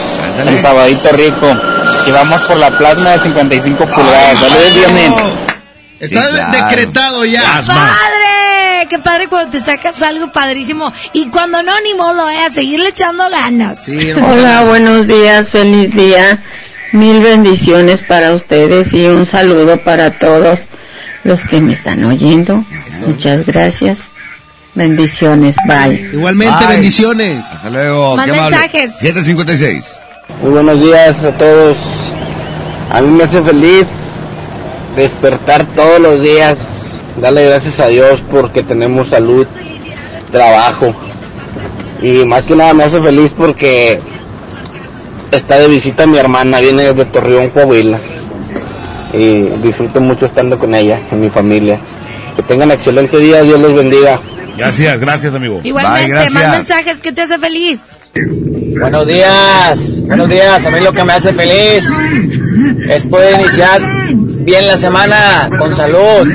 [0.48, 1.48] El sabadito rico.
[2.08, 4.40] Y vamos por la plasma de 55 pulgadas.
[4.40, 5.14] Saludos, Diomin.
[5.99, 6.52] Está Sí, claro.
[6.70, 7.62] decretado ya.
[7.66, 8.88] ¡Padre!
[8.90, 10.91] ¡Qué padre cuando te sacas algo padrísimo!
[11.14, 12.40] Y cuando no, ni modo, ¿eh?
[12.45, 13.88] A seguirle echando ganas.
[14.32, 16.40] Hola, buenos días, feliz día.
[16.94, 20.62] Mil bendiciones para ustedes y un saludo para todos
[21.24, 22.64] los que me están oyendo.
[23.06, 23.99] Muchas gracias.
[24.73, 26.10] Bendiciones, bye.
[26.14, 26.68] Igualmente, Bye.
[26.76, 27.43] bendiciones.
[27.52, 28.15] Hasta luego.
[28.15, 28.57] Más qué amable.
[28.57, 28.91] mensajes.
[28.99, 29.99] 756.
[30.41, 31.77] Muy buenos días a todos.
[32.89, 33.85] A mí me hace feliz
[34.95, 36.57] despertar todos los días,
[37.18, 39.45] darle gracias a Dios porque tenemos salud,
[40.31, 40.93] trabajo.
[42.02, 43.99] Y más que nada me hace feliz porque
[45.31, 47.99] está de visita mi hermana, viene desde Torreón, Coahuila.
[49.14, 51.80] Y disfruto mucho estando con ella, con mi familia.
[52.35, 54.19] Que tengan excelente día, Dios los bendiga.
[54.57, 55.61] Gracias, gracias, amigo.
[55.64, 57.82] Igualmente, más mensajes que te hace feliz.
[58.80, 60.65] Buenos días, buenos días.
[60.65, 61.88] A mí lo que me hace feliz
[62.90, 63.82] es poder iniciar
[64.14, 66.28] bien la semana con salud.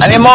[0.00, 0.30] ¡Ánimo!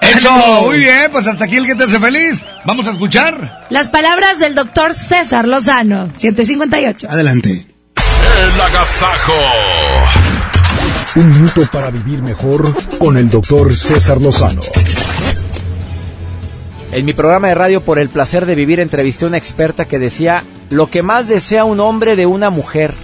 [0.00, 0.32] Eso,
[0.62, 2.44] muy bien, pues hasta aquí el que te hace feliz.
[2.64, 3.66] Vamos a escuchar.
[3.70, 7.08] Las palabras del doctor César Lozano, 758.
[7.08, 7.66] Adelante.
[7.96, 9.32] El agasajo.
[11.16, 14.60] Un minuto para vivir mejor con el doctor César Lozano.
[16.90, 19.98] En mi programa de radio Por el placer de vivir entrevisté a una experta que
[19.98, 22.94] decía lo que más desea un hombre de una mujer.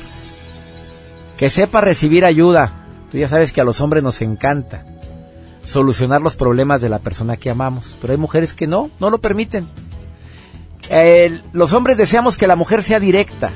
[1.36, 2.86] Que sepa recibir ayuda.
[3.10, 4.84] Tú ya sabes que a los hombres nos encanta
[5.68, 9.18] solucionar los problemas de la persona que amamos, pero hay mujeres que no, no lo
[9.18, 9.68] permiten.
[11.52, 13.52] Los hombres deseamos que la mujer sea directa.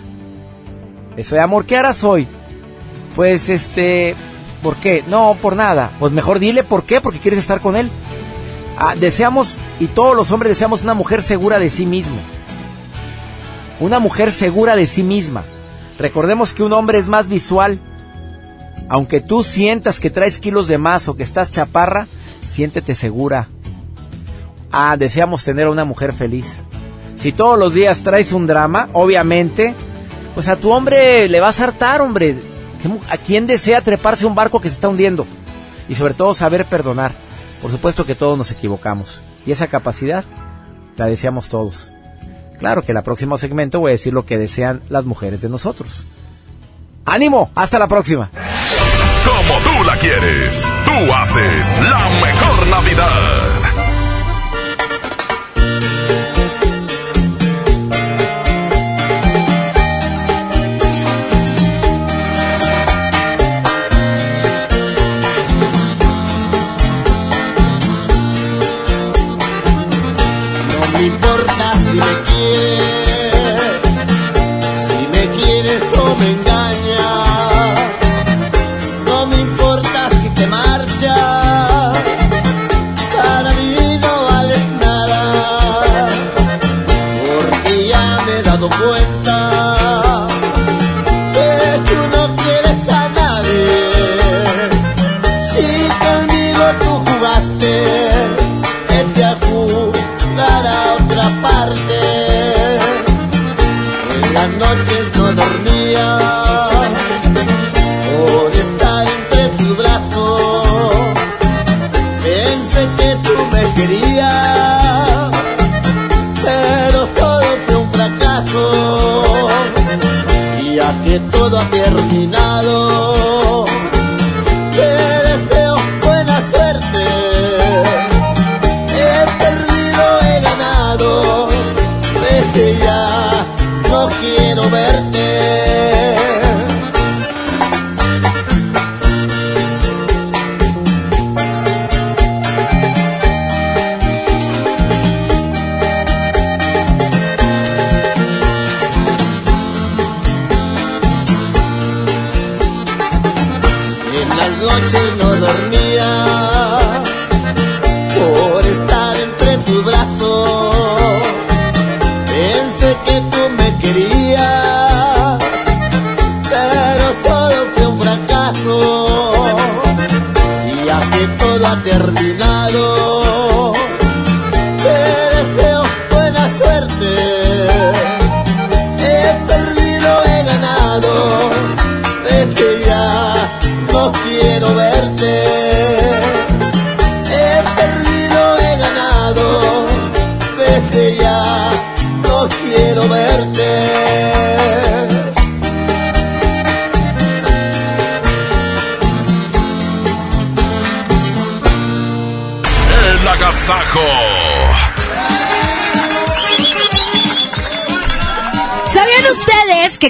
[1.16, 2.28] Eso de amor, ¿qué harás hoy?
[3.14, 4.14] Pues este,
[4.62, 5.04] ¿por qué?
[5.08, 5.90] No, por nada.
[5.98, 7.90] Pues mejor dile por qué, porque quieres estar con él.
[8.76, 12.16] Ah, deseamos, y todos los hombres deseamos una mujer segura de sí mismo.
[13.80, 15.42] Una mujer segura de sí misma.
[15.98, 17.78] Recordemos que un hombre es más visual.
[18.88, 22.08] Aunque tú sientas que traes kilos de más o que estás chaparra,
[22.48, 23.48] siéntete segura.
[24.70, 26.64] Ah, deseamos tener a una mujer feliz.
[27.16, 29.74] Si todos los días traes un drama, obviamente,
[30.34, 32.36] pues a tu hombre le vas a hartar, hombre.
[32.82, 35.26] ¿Qué mu- ¿A quién desea treparse un barco que se está hundiendo?
[35.88, 37.12] Y sobre todo saber perdonar.
[37.60, 39.22] Por supuesto que todos nos equivocamos.
[39.46, 40.24] Y esa capacidad
[40.96, 41.92] la deseamos todos.
[42.58, 45.48] Claro que en el próximo segmento voy a decir lo que desean las mujeres de
[45.48, 46.06] nosotros.
[47.04, 47.50] ¡Ánimo!
[47.54, 48.30] ¡Hasta la próxima!
[49.24, 53.71] Como tú la quieres, tú haces la mejor Navidad.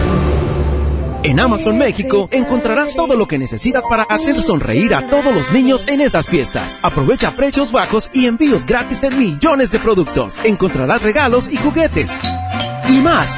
[1.22, 5.86] En Amazon México encontrarás todo lo que necesitas para hacer sonreír a todos los niños
[5.88, 6.80] en estas fiestas.
[6.82, 10.42] Aprovecha precios bajos y envíos gratis en millones de productos.
[10.46, 12.18] Encontrarás regalos y juguetes.
[12.88, 13.36] Y más.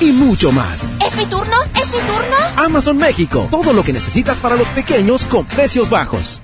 [0.00, 0.88] Y mucho más.
[1.06, 1.54] ¿Es mi turno?
[1.80, 2.36] ¿Es mi turno?
[2.56, 3.46] Amazon México.
[3.48, 6.42] Todo lo que necesitas para los pequeños con precios bajos.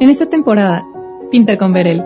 [0.00, 0.84] En esta temporada,
[1.30, 2.04] pinta con Verel.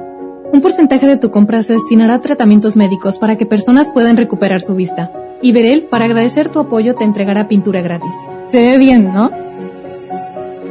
[0.53, 4.61] Un porcentaje de tu compra se destinará a tratamientos médicos para que personas puedan recuperar
[4.61, 5.11] su vista.
[5.43, 8.15] Y Verel, para agradecer tu apoyo, te entregará pintura gratis.
[8.47, 9.31] Se ve bien, ¿no?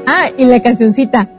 [0.07, 1.29] Ah, y la cancioncita.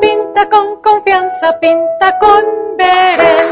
[0.00, 2.44] Pinta con confianza, pinta con
[2.78, 3.46] Verel.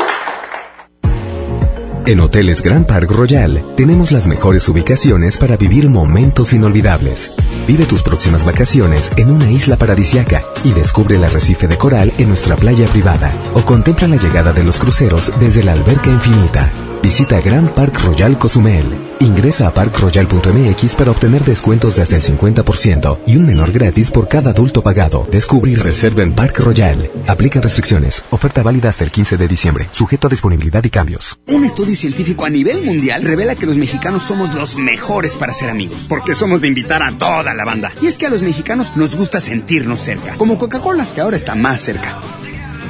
[2.07, 7.33] En Hoteles Grand Park Royal tenemos las mejores ubicaciones para vivir momentos inolvidables.
[7.67, 12.29] Vive tus próximas vacaciones en una isla paradisiaca y descubre el arrecife de coral en
[12.29, 16.71] nuestra playa privada o contempla la llegada de los cruceros desde la alberca infinita.
[17.05, 18.87] Visita Grand Park Royal Cozumel.
[19.21, 24.27] Ingresa a parkroyal.mx para obtener descuentos de hasta el 50% y un menor gratis por
[24.27, 25.29] cada adulto pagado.
[25.31, 27.11] Descubre y reserva en Park Royal.
[27.27, 28.25] Aplica restricciones.
[28.31, 29.87] Oferta válida hasta el 15 de diciembre.
[29.93, 31.39] Sujeto a disponibilidad y cambios.
[31.47, 35.69] Un estudio científico a nivel mundial revela que los mexicanos somos los mejores para ser
[35.69, 37.93] amigos, porque somos de invitar a toda la banda.
[38.01, 41.55] Y es que a los mexicanos nos gusta sentirnos cerca, como Coca-Cola, que ahora está
[41.55, 42.19] más cerca.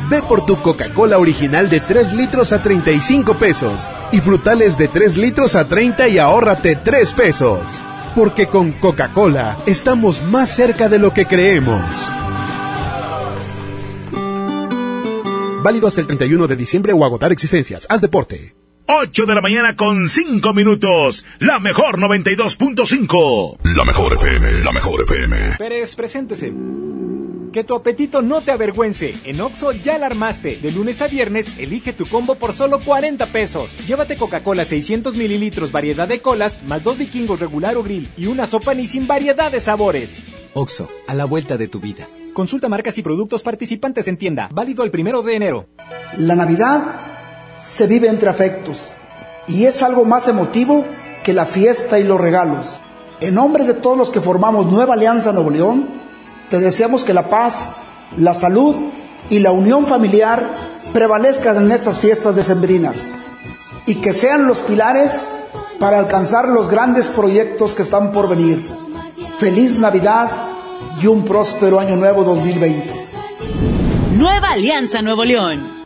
[0.08, 5.16] Ve por tu Coca-Cola original de 3 litros a 35 pesos y frutales de 3
[5.16, 7.82] litros a 30 y ahórrate 3 pesos.
[8.14, 11.80] Porque con Coca-Cola estamos más cerca de lo que creemos.
[15.62, 17.86] Válido hasta el 31 de diciembre o agotar existencias.
[17.88, 18.54] Haz deporte.
[18.86, 21.24] 8 de la mañana con 5 minutos.
[21.38, 23.56] La mejor 92.5.
[23.74, 25.56] La mejor FM, la mejor FM.
[25.56, 26.52] Pérez, preséntese.
[27.54, 29.14] Que tu apetito no te avergüence.
[29.22, 30.56] En Oxo ya la armaste.
[30.56, 33.76] De lunes a viernes, elige tu combo por solo 40 pesos.
[33.86, 38.46] Llévate Coca-Cola 600 mililitros, variedad de colas, más dos vikingos regular o grill y una
[38.46, 40.20] sopa ni sin variedad de sabores.
[40.52, 42.08] Oxo, a la vuelta de tu vida.
[42.32, 44.48] Consulta marcas y productos participantes en tienda.
[44.50, 45.66] Válido el primero de enero.
[46.16, 46.82] La Navidad
[47.56, 48.96] se vive entre afectos
[49.46, 50.84] y es algo más emotivo
[51.22, 52.80] que la fiesta y los regalos.
[53.20, 56.03] En nombre de todos los que formamos Nueva Alianza Nuevo León,
[56.54, 57.72] te deseamos que la paz,
[58.16, 58.76] la salud
[59.28, 60.54] y la unión familiar
[60.92, 63.10] prevalezcan en estas fiestas decembrinas
[63.86, 65.24] y que sean los pilares
[65.80, 68.64] para alcanzar los grandes proyectos que están por venir.
[69.40, 70.30] Feliz Navidad
[71.02, 72.88] y un próspero año nuevo 2020.
[74.12, 75.84] Nueva Alianza Nuevo León.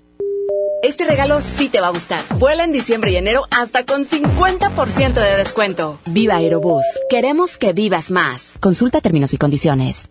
[0.82, 2.22] Este regalo sí te va a gustar.
[2.38, 5.98] Vuela en diciembre y enero hasta con 50% de descuento.
[6.04, 6.84] Viva Aerobús.
[7.08, 8.52] Queremos que vivas más.
[8.60, 10.10] Consulta términos y condiciones.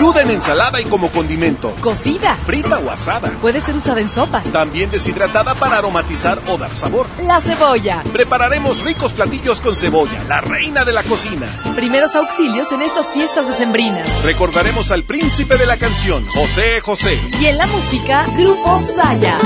[0.00, 1.74] Cruda en ensalada y como condimento.
[1.82, 2.34] Cocida.
[2.46, 3.32] Frita o asada.
[3.42, 4.44] Puede ser usada en sopas.
[4.44, 7.06] También deshidratada para aromatizar o dar sabor.
[7.22, 8.02] La cebolla.
[8.10, 11.46] Prepararemos ricos platillos con cebolla, la reina de la cocina.
[11.76, 14.08] Primeros auxilios en estas fiestas decembrinas.
[14.24, 17.20] Recordaremos al príncipe de la canción, José José.
[17.38, 19.36] Y en la música, Grupo Saya.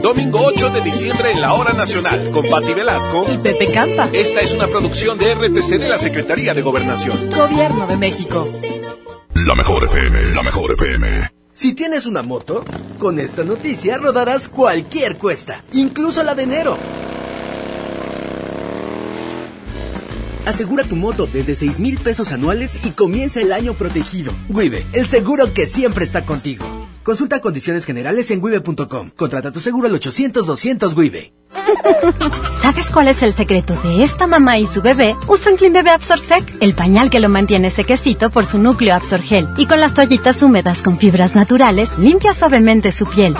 [0.00, 4.08] Domingo 8 de diciembre en la Hora Nacional, con Patti Velasco y Pepe Campa.
[4.12, 7.28] Esta es una producción de RTC de la Secretaría de Gobernación.
[7.30, 8.48] Gobierno de México.
[9.46, 11.30] La mejor FM, la mejor FM.
[11.52, 12.64] Si tienes una moto,
[12.98, 16.76] con esta noticia rodarás cualquier cuesta, incluso la de enero.
[20.44, 24.32] Asegura tu moto desde 6 mil pesos anuales y comienza el año protegido.
[24.48, 26.66] Wibe, el seguro que siempre está contigo.
[27.04, 29.10] Consulta condiciones generales en wibe.com.
[29.14, 31.37] Contrata tu seguro al 800-200 Wibe.
[32.62, 35.16] ¿Sabes cuál es el secreto de esta mamá y su bebé?
[35.26, 39.48] Usan Clean Bebé Absorsec, el pañal que lo mantiene sequecito por su núcleo Absorgel.
[39.56, 43.34] Y con las toallitas húmedas con fibras naturales, limpia suavemente su piel.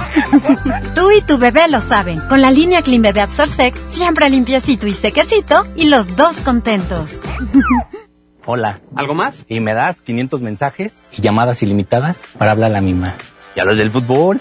[0.95, 2.21] Tú y tu bebé lo saben.
[2.29, 7.21] Con la línea Clean Bebé Absorsec, siempre limpiecito y sequecito y los dos contentos.
[8.47, 8.81] Hola.
[8.97, 9.45] ¿Algo más?
[9.49, 13.17] Y me das 500 mensajes y llamadas ilimitadas para hablar a la misma.
[13.55, 14.41] ¿Y a los del fútbol?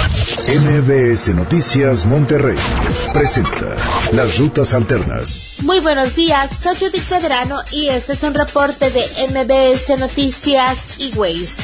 [0.51, 2.57] MBS Noticias Monterrey
[3.13, 3.73] presenta
[4.11, 5.55] Las Rutas Alternas.
[5.61, 11.13] Muy buenos días, soy Judith Pedrano y este es un reporte de MBS Noticias y
[11.15, 11.55] Ways.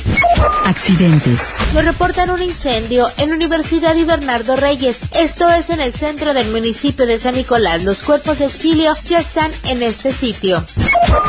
[0.64, 1.54] Accidentes.
[1.74, 5.00] Nos reportan un incendio en Universidad y Bernardo Reyes.
[5.12, 7.84] Esto es en el centro del municipio de San Nicolás.
[7.84, 10.64] Los cuerpos de auxilio ya están en este sitio.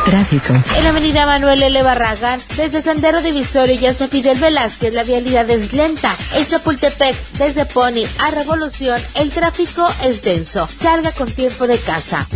[0.04, 0.52] Tráfico.
[0.76, 1.82] En la avenida Manuel L.
[1.82, 6.14] Barragán, desde Sendero Divisorio y José Fidel Velázquez, la vialidad es lenta.
[6.36, 10.68] En Chapultepec, desde Pony a Revolución, el tráfico es denso.
[10.80, 12.26] Salga con tiempo de casa.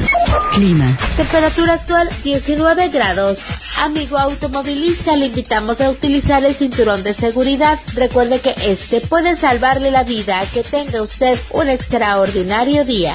[0.53, 0.97] Clima.
[1.17, 3.39] Temperatura actual 19 grados.
[3.83, 7.79] Amigo automovilista, le invitamos a utilizar el cinturón de seguridad.
[7.95, 10.41] Recuerde que este puede salvarle la vida.
[10.53, 13.15] Que tenga usted un extraordinario día.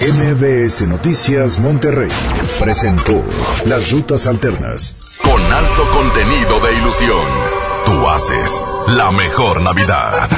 [0.00, 2.10] MBS Noticias Monterrey
[2.60, 3.24] presentó
[3.64, 4.96] Las Rutas Alternas.
[5.22, 7.26] Con alto contenido de ilusión,
[7.86, 8.50] tú haces
[8.88, 10.28] la mejor Navidad.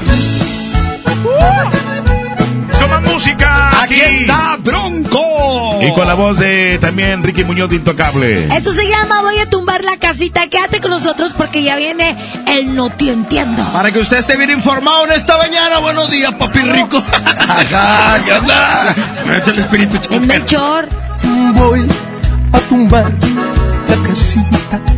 [2.78, 3.82] Toma música.
[3.82, 5.80] Aquí está Bronco.
[5.80, 8.54] Y con la voz de también Ricky Muñoz de Intocable.
[8.54, 10.46] Esto se llama Voy a tumbar la casita.
[10.48, 12.16] Quédate con nosotros porque ya viene
[12.46, 13.64] el No Te Entiendo.
[13.72, 15.78] Para que usted esté bien informado en esta mañana.
[15.78, 17.02] Buenos días, papi rico.
[17.12, 18.94] Ajá, ¿qué onda?
[19.14, 19.98] Se me mete el espíritu.
[20.10, 20.86] En Melchor.
[21.54, 21.86] Voy
[22.52, 23.10] a tumbar
[23.88, 24.97] la casita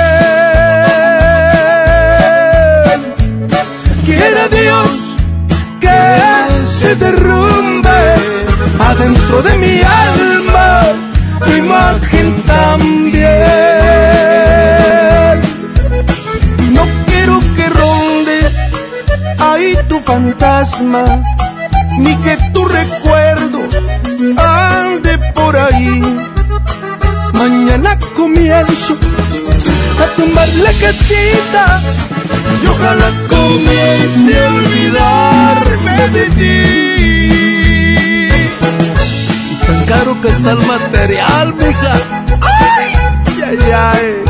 [6.95, 8.15] Derrumbe
[8.79, 10.83] adentro de mi alma
[11.45, 13.31] tu imagen también.
[16.73, 18.37] No quiero que ronde
[19.39, 21.03] ahí tu fantasma,
[21.97, 23.59] ni que tu recuerdo
[24.37, 26.01] ande por ahí.
[27.33, 28.95] Mañana comienzo
[30.03, 31.81] a tumbar la casita
[32.63, 36.57] y ojalá comience a olvidarme de ti.
[39.65, 41.93] Tan caro que está el material, mija.
[42.41, 43.11] ¡Ay!
[43.43, 44.23] ay, ay.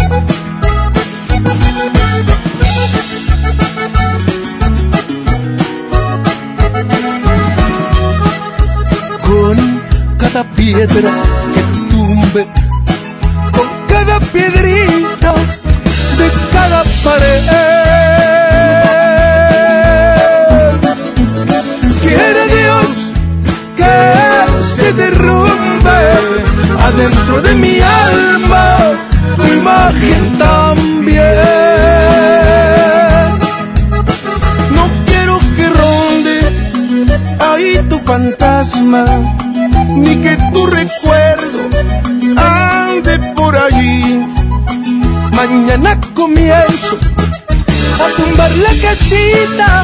[9.25, 9.81] Con
[10.17, 11.11] cada piedra
[11.53, 11.61] que
[11.91, 12.47] tumbe,
[13.51, 15.33] con cada piedrita
[16.17, 17.80] de cada pared.
[24.93, 25.99] Derrumbe
[26.87, 28.77] adentro de mi alma
[29.35, 31.21] tu imagen también.
[34.75, 36.39] No quiero que ronde
[37.39, 39.05] ahí tu fantasma,
[39.95, 41.59] ni que tu recuerdo
[42.37, 44.25] ande por allí.
[45.35, 46.97] Mañana comienzo
[48.05, 49.83] a tumbar la casita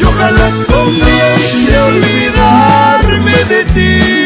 [0.00, 4.18] y ojalá comience a olvidarme de ti.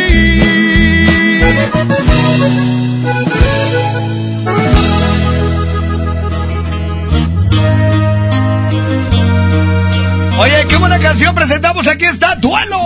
[10.63, 11.87] Oye, qué buena canción presentamos.
[11.89, 12.77] Aquí está Duelo.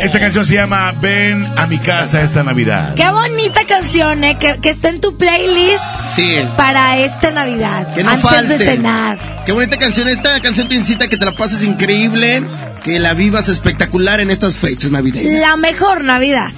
[0.00, 2.94] Esta canción se llama Ven a mi casa esta Navidad.
[2.94, 4.36] Qué bonita canción, ¿eh?
[4.38, 5.84] Que, que está en tu playlist
[6.14, 6.36] Sí.
[6.56, 7.94] para esta Navidad.
[7.94, 8.58] Que no antes falte.
[8.58, 9.18] de cenar.
[9.46, 10.08] Qué bonita canción.
[10.08, 12.42] Esta canción te incita a que te la pases increíble,
[12.84, 15.40] que la vivas espectacular en estas fechas navideñas.
[15.40, 16.50] La mejor Navidad.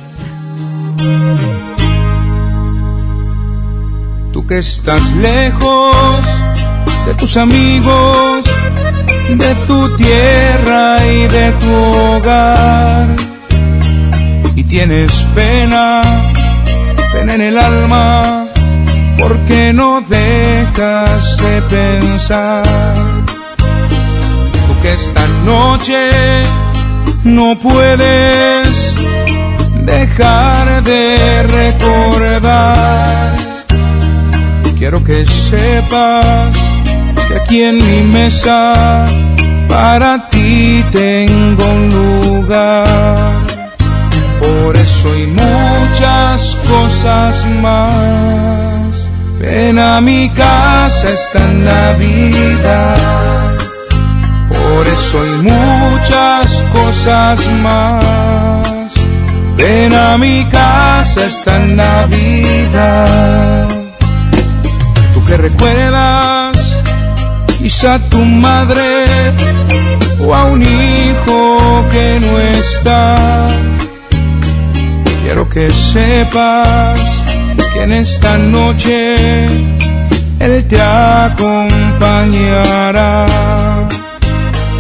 [4.33, 5.95] Tú que estás lejos
[7.07, 8.45] de tus amigos,
[9.31, 13.07] de tu tierra y de tu hogar.
[14.55, 16.03] Y tienes pena,
[17.13, 18.47] pena en el alma,
[19.19, 22.65] porque no dejas de pensar.
[24.67, 26.11] Tú que esta noche
[27.25, 28.95] no puedes
[29.85, 33.33] dejar de recordar.
[34.79, 36.64] Quiero que sepas
[37.37, 39.07] aquí en mi mesa
[39.69, 43.33] para ti tengo un lugar.
[44.41, 49.07] Por eso y muchas cosas más.
[49.41, 52.97] Ven a mi casa esta Navidad.
[54.49, 58.93] Por eso y muchas cosas más.
[59.57, 63.69] Ven a mi casa esta Navidad.
[65.13, 66.54] Tú que recuerdas
[67.65, 69.05] quizá tu madre
[70.21, 73.17] o a un hijo que no está.
[75.23, 77.01] Quiero que sepas
[77.73, 79.47] que en esta noche
[80.41, 81.57] Él te acompañará.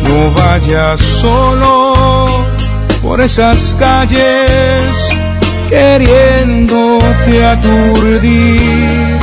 [0.07, 2.45] No vayas solo
[3.03, 4.95] por esas calles
[5.71, 9.15] queriéndote aturdir.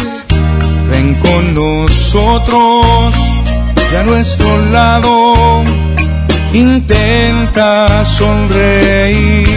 [0.89, 3.20] Ven con nosotros
[3.91, 5.63] y a nuestro lado
[6.53, 9.47] intenta sonreír.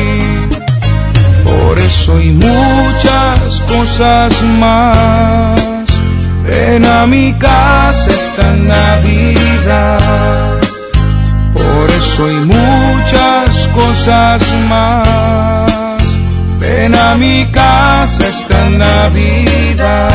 [1.45, 5.61] Por eso y muchas cosas más.
[6.45, 10.01] Ven a mi casa esta Navidad.
[11.53, 16.03] Por eso y muchas cosas más.
[16.59, 20.15] Ven a mi casa esta Navidad.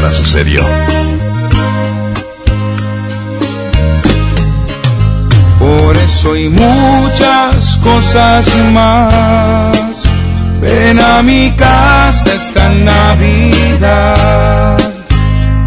[0.00, 0.62] Nada sucedió.
[5.58, 10.04] Por eso y muchas cosas más.
[10.60, 13.58] Ven a mi casa esta Navidad.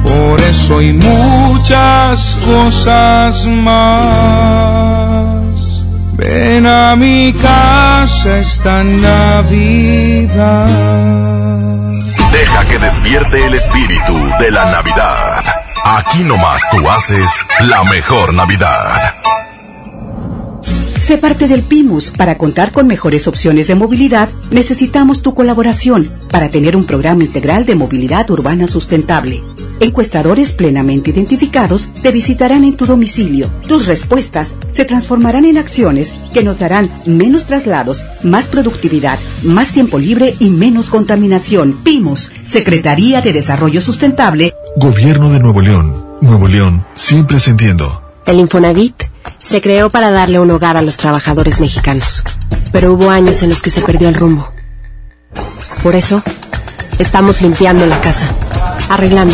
[0.02, 4.56] Por eso y muchas cosas más.
[6.14, 10.32] Ven a mi casa esta Navidad.
[12.70, 15.44] Que despierte el espíritu de la Navidad.
[15.84, 19.16] Aquí nomás tú haces la mejor Navidad.
[20.64, 22.12] Sé parte del PIMUS.
[22.12, 27.66] Para contar con mejores opciones de movilidad, necesitamos tu colaboración para tener un programa integral
[27.66, 29.44] de movilidad urbana sustentable.
[29.82, 33.50] Encuestadores plenamente identificados te visitarán en tu domicilio.
[33.68, 39.98] Tus respuestas se transformarán en acciones que nos darán menos traslados, más productividad, más tiempo
[39.98, 41.74] libre y menos contaminación.
[41.84, 44.54] PIMOS, Secretaría de Desarrollo Sustentable.
[44.78, 46.06] Gobierno de Nuevo León.
[46.22, 48.04] Nuevo León, siempre ascendiendo.
[48.28, 49.06] El Infonavit
[49.40, 52.22] se creó para darle un hogar a los trabajadores mexicanos,
[52.72, 54.48] pero hubo años en los que se perdió el rumbo.
[55.82, 56.22] Por eso,
[57.00, 58.28] estamos limpiando la casa,
[58.90, 59.34] arreglando,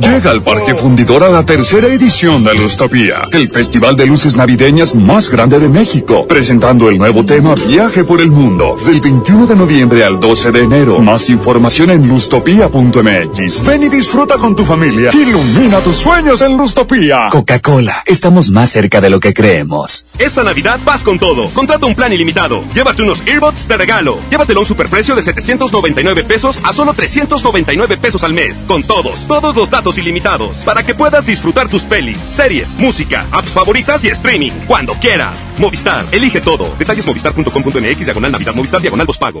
[0.00, 4.94] Llega al Parque Fundidor a la tercera edición de Lustopía, el festival de luces navideñas
[4.94, 9.54] más grande de México, presentando el nuevo tema Viaje por el Mundo, del 21 de
[9.54, 10.98] noviembre al 12 de enero.
[10.98, 13.64] Más información en lustopía.mx.
[13.64, 15.12] Ven y disfruta con tu familia.
[15.12, 17.28] Ilumina tus sueños en Lustopía.
[17.30, 20.06] Coca-Cola, estamos más cerca de lo que creemos.
[20.18, 21.48] Esta Navidad vas con todo.
[21.50, 22.64] Contrata un plan ilimitado.
[22.74, 24.18] Llévate unos earbuds de regalo.
[24.30, 29.26] Llévatelo a un superprecio de 799 pesos a solo 399 pesos al mes, con todos,
[29.28, 34.08] todos los datos ilimitados, para que puedas disfrutar tus pelis, series, música, apps favoritas y
[34.08, 35.34] streaming, cuando quieras.
[35.58, 36.74] Movistar, elige todo.
[36.78, 39.40] Detalles movistar.com.mx, diagonal Navidad, Movistar, diagonal pago.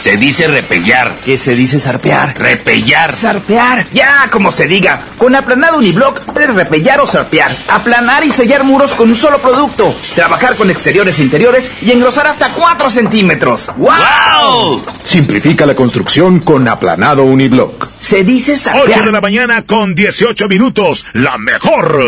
[0.00, 1.12] Se dice repellar.
[1.24, 2.38] ¿Qué se dice zarpear?
[2.38, 3.14] Repellar.
[3.14, 3.86] Zarpear.
[3.92, 5.02] Ya, como se diga.
[5.18, 7.54] Con aplanado uniblock puedes repellar o zarpear.
[7.68, 9.94] Aplanar y sellar muros con un solo producto.
[10.14, 13.70] Trabajar con exteriores e interiores y engrosar hasta 4 centímetros.
[13.76, 14.82] ¡Wow!
[15.04, 17.88] Simplifica la construcción con aplanado uniblock.
[17.98, 18.88] Se dice zarpear.
[18.88, 21.04] 8 de la mañana con 18 minutos.
[21.12, 21.98] La mejor.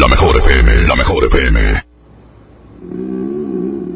[0.00, 0.88] La mejor FM.
[0.88, 1.84] La mejor FM.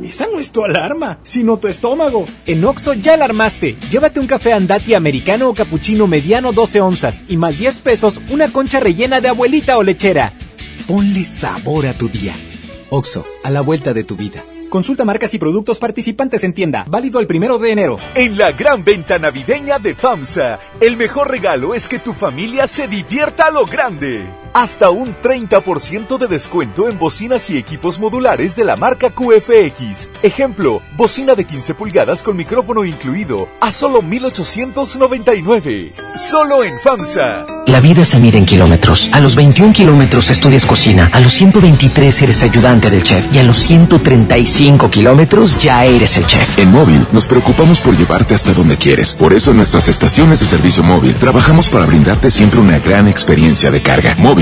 [0.05, 2.27] Esa no es tu alarma, sino tu estómago.
[2.47, 3.77] En Oxo ya alarmaste.
[3.91, 8.49] Llévate un café andati americano o cappuccino mediano 12 onzas y más 10 pesos una
[8.49, 10.33] concha rellena de abuelita o lechera.
[10.87, 12.35] Ponle sabor a tu día.
[12.91, 14.45] Oxo, a la vuelta de tu vida.
[14.73, 16.87] Consulta marcas y productos participantes en tienda.
[16.89, 17.97] Válido el primero de enero.
[18.15, 22.89] En la gran venta navideña de FAMSA, el mejor regalo es que tu familia se
[22.89, 24.42] divierta a lo grande.
[24.55, 30.11] Hasta un 30% de descuento en bocinas y equipos modulares de la marca QFX.
[30.23, 35.93] Ejemplo, bocina de 15 pulgadas con micrófono incluido a solo 1899.
[36.15, 37.47] Solo en FAMSA.
[37.67, 39.09] La vida se mide en kilómetros.
[39.13, 43.45] A los 21 kilómetros estudias cocina, a los 123 eres ayudante del chef y a
[43.45, 46.59] los 135 kilómetros ya eres el chef.
[46.59, 49.15] En móvil nos preocupamos por llevarte hasta donde quieres.
[49.15, 53.71] Por eso en nuestras estaciones de servicio móvil trabajamos para brindarte siempre una gran experiencia
[53.71, 54.17] de carga.
[54.19, 54.42] Móvil,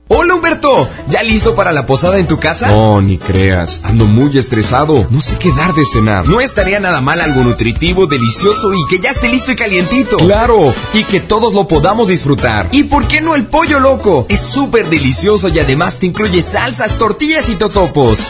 [0.13, 2.67] Hola Humberto, ¿ya listo para la posada en tu casa?
[2.67, 6.27] No, ni creas, ando muy estresado, no sé qué dar de cenar.
[6.27, 10.17] No estaría nada mal algo nutritivo, delicioso y que ya esté listo y calientito.
[10.17, 12.67] Claro, y que todos lo podamos disfrutar.
[12.73, 14.25] ¿Y por qué no el pollo loco?
[14.27, 18.27] Es súper delicioso y además te incluye salsas, tortillas y totopos.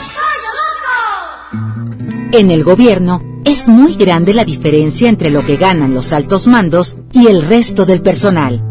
[2.32, 6.98] En el gobierno es muy grande la diferencia entre lo que ganan los altos mandos
[7.12, 8.71] y el resto del personal.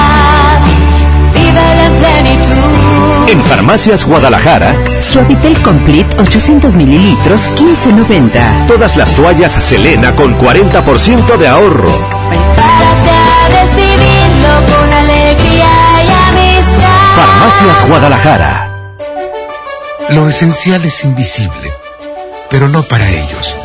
[3.31, 8.67] En Farmacias Guadalajara, Suavitel Complete 800 mililitros 15.90.
[8.67, 11.89] todas las toallas Selena con 40% de ahorro.
[12.27, 15.69] Prepárate a recibirlo con alegría
[16.03, 17.15] y amistad.
[17.15, 18.69] Farmacias Guadalajara.
[20.09, 21.71] Lo esencial es invisible,
[22.49, 23.55] pero no para ellos.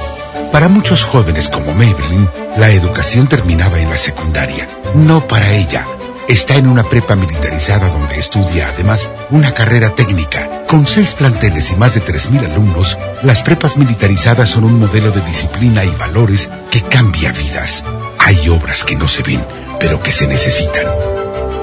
[0.52, 4.68] Para muchos jóvenes como Maybelline, la educación terminaba en la secundaria.
[4.94, 5.88] No para ella.
[6.28, 10.64] Está en una prepa militarizada donde estudia además una carrera técnica.
[10.68, 15.20] Con seis planteles y más de 3.000 alumnos, las prepas militarizadas son un modelo de
[15.22, 17.84] disciplina y valores que cambia vidas.
[18.18, 19.44] Hay obras que no se ven,
[19.78, 20.84] pero que se necesitan.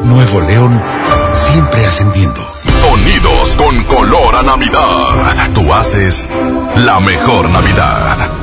[0.03, 0.81] Nuevo León,
[1.33, 2.45] siempre ascendiendo.
[2.81, 5.49] Sonidos con color a Navidad.
[5.53, 6.27] Tú haces
[6.77, 8.42] la mejor Navidad.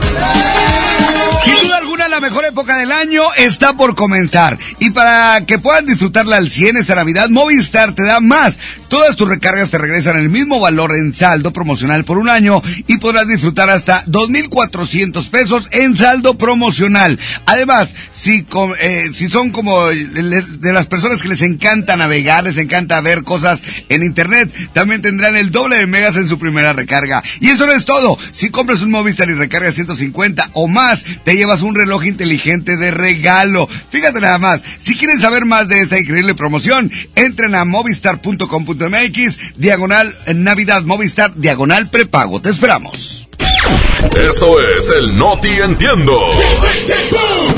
[2.20, 4.58] Mejor época del año está por comenzar.
[4.78, 8.58] Y para que puedan disfrutarla al 100 esta Navidad, Movistar te da más.
[8.88, 12.98] Todas tus recargas te regresan el mismo valor en saldo promocional por un año y
[12.98, 17.18] podrás disfrutar hasta 2.400 pesos en saldo promocional.
[17.46, 18.44] Además, si,
[18.80, 23.62] eh, si son como de las personas que les encanta navegar, les encanta ver cosas
[23.88, 27.22] en internet, también tendrán el doble de megas en su primera recarga.
[27.40, 28.18] Y eso no es todo.
[28.32, 32.90] Si compras un Movistar y recargas 150 o más, te llevas un reloj inteligente de
[32.90, 33.68] regalo.
[33.90, 34.62] Fíjate nada más.
[34.82, 41.88] Si quieren saber más de esta increíble promoción, entren a movistar.com.mx, diagonal Navidad Movistar, diagonal
[41.88, 42.42] prepago.
[42.42, 43.28] Te esperamos.
[44.16, 46.18] Esto es el Noti Entiendo.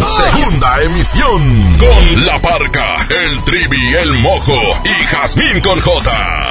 [0.06, 1.78] Segunda emisión.
[1.78, 6.48] Con la parca, el trivi, el mojo y Jazmín con J.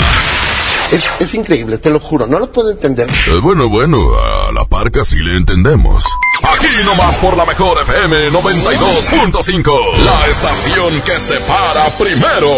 [0.91, 3.09] Es, es increíble, te lo juro, no lo puedo entender.
[3.09, 6.03] Eh, bueno, bueno, a la parca sí le entendemos.
[6.43, 9.95] Aquí nomás por la mejor FM 92.5.
[10.03, 12.55] La estación que se para primero.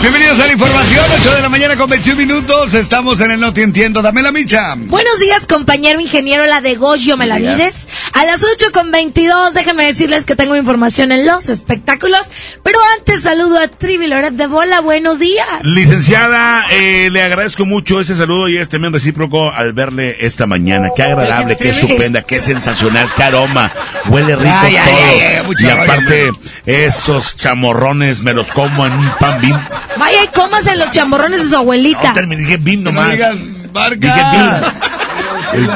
[0.00, 2.74] Bienvenidos a la información, 8 de la mañana con 21 minutos.
[2.74, 4.02] Estamos en el No Te Entiendo.
[4.02, 4.74] Dame la micha.
[4.76, 7.88] Buenos días, compañero ingeniero, la de Goyo Melavides.
[8.12, 12.20] A las 8 con 22, déjenme decirles que tengo información en los espectáculos.
[12.62, 14.80] Pero antes saludo a Trivi Loret de Bola.
[14.80, 15.46] Buenos días.
[15.62, 20.90] Licenciada, eh, le agradezco mucho ese saludo y es también recíproco al verle esta mañana.
[20.94, 23.70] Qué agradable, qué estupenda, qué sensacional, qué aroma.
[24.06, 24.84] Huele rico Ay, todo.
[24.96, 26.30] ay, ay, mucho y rollo, aparte,
[26.66, 29.56] esos chamorrones me los como en un pan bim.
[29.98, 32.12] Vaya y cómase los chamorrones de su abuelita.
[32.26, 33.06] Me dije bim nomás.
[33.06, 33.36] No digas
[33.72, 33.96] marca.
[33.96, 35.68] Dije bim.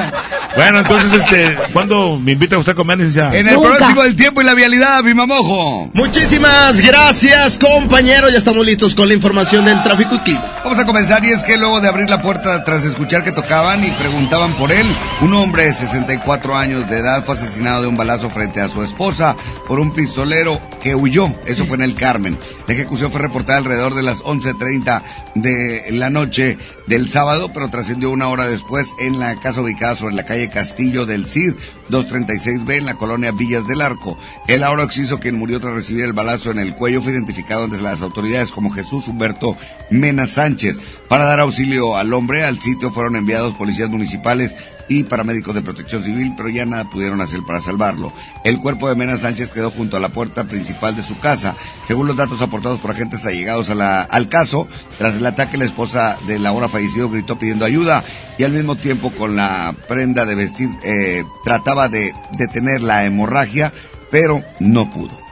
[0.57, 3.37] Bueno, entonces, este, ¿cuándo me invita usted a comer, licenciada?
[3.37, 5.91] En el próximo del tiempo y la vialidad, mi mamojo.
[5.93, 8.31] Muchísimas gracias, compañero.
[8.31, 10.45] Ya estamos listos con la información del tráfico y clima.
[10.65, 13.85] Vamos a comenzar y es que luego de abrir la puerta tras escuchar que tocaban
[13.85, 14.87] y preguntaban por él,
[15.21, 18.83] un hombre de 64 años de edad fue asesinado de un balazo frente a su
[18.83, 19.37] esposa
[19.69, 21.29] por un pistolero que huyó.
[21.45, 22.39] Eso fue en el Carmen.
[22.67, 25.03] La ejecución fue reportada alrededor de las 11.30
[25.37, 30.17] de la noche del sábado, pero trascendió una hora después en la casa ubicada sobre
[30.17, 31.55] la calle Castillo del Cid,
[31.91, 34.19] 236B, en la colonia Villas del Arco.
[34.49, 37.81] El ahora occiso, quien murió tras recibir el balazo en el cuello, fue identificado ante
[37.81, 39.57] las autoridades como Jesús Humberto
[39.91, 40.81] Mena Sánchez.
[41.09, 44.57] Para dar auxilio al hombre, al sitio fueron enviados policías municipales
[44.89, 48.13] y paramédicos de protección civil, pero ya nada pudieron hacer para salvarlo.
[48.45, 51.55] El cuerpo de Mena Sánchez quedó junto a la puerta principal de su casa.
[51.87, 56.47] Según los datos aportados por agentes allegados al caso, tras el ataque la esposa del
[56.47, 58.05] ahora fallecido gritó pidiendo ayuda
[58.39, 63.73] y al mismo tiempo con la prenda de vestir eh, trataba de detener la hemorragia,
[64.11, 65.26] pero no pudo.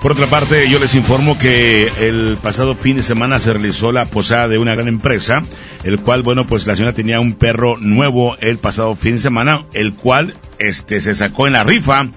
[0.00, 4.06] Por otra parte, yo les informo que el pasado fin de semana se realizó la
[4.06, 5.42] posada de una gran empresa,
[5.84, 9.66] el cual, bueno, pues la señora tenía un perro nuevo el pasado fin de semana,
[9.74, 12.08] el cual, este, se sacó en la rifa.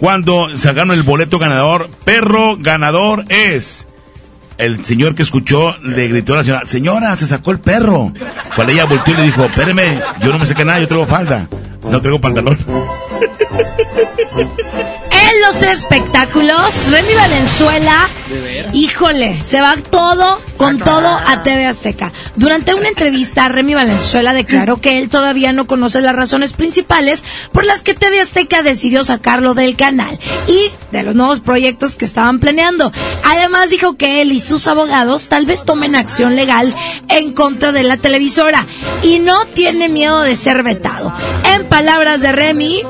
[0.00, 3.86] Cuando sacaron el boleto ganador, perro ganador es.
[4.58, 8.12] El señor que escuchó le gritó a la señora, señora, se sacó el perro.
[8.56, 11.46] Cuando ella volteó y le dijo, espéreme, yo no me saqué nada, yo traigo falda.
[11.88, 12.58] No traigo pantalón.
[15.46, 16.60] Los espectáculos,
[16.90, 18.08] Remy Valenzuela,
[18.72, 22.12] híjole, se va todo con todo a TV Azteca.
[22.36, 27.64] Durante una entrevista, Remy Valenzuela declaró que él todavía no conoce las razones principales por
[27.64, 32.38] las que TV Azteca decidió sacarlo del canal y de los nuevos proyectos que estaban
[32.38, 32.92] planeando.
[33.24, 36.74] Además dijo que él y sus abogados tal vez tomen acción legal
[37.08, 38.66] en contra de la televisora
[39.02, 41.12] y no tiene miedo de ser vetado.
[41.54, 42.82] En palabras de Remy,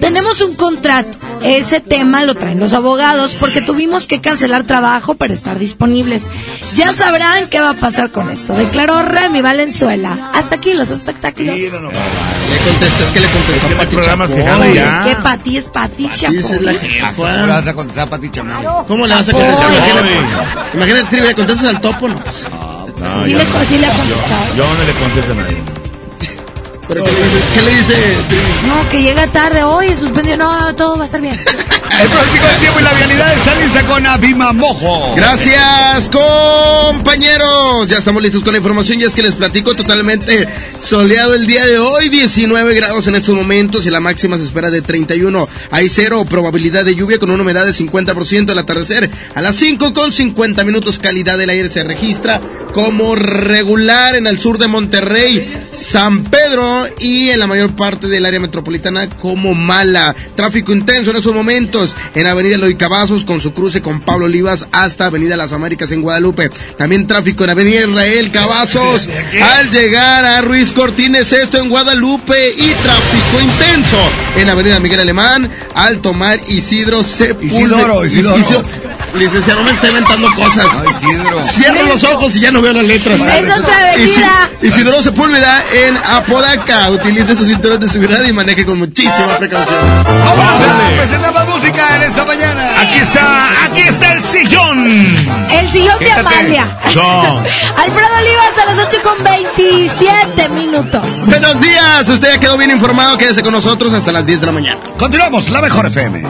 [0.00, 1.18] tenemos un contrato.
[1.42, 6.24] Ese tema lo traen los abogados porque tuvimos que cancelar trabajo para estar disponibles.
[6.76, 10.30] Ya sabrán qué va a pasar con esto, declaró Remy Valenzuela.
[10.34, 11.56] Hasta aquí los espectáculos.
[11.56, 13.74] Le contestas, que le contestas?
[13.74, 14.44] Pati programas Chapoy.
[14.44, 15.00] quejando ya.
[15.10, 16.36] Es que Pati es Pati, Chapoy.
[16.38, 17.12] esa es la ¿A jefa.
[17.14, 18.64] cómo le vas a contestar a Pati Chamoy?
[18.86, 19.72] ¿Cómo le vas a contestar?
[19.72, 20.16] Imagínate,
[20.74, 22.46] imagínate, le contestas al topo, no, pues.
[23.00, 24.54] No, Sí yo, le, sí le ha contestado.
[24.56, 25.56] yo no le contesto a nadie.
[26.90, 27.94] ¿Pero qué, le dice, qué le dice?
[28.66, 30.36] No, que llega tarde hoy, suspendió.
[30.36, 31.38] No, todo va a estar bien.
[31.38, 35.14] El pronóstico del tiempo y la vialidad está lista con Abima Mojo.
[35.14, 37.86] Gracias, compañeros.
[37.86, 40.48] Ya estamos listos con la información y es que les platico totalmente
[40.80, 44.70] soleado el día de hoy, 19 grados en estos momentos y la máxima se espera
[44.70, 45.48] de 31.
[45.70, 49.10] Hay cero probabilidad de lluvia con una humedad de 50% al atardecer.
[49.34, 52.40] A las 5 con 50 minutos calidad del aire se registra
[52.72, 58.26] como regular en el sur de Monterrey, San Pedro y en la mayor parte del
[58.26, 60.14] área metropolitana como mala.
[60.34, 64.66] Tráfico intenso en estos momentos en Avenida Eloy Cavazos con su cruce con Pablo Olivas
[64.72, 66.50] hasta Avenida Las Américas en Guadalupe.
[66.76, 69.08] También tráfico en Avenida Israel Cavazos
[69.42, 73.98] al llegar a Ruiz Cortines, esto en Guadalupe y tráfico intenso
[74.36, 78.04] en Avenida Miguel Alemán al tomar Isidro Sepúlveda.
[78.04, 78.62] Isidoro, Isidoro.
[79.18, 80.66] Licenciado, no me está inventando cosas.
[81.42, 83.20] Cierro los ojos y ya no veo las letras.
[83.20, 86.69] Es otra Isidoro Sepúlveda en Apodaca.
[86.70, 89.76] Utilice sus cinturones de seguridad y maneje con muchísima precaución.
[90.96, 92.80] Presentamos música en esta mañana.
[92.80, 94.86] Aquí está, aquí está el sillón.
[95.50, 96.12] El sillón de.
[96.12, 96.78] Amalia.
[96.90, 97.02] Yo.
[97.76, 101.26] Alfredo Olivas a las 8 con 27 minutos.
[101.26, 104.52] Buenos días, usted ya quedó bien informado, quédese con nosotros hasta las 10 de la
[104.52, 104.80] mañana.
[104.96, 106.22] Continuamos, la mejor FM.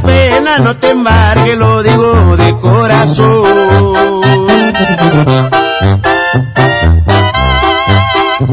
[0.00, 4.22] Pena no te embargue, lo digo de corazón.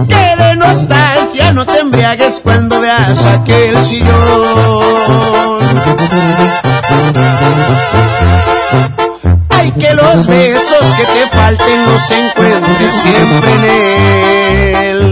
[0.08, 5.60] Que de nostalgia no te embriagues cuando veas aquel sillón.
[9.50, 15.12] Ay, que los besos que te falten los encuentres siempre en él.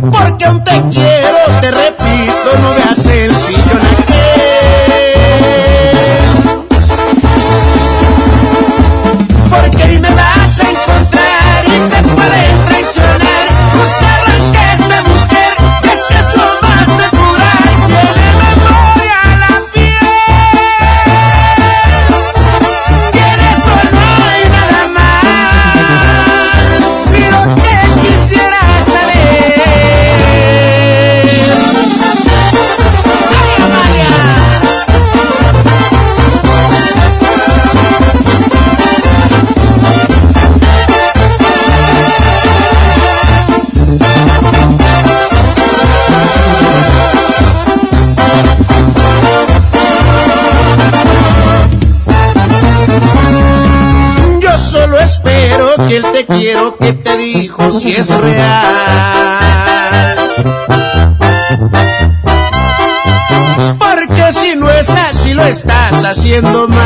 [0.00, 4.15] Porque aún te quiero, te repito, no veas el sillón aquel.
[57.66, 58.66] Dijo si es real.
[63.78, 66.78] Porque si no es así lo estás haciendo mal.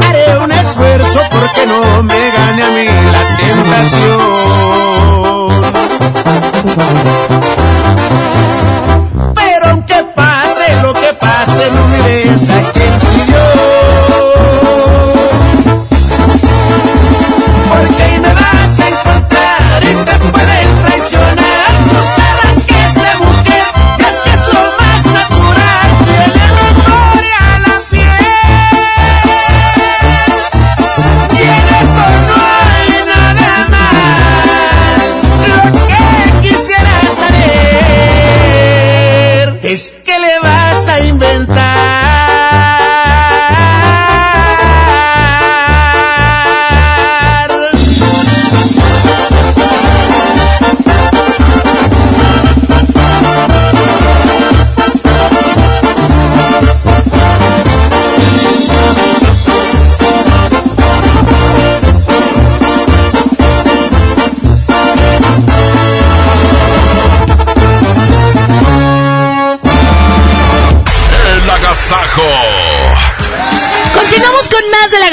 [0.00, 4.28] Haré un esfuerzo porque no me gane a mí la tentación.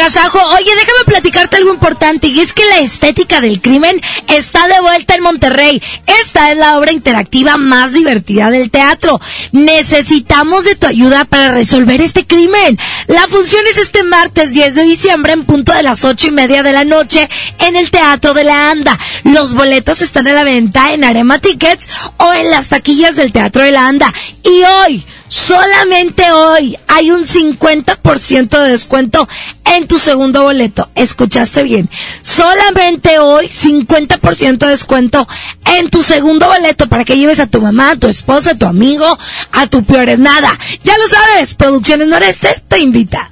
[0.05, 5.15] Oye, déjame platicarte algo importante y es que la estética del crimen está de vuelta
[5.15, 5.81] en Monterrey.
[6.21, 9.19] Esta es la obra interactiva más divertida del teatro.
[9.51, 12.77] Necesitamos de tu ayuda para resolver este crimen.
[13.07, 16.61] La función es este martes 10 de diciembre en punto de las ocho y media
[16.61, 17.27] de la noche
[17.57, 18.99] en el Teatro de la Anda.
[19.23, 23.63] Los boletos están a la venta en Arema Tickets o en las taquillas del Teatro
[23.63, 24.13] de la Anda.
[24.43, 25.03] Y hoy
[25.35, 29.27] Solamente hoy hay un 50% de descuento
[29.65, 30.87] en tu segundo boleto.
[30.95, 31.89] Escuchaste bien.
[32.21, 35.27] Solamente hoy 50% de descuento
[35.65, 38.65] en tu segundo boleto para que lleves a tu mamá, a tu esposa, a tu
[38.65, 39.05] amigo,
[39.51, 40.57] a tu peor es nada.
[40.85, 43.29] Ya lo sabes, Producciones Noreste te invita.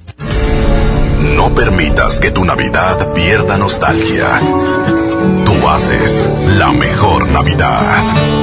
[1.22, 4.42] No permitas que tu Navidad pierda nostalgia.
[5.46, 8.43] Tú haces la mejor Navidad.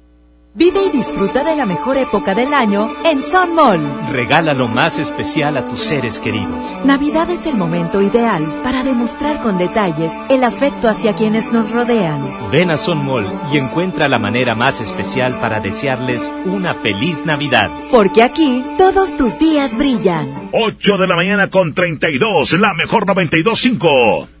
[0.53, 3.79] Vive y disfruta de la mejor época del año en Sun Mall.
[4.11, 6.65] Regala lo más especial a tus seres queridos.
[6.83, 12.51] Navidad es el momento ideal para demostrar con detalles el afecto hacia quienes nos rodean.
[12.51, 17.71] Ven a Son Mall y encuentra la manera más especial para desearles una feliz Navidad.
[17.89, 20.49] Porque aquí todos tus días brillan.
[20.51, 24.40] 8 de la mañana con 32, la mejor 92.5.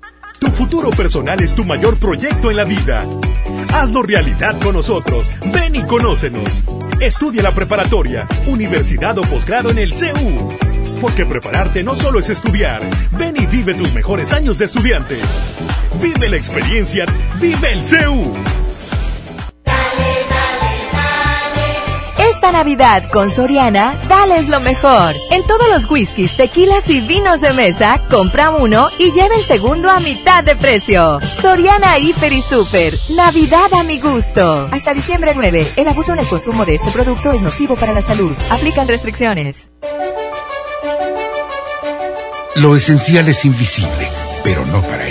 [0.41, 3.05] Tu futuro personal es tu mayor proyecto en la vida.
[3.75, 5.31] Hazlo realidad con nosotros.
[5.53, 6.63] Ven y conócenos.
[6.99, 10.49] Estudia la preparatoria, universidad o posgrado en el CEU.
[10.99, 12.81] Porque prepararte no solo es estudiar.
[13.19, 15.15] Ven y vive tus mejores años de estudiante.
[16.01, 17.05] Vive la experiencia.
[17.39, 18.33] Vive el CEU.
[22.41, 25.13] Esta Navidad con Soriana, dales lo mejor.
[25.29, 29.91] En todos los whiskies, tequilas y vinos de mesa, compra uno y lleva el segundo
[29.91, 31.19] a mitad de precio.
[31.39, 32.97] Soriana Hiper y Super.
[33.15, 34.67] Navidad a mi gusto.
[34.71, 35.67] Hasta diciembre 9.
[35.75, 38.35] El abuso en el consumo de este producto es nocivo para la salud.
[38.49, 39.69] Aplican restricciones.
[42.55, 44.09] Lo esencial es invisible,
[44.43, 45.10] pero no para ellos.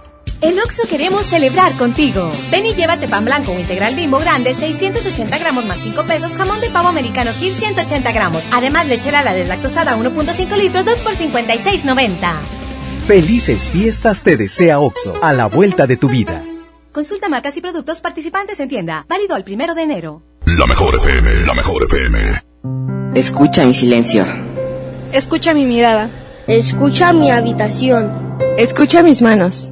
[0.43, 2.31] En Oxo queremos celebrar contigo.
[2.49, 6.59] Ven y llévate pan blanco o integral bimbo grande, 680 gramos más 5 pesos, jamón
[6.61, 8.43] de pavo americano Gil 180 gramos.
[8.51, 12.33] Además, leche la deslactosada 1.5 litros, 2 por 56.90.
[13.05, 16.41] Felices fiestas te desea Oxo, a la vuelta de tu vida.
[16.91, 19.05] Consulta marcas y productos participantes en tienda.
[19.07, 20.23] Válido el primero de enero.
[20.45, 22.43] La mejor FM, la mejor FM.
[23.13, 24.25] Escucha mi silencio.
[25.11, 26.09] Escucha mi mirada.
[26.47, 28.39] Escucha mi habitación.
[28.57, 29.71] Escucha mis manos.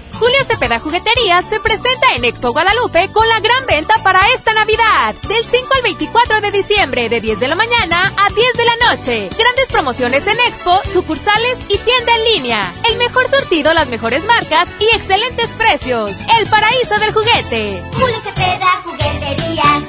[0.21, 5.15] Julio Cepeda Jugueterías se presenta en Expo Guadalupe con la gran venta para esta Navidad.
[5.27, 8.87] Del 5 al 24 de diciembre, de 10 de la mañana a 10 de la
[8.87, 9.29] noche.
[9.35, 12.71] Grandes promociones en Expo, sucursales y tienda en línea.
[12.87, 16.11] El mejor surtido, las mejores marcas y excelentes precios.
[16.39, 17.81] El paraíso del juguete.
[17.93, 19.83] Julio Cepeda Jugueterías.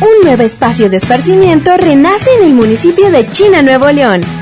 [0.00, 4.41] Un nuevo espacio de esparcimiento renace en el municipio de China, Nuevo León.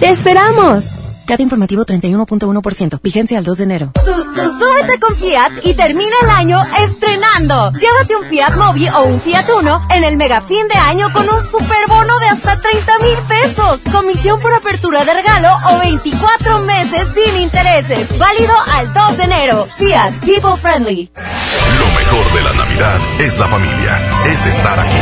[0.00, 0.84] ¡Te esperamos!
[1.26, 3.00] Cada informativo 31.1%.
[3.02, 3.92] Vigencia al 2 de enero.
[4.04, 7.70] súbete con Fiat y termina el año estrenando.
[7.70, 11.26] Llévate un Fiat Mobi o un Fiat Uno en el mega fin de año con
[11.28, 13.80] un superbono de hasta 30 mil pesos.
[13.90, 18.18] Comisión por apertura de regalo o 24 meses sin intereses.
[18.18, 19.66] Válido al 2 de enero.
[19.70, 21.10] Fiat People Friendly.
[21.14, 23.98] Lo mejor de la Navidad es la familia.
[24.26, 24.98] Es estar aquí.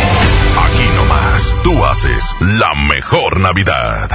[0.67, 0.92] Aquí.
[1.65, 4.11] Tú haces la mejor Navidad.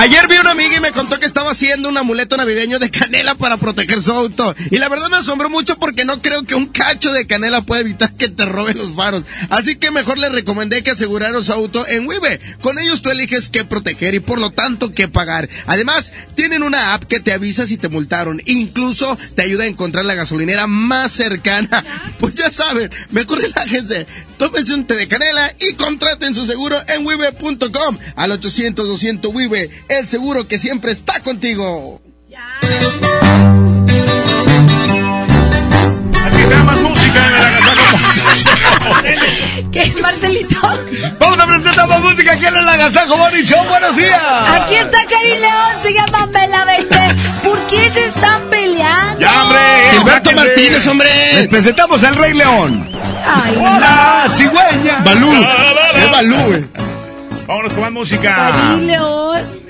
[0.00, 3.34] Ayer vi una amiga y me contó que estaba haciendo un amuleto navideño de canela
[3.34, 4.54] para proteger su auto.
[4.70, 7.82] Y la verdad me asombró mucho porque no creo que un cacho de canela pueda
[7.82, 9.24] evitar que te roben los faros.
[9.50, 12.40] Así que mejor le recomendé que aseguraran su auto en Wibe.
[12.62, 15.50] Con ellos tú eliges qué proteger y por lo tanto qué pagar.
[15.66, 18.40] Además, tienen una app que te avisa si te multaron.
[18.46, 21.84] Incluso te ayuda a encontrar la gasolinera más cercana.
[22.20, 24.06] Pues ya saben, mejor relájense.
[24.36, 29.70] Tómense un té de canela y contraten su seguro en wibe.com al 800 200 Wibe
[29.90, 32.00] el seguro que siempre está contigo.
[36.24, 37.40] Aquí se más música en el
[39.72, 40.60] ¿Qué, Marcelito?
[41.18, 43.64] Vamos a presentar más música aquí en el Agasajo Show.
[43.68, 44.22] ¡Buenos días!
[44.48, 46.96] Aquí está Karim León, se llama Mela 20.
[47.42, 49.20] ¿Por qué se están peleando?
[49.20, 49.58] ¡Ya, hombre!
[49.92, 50.30] Gilberto.
[50.32, 51.10] Martínez, hombre.
[51.34, 52.88] Les presentamos al Rey León.
[53.26, 55.00] Ay, ¡Hola, cigüeña!
[55.04, 55.32] Balú.
[55.96, 56.64] Es Balú, güey.
[57.46, 58.52] Vámonos con más música.
[58.52, 59.69] Karim León.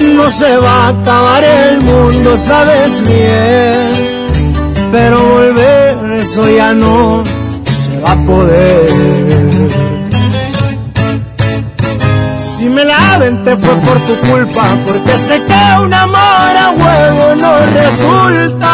[0.00, 4.16] No se va a acabar el mundo, sabes bien
[4.90, 7.22] pero volver eso ya no
[7.64, 8.90] se va a poder.
[12.36, 17.34] Si me la aventé fue por tu culpa, porque sé que un amor a huevo
[17.42, 18.72] no resulta.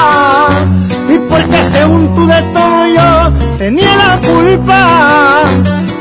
[1.09, 5.43] Y porque según tú de todo yo tenía la culpa.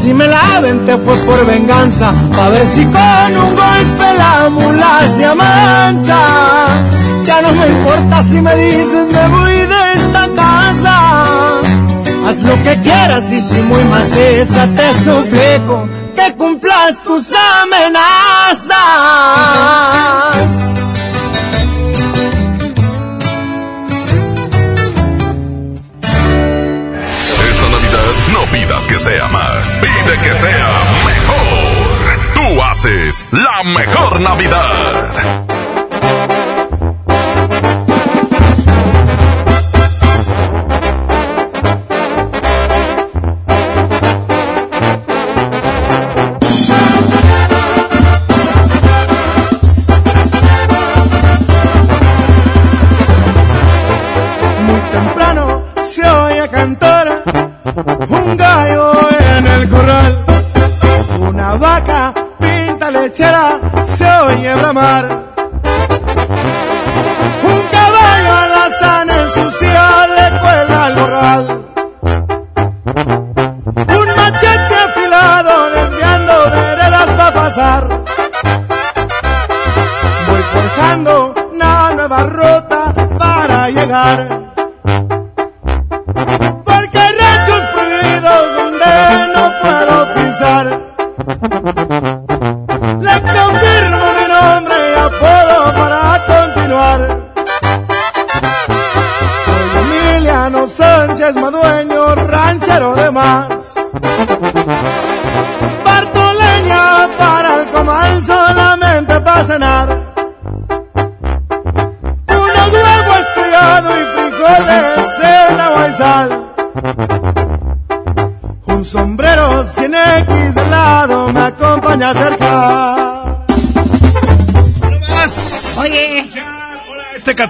[0.00, 5.06] Si me la aventé fue por venganza, pa' ver si con un golpe la mula
[5.14, 6.18] se amansa.
[7.24, 10.94] Ya no me importa si me dicen me voy de esta casa.
[12.26, 18.70] Haz lo que quieras y si muy maciza te suplico que cumplas tus amenazas.
[27.50, 30.68] Esta Navidad no pidas que sea más, pide que sea
[31.06, 32.34] mejor.
[32.34, 35.49] Tú haces la mejor Navidad.
[63.20, 64.54] Vaca pinta lechera se oye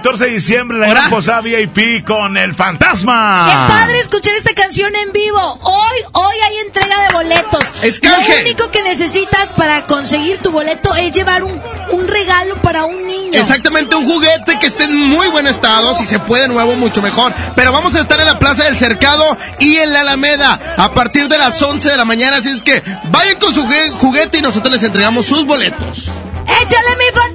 [0.01, 3.45] 14 de diciembre, la gran posada VIP con el fantasma.
[3.47, 5.59] Qué padre escuchar esta canción en vivo.
[5.61, 7.71] Hoy, hoy hay entrega de boletos.
[7.83, 8.09] Es Lo
[8.41, 13.39] único que necesitas para conseguir tu boleto es llevar un, un regalo para un niño.
[13.39, 17.31] Exactamente, un juguete que esté en muy buen estado, si se puede nuevo, mucho mejor.
[17.55, 21.27] Pero vamos a estar en la Plaza del Cercado y en la Alameda a partir
[21.27, 22.81] de las 11 de la mañana, así es que
[23.11, 26.05] vayan con su jugue- juguete y nosotros les entregamos sus boletos.
[26.47, 27.30] ¡Échale mi fantasma!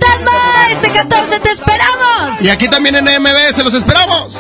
[0.71, 2.41] Este 14 te esperamos.
[2.41, 4.35] Y aquí también en MB, se los esperamos.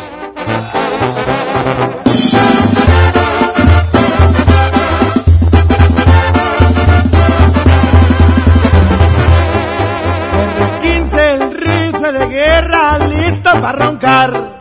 [10.83, 14.56] R15 el rifle de guerra lista para roncar.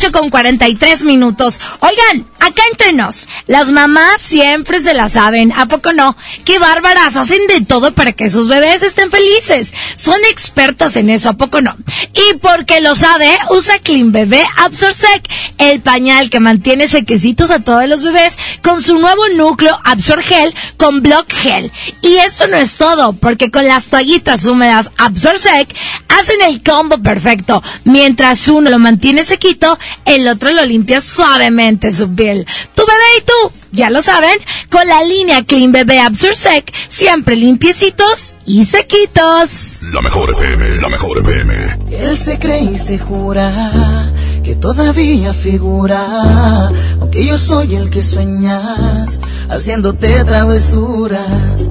[0.00, 1.60] 8 con 43 minutos.
[1.80, 6.16] Oigan, acá entre nos, las mamás siempre se la saben, ¿a poco no?
[6.46, 9.74] Qué bárbaras, hacen de todo para que sus bebés estén felices.
[9.94, 11.76] Son expertas en eso, ¿a poco no?
[12.14, 17.86] Y porque lo sabe, usa Clean Bebé Absorsec, el pañal que mantiene sequecitos a todos
[17.86, 21.70] los bebés con su nuevo núcleo Absorgel con Block Gel.
[22.00, 25.74] Y esto no es todo, porque con las toallitas húmedas Absorsec
[26.20, 27.62] hacen el combo perfecto.
[27.84, 32.46] Mientras uno lo mantiene sequito, el otro lo limpia suavemente su piel.
[32.74, 34.38] Tu bebé y tú, ya lo saben,
[34.70, 39.82] con la línea Clean Bebé Absorsec, siempre limpiecitos y sequitos.
[39.92, 41.78] La mejor FM, la mejor FM.
[41.90, 44.10] Él se cree y se jura
[44.42, 51.70] que todavía figura, aunque yo soy el que sueñas, haciéndote travesuras.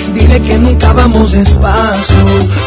[0.13, 2.15] Dile que nunca vamos despacio.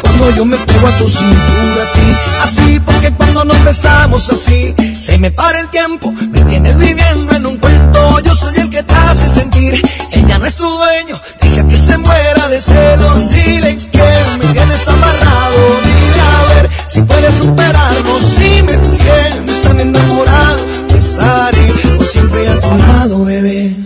[0.03, 2.17] Cuando yo me pego a tu cintura, sí.
[2.45, 6.13] Así, porque cuando nos besamos así, se me para el tiempo.
[6.13, 8.21] Me tienes viviendo en un cuento.
[8.21, 9.83] Yo soy el que te hace sentir.
[10.11, 11.21] Ella no es tu dueño.
[11.41, 13.31] Deja que se muera de celos.
[13.31, 14.09] Dile que
[14.39, 15.61] me tienes amarrado.
[15.85, 18.21] Dile a ver si puedes superarlo.
[18.37, 20.59] Si me tienes tan enamorado.
[20.97, 23.85] Estaré por siempre a tu lado, bebé.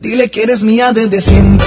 [0.00, 1.66] Dile que eres mía desde siempre.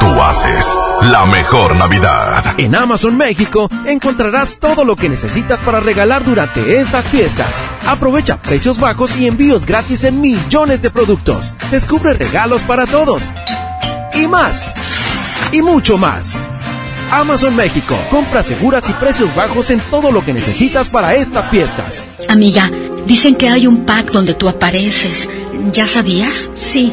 [0.00, 0.66] Tú haces
[1.02, 2.54] la mejor Navidad.
[2.58, 7.48] En Amazon México encontrarás todo lo que necesitas para regalar durante estas fiestas.
[7.86, 11.54] Aprovecha precios bajos y envíos gratis en millones de productos.
[11.70, 13.30] Descubre regalos para todos.
[14.14, 14.70] Y más.
[15.52, 16.36] Y mucho más.
[17.10, 17.96] Amazon México.
[18.10, 22.06] Compras seguras y precios bajos en todo lo que necesitas para estas fiestas.
[22.28, 22.70] Amiga,
[23.06, 25.28] dicen que hay un pack donde tú apareces.
[25.72, 26.50] ¿Ya sabías?
[26.54, 26.92] Sí.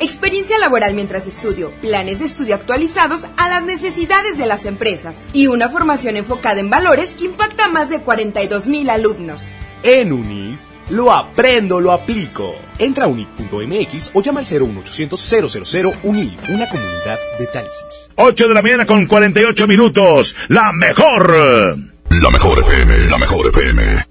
[0.00, 5.48] Experiencia laboral mientras estudio, planes de estudio actualizados a las necesidades de las empresas y
[5.48, 9.48] una formación enfocada en valores que impacta a más de 42 mil alumnos.
[9.82, 10.56] En UNID,
[10.90, 12.54] lo aprendo, lo aplico.
[12.78, 18.10] Entra a unid.mx o llama al 01800 000 UNID, una comunidad de Tálisis.
[18.14, 20.36] 8 de la mañana con 48 minutos.
[20.48, 21.76] La mejor.
[22.10, 24.06] La mejor FM, la mejor FM.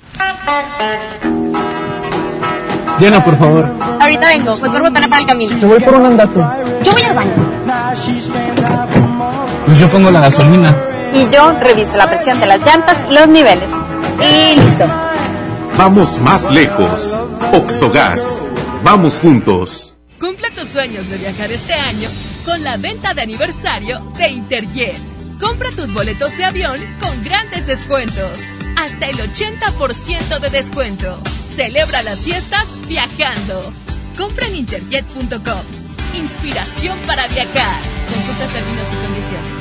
[2.99, 3.69] Llena, por favor.
[3.99, 5.59] Ahorita vengo, voy por botana para el camino.
[5.59, 6.39] Te voy por un andate.
[6.83, 7.33] Yo voy al baño.
[9.65, 10.75] Pues yo pongo la gasolina.
[11.13, 13.69] Y yo reviso la presión de las llantas, los niveles.
[14.19, 14.85] Y listo.
[15.77, 17.19] Vamos más lejos.
[17.53, 18.43] Oxogas.
[18.83, 19.95] Vamos juntos.
[20.19, 22.09] Cumple tus sueños de viajar este año
[22.45, 24.97] con la venta de aniversario de Interjet.
[25.39, 28.39] Compra tus boletos de avión con grandes descuentos.
[28.75, 31.19] Hasta el 80% de descuento.
[31.57, 33.73] Celebra las fiestas viajando.
[34.15, 35.63] Compra en interjet.com.
[36.13, 37.81] Inspiración para viajar.
[38.13, 39.59] Consulta términos y condiciones.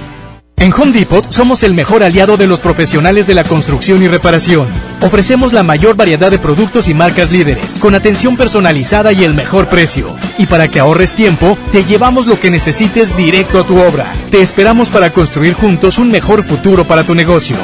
[0.59, 4.69] En Home Depot somos el mejor aliado de los profesionales de la construcción y reparación.
[5.01, 9.69] Ofrecemos la mayor variedad de productos y marcas líderes, con atención personalizada y el mejor
[9.69, 10.15] precio.
[10.37, 14.13] Y para que ahorres tiempo, te llevamos lo que necesites directo a tu obra.
[14.31, 17.57] Te esperamos para construir juntos un mejor futuro para tu negocio.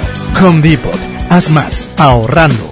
[0.42, 0.98] Home Depot.
[1.28, 2.71] Haz más, ahorrando.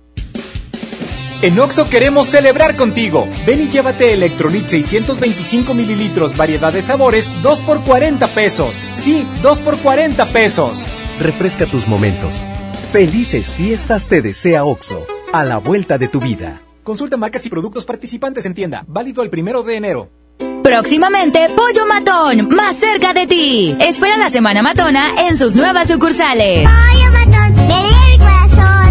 [1.43, 3.27] En Oxo queremos celebrar contigo.
[3.47, 8.75] Ven y llévate Electrolit 625 mililitros, variedad de sabores, 2 por 40 pesos.
[8.93, 10.85] Sí, 2 por 40 pesos.
[11.19, 12.35] Refresca tus momentos.
[12.91, 16.61] Felices fiestas te desea Oxo, a la vuelta de tu vida.
[16.83, 18.83] Consulta marcas y productos participantes en tienda.
[18.87, 20.09] Válido el primero de enero.
[20.61, 23.75] Próximamente, Pollo Matón, más cerca de ti.
[23.79, 26.69] Espera la Semana Matona en sus nuevas sucursales.
[26.69, 28.90] Pollo Matón, me el corazón.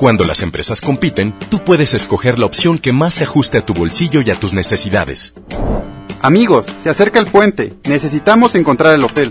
[0.00, 3.74] Cuando las empresas compiten, tú puedes escoger la opción que más se ajuste a tu
[3.74, 5.34] bolsillo y a tus necesidades.
[6.22, 7.74] Amigos, se acerca el puente.
[7.84, 9.30] Necesitamos encontrar el hotel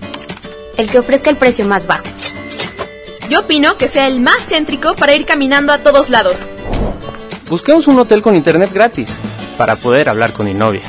[0.77, 2.03] el que ofrezca el precio más bajo.
[3.31, 6.37] Yo opino que sea el más céntrico para ir caminando a todos lados.
[7.49, 9.17] Busquemos un hotel con internet gratis
[9.57, 10.83] para poder hablar con mi novia.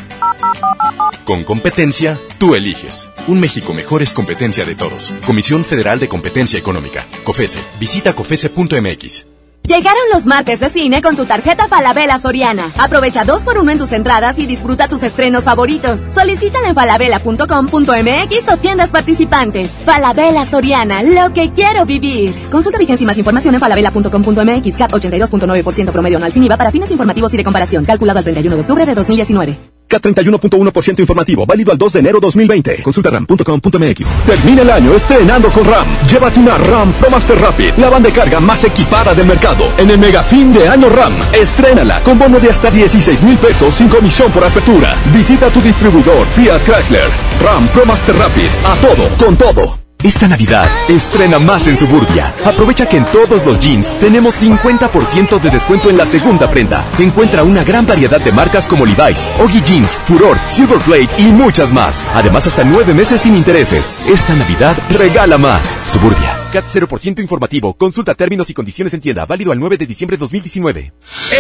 [1.25, 3.09] Con competencia, tú eliges.
[3.29, 5.11] Un México mejor es competencia de todos.
[5.25, 7.03] Comisión Federal de Competencia Económica.
[7.25, 7.61] COFESE.
[7.81, 9.30] Visita COFESE.mx.
[9.67, 12.65] Llegaron los martes de cine con tu tarjeta Falabella Soriana.
[12.77, 16.01] Aprovecha dos por uno en tus entradas y disfruta tus estrenos favoritos.
[16.13, 19.71] Solicítala en falabella.com.mx o tiendas participantes.
[19.85, 22.35] Falabella Soriana, lo que quiero vivir.
[22.51, 24.77] Consulta vigencia y más información en falabella.com.mx.
[24.77, 27.85] CAT 82.9% promedio anual sin IVA para fines informativos y de comparación.
[27.85, 29.80] Calculado el 31 de octubre de 2019.
[29.91, 32.83] K31.1% informativo, válido al 2 de enero 2020.
[32.83, 34.09] Consulta ram.com.mx.
[34.27, 35.87] Termina el año estrenando con RAM.
[36.07, 39.65] Llévate una RAM Pro Master Rapid, la banda de carga más equipada del mercado.
[39.77, 43.75] En el mega fin de año RAM, estrénala con bono de hasta 16 mil pesos
[43.75, 44.97] sin comisión por apertura.
[45.13, 47.09] Visita tu distribuidor Fiat Chrysler.
[47.43, 49.90] RAM Pro Master Rapid, a todo, con todo.
[50.03, 52.35] Esta Navidad, estrena más en Suburbia.
[52.47, 56.87] Aprovecha que en todos los jeans tenemos 50% de descuento en la segunda prenda.
[56.99, 62.03] Encuentra una gran variedad de marcas como Levi's, Oggy Jeans, Furor, Silverplate y muchas más.
[62.15, 64.07] Además, hasta nueve meses sin intereses.
[64.07, 65.71] Esta Navidad, regala más.
[65.91, 66.35] Suburbia.
[66.51, 67.75] CAT 0% informativo.
[67.75, 69.27] Consulta términos y condiciones en tienda.
[69.27, 70.93] Válido al 9 de diciembre de 2019.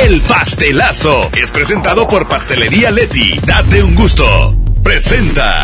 [0.05, 3.41] El pastelazo es presentado por Pastelería Leti.
[3.47, 4.55] Date un gusto.
[4.83, 5.63] Presenta.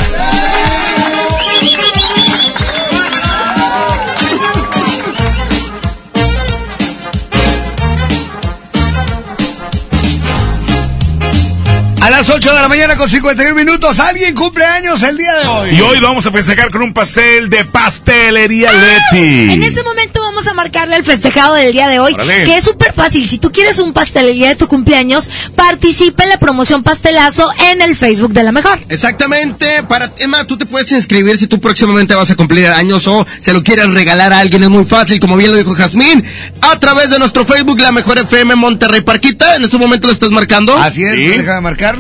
[12.07, 15.45] A las 8 de la mañana con 51 minutos, alguien cumple años el día de
[15.45, 15.75] hoy.
[15.75, 19.51] Y hoy vamos a festejar con un pastel de pastelería Leti.
[19.51, 22.93] En ese momento vamos a marcarle el festejado del día de hoy, que es súper
[22.93, 23.29] fácil.
[23.29, 27.97] Si tú quieres un pastelería de tu cumpleaños, participa en la promoción pastelazo en el
[27.97, 28.79] Facebook de la mejor.
[28.89, 29.83] Exactamente.
[29.83, 33.53] Para, Emma, tú te puedes inscribir si tú próximamente vas a cumplir años o se
[33.53, 34.63] lo quieres regalar a alguien.
[34.63, 36.25] Es muy fácil, como bien lo dijo Jazmín,
[36.61, 39.57] a través de nuestro Facebook, la mejor FM Monterrey Parquita.
[39.57, 40.77] En este momento lo estás marcando.
[40.77, 41.96] Así es, deja de marcar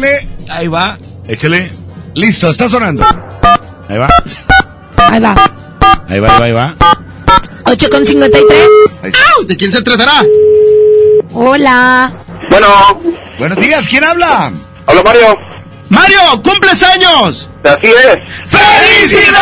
[0.51, 0.99] Ahí va.
[1.27, 1.71] Échale.
[2.15, 3.05] Listo, está sonando.
[3.89, 4.09] Ahí va.
[4.97, 5.35] Ahí va.
[6.09, 6.75] Ahí va, ahí va, ahí va.
[7.65, 8.53] 8 con 53.
[9.47, 10.23] ¿De quién se tratará?
[11.33, 12.13] Hola.
[12.51, 12.67] Bueno.
[13.39, 14.53] Buenos días, ¿quién habla?
[14.87, 15.39] Hola, Mario.
[15.89, 17.49] Mario, cumples años.
[17.65, 18.19] Así es.
[18.47, 19.37] ¡Felicidades!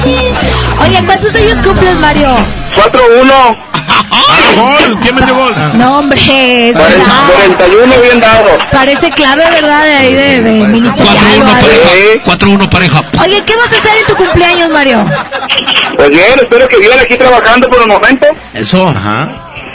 [0.81, 2.29] Oye, ¿cuántos años cumples, Mario?
[2.75, 3.57] 4-1.
[4.57, 4.99] ¡Gol!
[5.03, 5.55] ¿Quién metió gol?
[5.75, 6.21] No, hombre.
[6.71, 8.49] Es 41 bien dado.
[8.73, 9.85] Parece clave, ¿verdad?
[9.85, 11.63] De ahí de, de ministerial.
[12.25, 13.03] 4-1 pareja.
[13.23, 15.05] Oye, ¿qué vas a hacer en tu cumpleaños, Mario?
[15.97, 18.27] Pues bien, espero que vivan aquí trabajando por el momento.
[18.55, 18.89] Eso.
[18.89, 19.29] Ajá.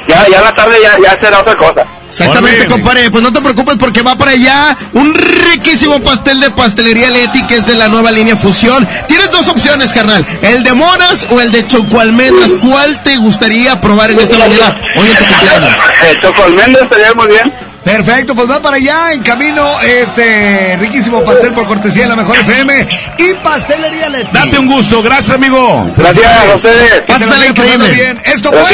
[0.07, 1.85] Ya, ya en la tarde ya, ya será otra cosa.
[2.13, 3.09] Exactamente, compadre.
[3.09, 7.55] Pues no te preocupes porque va para allá un riquísimo pastel de pastelería Leti que
[7.55, 8.87] es de la nueva línea Fusión.
[9.07, 10.23] Tienes dos opciones, carnal.
[10.43, 12.51] El de monas o el de chocoalmendras.
[12.61, 14.77] ¿Cuál te gustaría probar en esta mañana?
[14.95, 15.71] Hoy en tu cumpleaños.
[16.07, 17.51] El chocoalmendras estaría muy bien.
[17.83, 22.37] Perfecto, pues va para allá en camino este riquísimo pastel por cortesía de la mejor
[22.37, 24.29] FM y pastelería Leti.
[24.31, 25.91] Date un gusto, gracias amigo.
[25.97, 27.01] Gracias a ustedes.
[27.07, 27.91] Pásale increíble.
[27.91, 28.21] Bien.
[28.23, 28.71] Esto fue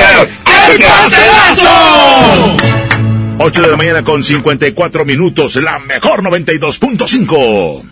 [0.73, 2.68] El Pastelazo.
[3.41, 7.83] 8 de la mañana con 54 minutos, la mejor 92.5.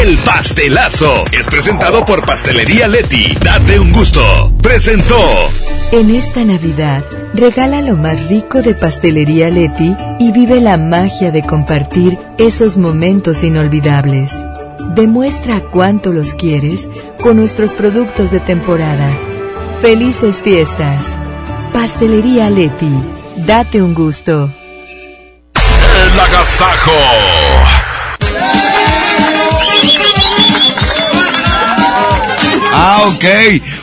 [0.00, 3.36] El pastelazo es presentado por Pastelería Leti.
[3.44, 4.22] Date un gusto.
[4.62, 5.18] Presentó.
[5.92, 11.42] En esta Navidad, regala lo más rico de Pastelería Leti y vive la magia de
[11.42, 14.42] compartir esos momentos inolvidables.
[14.94, 16.88] Demuestra cuánto los quieres
[17.20, 19.10] con nuestros productos de temporada.
[19.82, 21.04] Felices fiestas.
[21.74, 22.90] Pastelería Leti.
[23.46, 24.50] Date un gusto.
[26.44, 27.33] El
[32.84, 33.14] agasajo.
[33.14, 33.24] Ok.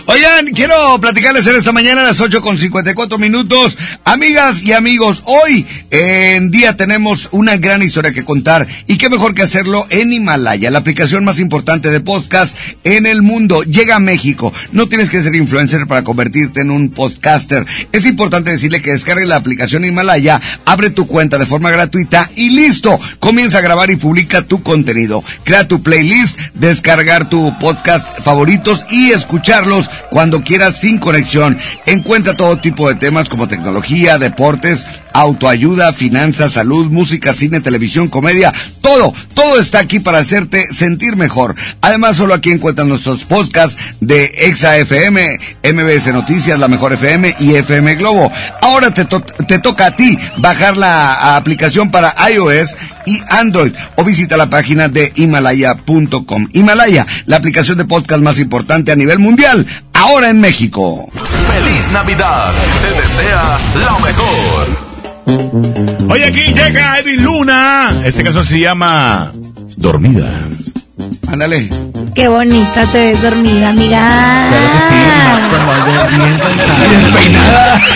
[0.08, 3.78] Oigan, quiero platicarles en esta mañana a las 8 con 54 minutos.
[4.04, 9.34] Amigas y amigos, hoy en día tenemos una gran historia que contar y qué mejor
[9.34, 13.64] que hacerlo en Himalaya, la aplicación más importante de podcast en el mundo.
[13.64, 14.54] Llega a México.
[14.74, 17.66] No tienes que ser influencer para convertirte en un podcaster.
[17.92, 22.50] Es importante decirle que descargue la aplicación Himalaya, abre tu cuenta de forma gratuita y
[22.50, 23.00] listo.
[23.20, 25.24] Comienza a grabar y publica tu contenido.
[25.44, 31.58] Crea tu playlist, descargar tu podcast favoritos y escucharlos cuando quieras sin conexión.
[31.86, 38.54] Encuentra todo tipo de temas como tecnología, deportes, autoayuda, finanzas, salud, música, cine, televisión, comedia,
[38.82, 41.56] todo, todo está aquí para hacerte sentir mejor.
[41.82, 47.56] Además, solo aquí encuentran nuestros podcasts de Exa FM, MBS Noticias, La Mejor FM y
[47.56, 48.32] FM Globo.
[48.62, 54.38] Ahora te, te toca a ti bajar la aplicación para iOS y Android o visita
[54.38, 56.48] la página de himalaya.com.
[56.54, 61.06] Himalaya, la aplicación de podcast más importante a nivel mundial, ahora en México.
[61.12, 62.52] ¡Feliz Navidad!
[62.82, 64.92] Te desea lo mejor.
[66.10, 68.02] Hoy aquí llega Edwin Luna.
[68.06, 69.34] Este caso se llama
[69.76, 70.30] Dormida.
[71.28, 71.70] Ándale.
[72.16, 74.50] Qué bonita te ves dormida, amiga.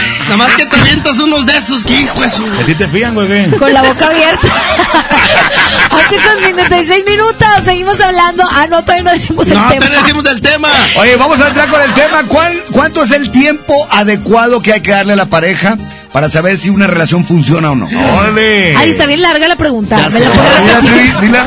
[0.25, 2.43] Nada más que te avientas unos de esos, que hijo de su...
[2.45, 3.49] ¿A ti te fían, güey?
[3.51, 4.47] Con la boca abierta.
[5.91, 7.47] 8 con 56 minutos.
[7.63, 8.43] Seguimos hablando.
[8.49, 9.85] Ah, no, todavía no decimos el No, tema.
[9.85, 10.69] te decimos del tema.
[10.99, 12.23] Oye, vamos a entrar con el tema.
[12.27, 15.77] ¿Cuál, ¿Cuánto es el tiempo adecuado que hay que darle a la pareja
[16.15, 17.89] para saber si una relación funciona o no?
[18.17, 18.73] ¡Órale!
[18.77, 19.97] Ay, está bien larga la pregunta.
[20.13, 21.09] ¿Me la puedo Dila, repetir?
[21.09, 21.45] sí, dila.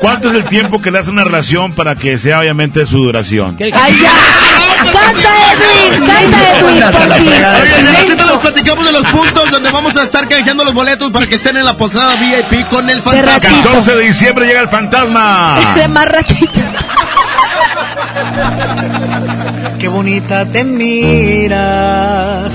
[0.00, 3.54] ¿Cuánto es el tiempo que le hace una relación para que sea obviamente su duración?
[3.60, 4.12] Ay, ya.
[4.92, 6.06] Canta, Edwin.
[6.06, 7.28] Canta, Edwin, por fin.
[7.28, 11.26] Oye, ratito les platicamos de los puntos donde vamos a estar canjeando los boletos para
[11.26, 13.62] que estén en la posada VIP con el fantasma.
[13.62, 15.58] 14 de diciembre llega el fantasma.
[15.76, 16.62] De más ratito.
[19.78, 22.54] Qué bonita te miras.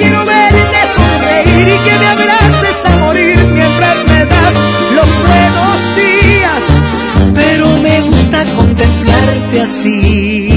[0.00, 4.54] quiero verte sonreír y que me abraces a morir mientras me das
[4.96, 6.62] los buenos días.
[7.34, 10.49] Pero me gusta contemplarte así,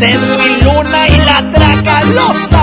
[0.00, 2.57] es Edwin Luna y la Tracalosa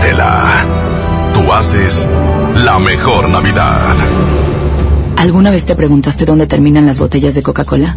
[0.00, 0.64] Siéntela.
[1.34, 2.08] Tú haces
[2.54, 3.94] la mejor Navidad.
[5.16, 7.96] ¿Alguna vez te preguntaste dónde terminan las botellas de Coca-Cola?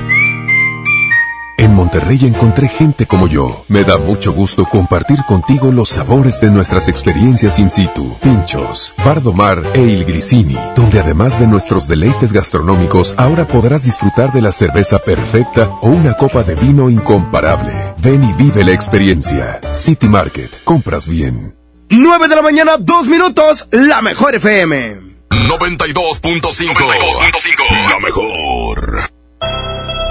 [1.61, 3.63] En Monterrey encontré gente como yo.
[3.67, 8.17] Me da mucho gusto compartir contigo los sabores de nuestras experiencias in situ.
[8.19, 14.41] Pinchos, Bardomar e Il Grisini, donde además de nuestros deleites gastronómicos, ahora podrás disfrutar de
[14.41, 17.93] la cerveza perfecta o una copa de vino incomparable.
[17.99, 19.61] Ven y vive la experiencia.
[19.71, 21.55] City Market, compras bien.
[21.91, 24.99] 9 de la mañana, 2 minutos, la mejor FM.
[25.29, 27.87] 92.5.
[27.87, 29.11] La mejor.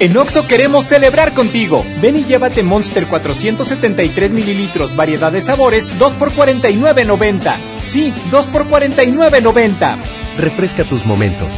[0.00, 1.84] En Oxo queremos celebrar contigo.
[2.00, 7.54] Ven y llévate Monster 473 mililitros, variedad de sabores, 2 por 49.90.
[7.80, 9.96] Sí, 2 por 49.90.
[10.36, 11.52] Refresca tus momentos.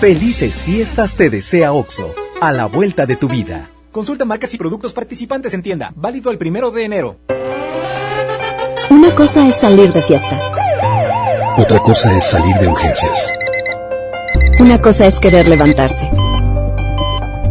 [0.00, 3.68] Felices fiestas te desea Oxo, a la vuelta de tu vida.
[3.92, 7.18] Consulta marcas y productos participantes en tienda, válido el primero de enero.
[8.90, 10.40] Una cosa es salir de fiesta.
[11.56, 13.32] Otra cosa es salir de urgencias.
[14.58, 16.10] Una cosa es querer levantarse.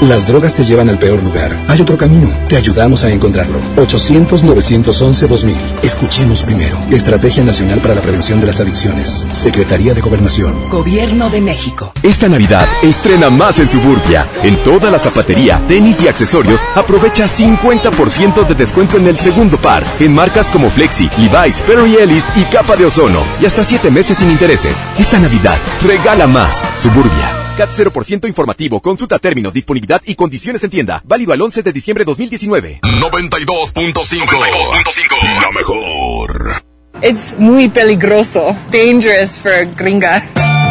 [0.00, 1.54] Las drogas te llevan al peor lugar.
[1.68, 2.32] Hay otro camino.
[2.48, 3.60] Te ayudamos a encontrarlo.
[3.76, 5.54] 800-911-2000.
[5.82, 6.78] Escuchemos primero.
[6.90, 9.26] Estrategia Nacional para la Prevención de las Adicciones.
[9.32, 10.70] Secretaría de Gobernación.
[10.70, 11.92] Gobierno de México.
[12.02, 14.26] Esta Navidad estrena más en Suburbia.
[14.42, 19.84] En toda la zapatería, tenis y accesorios, aprovecha 50% de descuento en el segundo par.
[20.00, 23.22] En marcas como Flexi, Levi's, Perry Ellis y Capa de Ozono.
[23.38, 24.78] Y hasta 7 meses sin intereses.
[24.98, 26.64] Esta Navidad, regala más.
[26.78, 27.49] Suburbia.
[27.60, 28.80] CAT 0% informativo.
[28.80, 31.02] Consulta términos, disponibilidad y condiciones en tienda.
[31.04, 32.80] Válido al 11 de diciembre 2019.
[32.80, 35.42] 92.5.
[35.42, 36.62] La mejor.
[37.02, 38.56] Es muy peligroso.
[38.72, 40.24] Dangerous for gringa.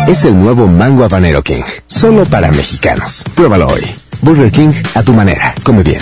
[0.07, 1.61] Es el nuevo Mango Habanero King.
[1.85, 3.23] Solo para mexicanos.
[3.35, 3.85] Pruébalo hoy.
[4.23, 5.53] Burger King a tu manera.
[5.63, 6.01] Come bien.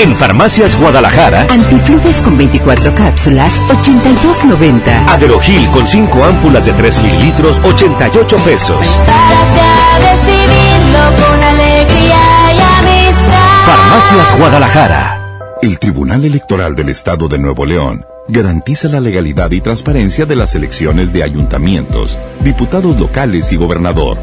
[0.00, 5.08] En Farmacias Guadalajara, Antifludes con 24 cápsulas, 82.90.
[5.08, 9.00] Aderogil con 5 ámpulas de 3 mililitros, 88 pesos.
[9.06, 12.20] Párate a recibirlo con alegría
[12.52, 13.64] y amistad.
[13.66, 15.20] Farmacias Guadalajara.
[15.62, 20.54] El Tribunal Electoral del Estado de Nuevo León garantiza la legalidad y transparencia de las
[20.54, 24.18] elecciones de ayuntamientos, diputados locales y gobernador,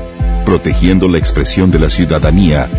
[0.45, 2.69] protegiendo la expresión de la ciudadanía.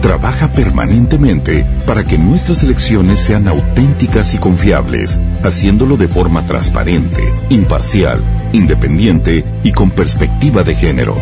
[0.00, 8.22] Trabaja permanentemente para que nuestras elecciones sean auténticas y confiables, haciéndolo de forma transparente, imparcial,
[8.52, 11.16] independiente y con perspectiva de género.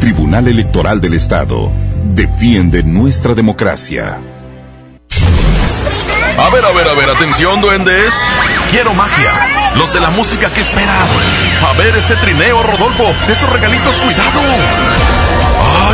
[0.00, 1.70] Tribunal Electoral del Estado.
[2.04, 4.20] Defiende nuestra democracia.
[6.36, 8.12] A ver, a ver, a ver, atención, duendes.
[8.70, 9.30] Quiero magia.
[9.76, 11.06] Los de la música que esperan.
[11.68, 13.04] A ver ese trineo, Rodolfo.
[13.28, 15.23] Esos regalitos, cuidado.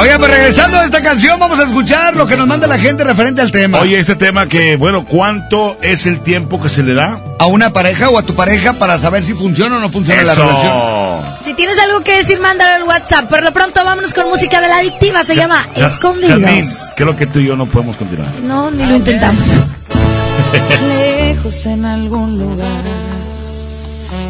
[0.00, 3.04] Oiga, pues regresando a esta canción, vamos a escuchar lo que nos manda la gente
[3.04, 3.80] referente al tema.
[3.80, 7.22] Oye, este tema que, bueno, ¿cuánto es el tiempo que se le da?
[7.38, 10.34] A una pareja o a tu pareja para saber si funciona o no funciona la
[10.34, 11.36] relación.
[11.42, 13.28] Si tienes algo que decir, mándalo al WhatsApp.
[13.28, 15.22] Por lo pronto, vámonos con música de la adictiva.
[15.22, 16.92] Se llama Ja- Escondidos.
[16.96, 18.28] Creo que tú y yo no podemos continuar.
[18.42, 19.44] No, ni lo intentamos.
[20.88, 22.66] lejos en algún lugar,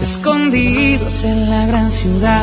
[0.03, 2.43] escondidos en la gran ciudad,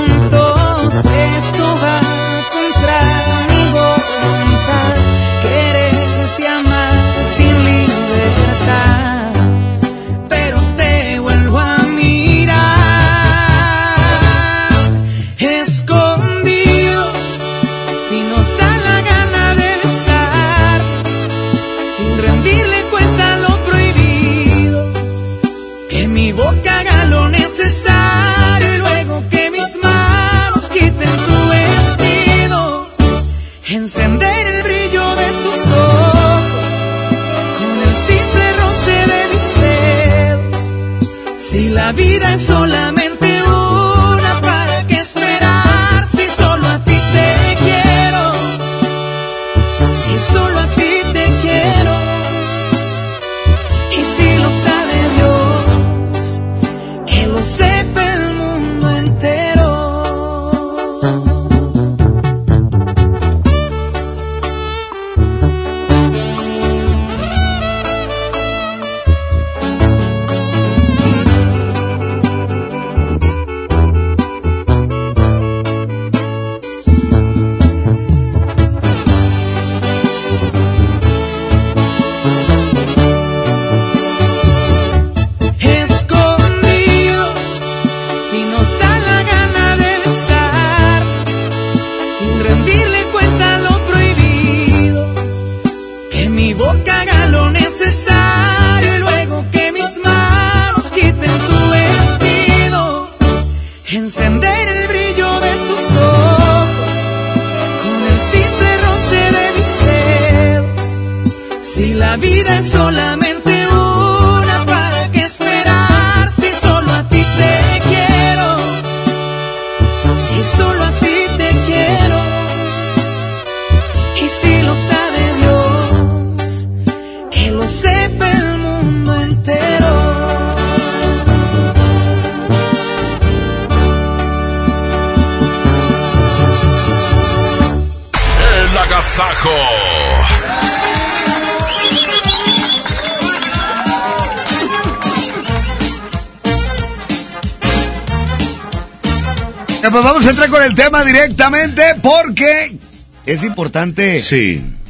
[153.41, 154.21] Es importante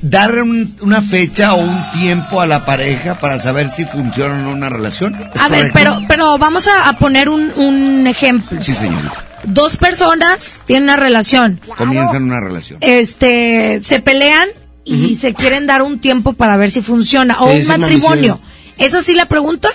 [0.01, 4.37] darle un- una fecha o un tiempo a la pareja para saber si funciona o
[4.41, 5.15] no una relación.
[5.15, 5.73] ¿Es A ver, correcto?
[5.73, 8.61] pero, pero vamos a, a poner un, un ejemplo.
[8.61, 9.13] Sí, señorita.
[9.43, 11.59] Dos personas tienen una relación.
[11.77, 12.77] Comienzan una relación.
[12.81, 14.47] Este, se pelean
[14.85, 17.41] y se quieren dar un tiempo para ver si funciona.
[17.41, 18.39] O Sí, un matrimonio.
[18.77, 19.69] ¿Es así la pregunta?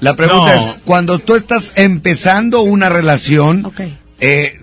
[0.00, 0.60] La pregunta No.
[0.74, 3.70] es, cuando tú estás empezando una relación,
[4.18, 4.59] eh,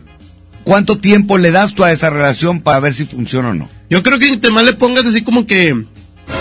[0.68, 3.70] cuánto tiempo le das tú a esa relación para ver si funciona o no.
[3.90, 5.86] Yo creo que entre más le pongas así como que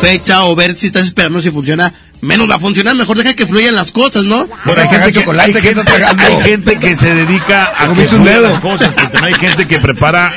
[0.01, 2.97] fecha o ver si estás esperando si funciona, menos va a funcionar.
[2.97, 4.49] Mejor deja que fluyan las cosas, ¿no?
[4.65, 8.59] Bueno, hay, gente que, hay, gente, hay gente que se dedica a que fluyan las
[8.59, 10.33] cosas, hay gente que prepara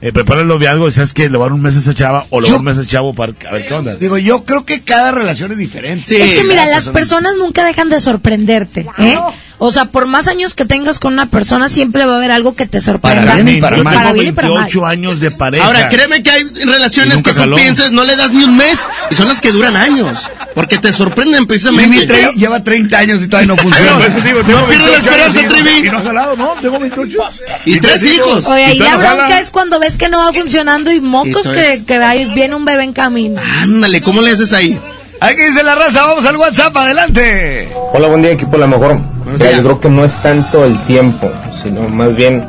[0.00, 1.94] eh, prepara el noviazgo y sabes que le va a dar un mes a esa
[1.94, 3.74] chava o le va a dar un mes a ese chavo para a ver qué
[3.74, 3.94] onda.
[3.94, 6.20] Digo, yo creo que cada relación es diferente.
[6.20, 9.16] es que mira, las personas nunca dejan de sorprenderte, ¿eh?
[9.60, 12.54] O sea, por más años que tengas con una persona, siempre va a haber algo
[12.54, 13.22] que te sorprenda.
[13.22, 14.12] Para bien y para mal.
[14.14, 15.64] 28 años de pareja.
[15.66, 17.56] Ahora, créeme que hay relaciones Y que tú jaló.
[17.56, 18.78] piensas, no le das ni un mes,
[19.10, 20.16] y son las que duran años.
[20.54, 22.06] Porque te sorprenden precisamente.
[22.06, 23.92] Trivi tre- lleva 30 años y todavía no funciona.
[24.24, 25.86] Digo, no pierdas la 28 años esperanza, y no- Trivi.
[25.86, 26.48] Y no ha jalado, ¿no?
[26.62, 27.18] Tengo 28.
[27.64, 28.46] Y tres hijos.
[28.46, 31.94] Oye, ¿Y la no es cuando ves que no va funcionando y mocos que, que
[31.96, 33.40] ahí viene un bebé en camino.
[33.60, 34.78] Ándale, ¿cómo le haces ahí?
[35.20, 37.68] Hay que dice la raza, vamos al WhatsApp, adelante.
[37.92, 38.98] Hola, buen día equipo La Mejor.
[39.32, 41.28] Mira, yo creo que no es tanto el tiempo,
[41.62, 42.44] sino más bien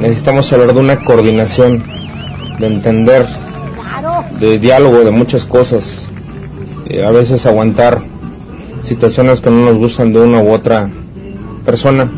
[0.00, 1.82] necesitamos hablar de una coordinación,
[2.58, 3.24] de entender,
[4.40, 6.08] de diálogo, de muchas cosas.
[6.88, 7.98] Eh, a veces aguantar
[8.82, 10.88] situaciones que no nos gustan de una u otra
[11.64, 12.10] persona.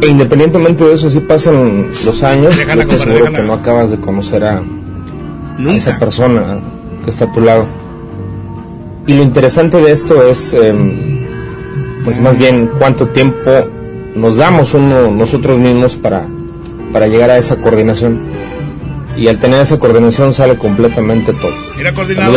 [0.00, 3.38] E independientemente de eso, si pasan los años, Déjala, yo te compadre, déjala.
[3.38, 6.58] que no acabas de conocer a, a esa persona
[7.04, 7.66] que está a tu lado.
[9.06, 11.24] Y lo interesante de esto es, em,
[12.04, 13.50] pues más bien, cuánto tiempo
[14.14, 16.26] nos damos uno, nosotros mismos para,
[16.92, 18.20] para llegar a esa coordinación.
[19.16, 21.52] Y al tener esa coordinación sale completamente todo.
[21.76, 22.32] Mira, coordinado.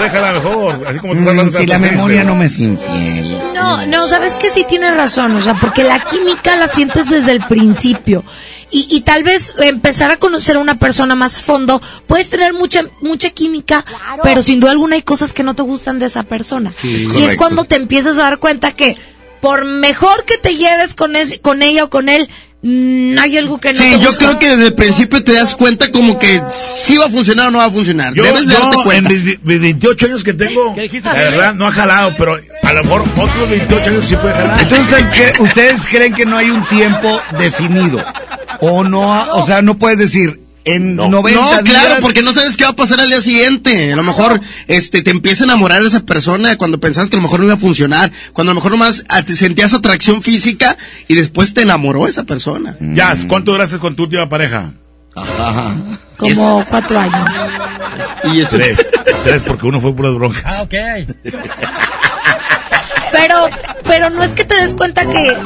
[0.00, 0.86] Déjala mejor.
[0.86, 1.58] Así como estás hablando.
[1.58, 2.24] Mm, si la memoria triste.
[2.24, 3.42] no me es infiel.
[3.54, 7.32] No, no, sabes que sí tienes razón, o sea, porque la química la sientes desde
[7.32, 8.24] el principio.
[8.70, 12.52] Y, y tal vez empezar a conocer a una persona más a fondo, puedes tener
[12.52, 13.84] mucha, mucha química,
[14.24, 16.72] pero sin duda alguna hay cosas que no te gustan de esa persona.
[16.80, 18.96] Sí, es y es cuando te empiezas a dar cuenta que
[19.40, 22.28] por mejor que te lleves con, ese, con ella o con él,
[22.62, 24.24] mm, hay algo que no Sí, te yo gusta.
[24.26, 27.50] creo que desde el principio te das cuenta como que sí va a funcionar o
[27.50, 28.14] no va a funcionar.
[28.14, 29.10] Yo, Debes de yo, darte en cuenta.
[29.10, 33.02] mis, mis 28 años que tengo, la verdad, no ha jalado, pero a lo mejor
[33.02, 34.60] otros 28 años sí puede jalar.
[34.60, 38.04] Entonces, ¿ustedes, cre- ustedes creen que no hay un tiempo definido?
[38.60, 42.34] O no, ha- o sea, no puedes decir, en 90 No, claro, días- porque no
[42.34, 43.92] sabes qué va a pasar al día siguiente.
[43.92, 47.22] A lo mejor este te empieza a enamorar esa persona cuando pensabas que a lo
[47.22, 50.76] mejor no iba a funcionar, cuando a lo mejor nomás a- te sentías atracción física
[51.08, 52.76] y después te enamoró esa persona.
[52.80, 54.72] Jazz, ¿cuánto duraste con tu última pareja?
[56.18, 57.30] Como cuatro años.
[58.24, 58.86] Y Tres.
[59.24, 60.42] Tres, porque uno fue puras broncas.
[60.46, 60.74] Ah, ok.
[63.16, 63.48] Pero,
[63.84, 65.36] pero no es que te des cuenta que,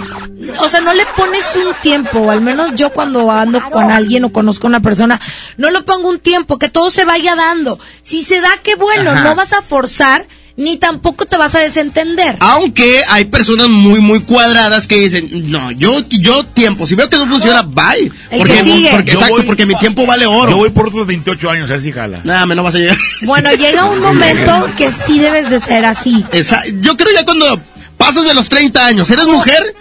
[0.59, 4.33] o sea, no le pones un tiempo, al menos yo cuando ando con alguien o
[4.33, 5.21] conozco a una persona,
[5.57, 7.79] no le pongo un tiempo, que todo se vaya dando.
[8.03, 9.25] Si se da, qué bueno, Ajá.
[9.25, 10.27] no vas a forzar,
[10.61, 12.37] ni tampoco te vas a desentender.
[12.41, 17.17] Aunque hay personas muy, muy cuadradas que dicen, no, yo, yo tiempo, si veo que
[17.17, 18.11] no funciona, bye.
[18.31, 18.91] El Porque, que sigue.
[18.91, 20.51] porque exacto, voy- porque mi tiempo vale oro.
[20.51, 22.21] Yo voy por otros 28 años, a ver si jala.
[22.25, 22.99] Nada, me no vas a llegar.
[23.23, 26.25] Bueno, llega un momento que sí debes de ser así.
[26.33, 27.61] Esa- yo creo ya cuando
[27.97, 29.75] pasas de los 30 años, eres mujer,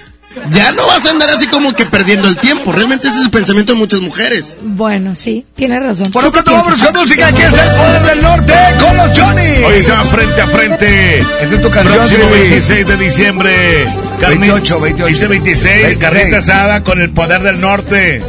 [0.51, 2.71] ya no vas a andar así como que perdiendo el tiempo.
[2.71, 4.57] Realmente ese es el pensamiento de muchas mujeres.
[4.61, 6.11] Bueno, sí, tienes razón.
[6.11, 6.87] Por ¿Tú lo vámonos piensas?
[6.91, 7.27] con música.
[7.27, 9.63] Aquí está el poder del norte con los Johnny.
[9.63, 11.19] Hoy se va frente a frente.
[11.19, 12.49] Es tu canción, Próximo Trivi.
[12.49, 13.85] 26 de diciembre.
[14.19, 15.05] Carni- 28, 28.
[15.07, 15.97] Dice 26, 26.
[15.97, 18.21] carnita asada con el poder del norte.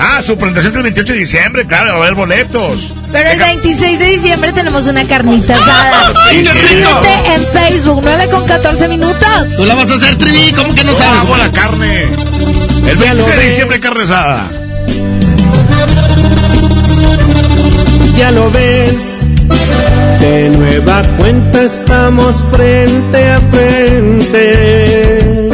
[0.00, 2.92] Ah, su presentación es el 28 de diciembre, claro, va a haber boletos.
[3.10, 6.12] Pero el 26 de diciembre tenemos una carnita asada.
[6.26, 6.88] ¡Ay, qué rico!
[7.00, 9.18] Inscríbete en Facebook, 9 con 14 minutos.
[9.56, 11.20] Tú la vas a hacer, Trivi, ¿cómo que no No sabes?
[11.20, 12.02] hago la carne.
[12.88, 14.44] El 26 de diciembre, carne asada.
[18.16, 19.18] Ya lo ves,
[20.20, 25.48] de nueva cuenta estamos frente a frente.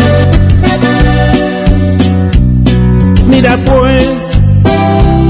[3.27, 4.34] Mira pues,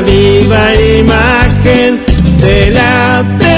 [0.00, 2.00] Viva imagen
[2.40, 3.51] de la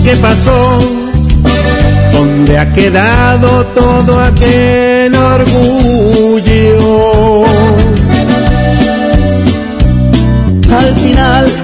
[0.04, 0.80] ¿Qué pasó?
[2.12, 6.64] ¿Dónde ha quedado todo aquel orgullo?
[10.70, 11.63] Al final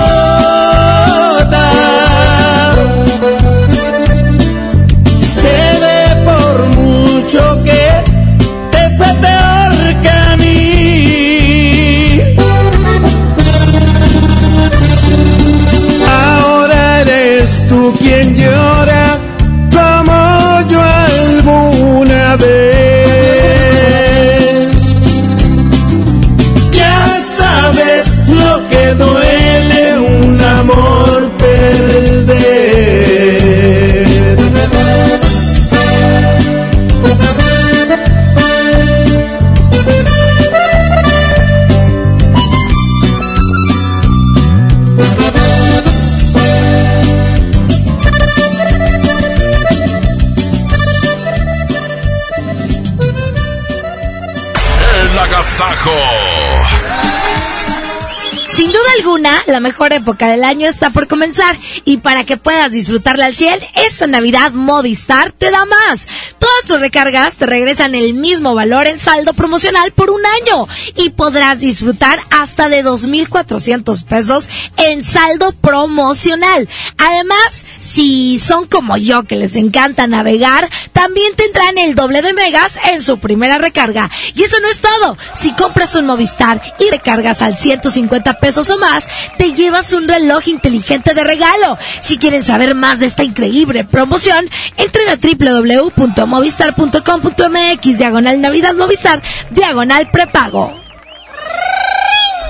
[59.51, 61.55] La mejor época del año está por comenzar
[61.85, 66.07] y para que puedas disfrutarla al cielo, esta Navidad Movistar te da más.
[66.39, 71.09] Todas tus recargas te regresan el mismo valor en saldo promocional por un año y
[71.09, 76.67] podrás disfrutar hasta de 2.400 pesos en saldo promocional.
[76.97, 82.79] Además, si son como yo que les encanta navegar, también tendrán el doble de megas
[82.91, 84.09] en su primera recarga.
[84.35, 85.17] Y eso no es todo.
[85.33, 89.07] Si compras un Movistar y recargas al 150 pesos o más,
[89.37, 91.77] te llevas un reloj inteligente de regalo.
[91.99, 99.21] Si quieren saber más de esta increíble promoción, entren a www.movistar.com.mx diagonal Navidad Movistar
[99.51, 100.73] diagonal prepago.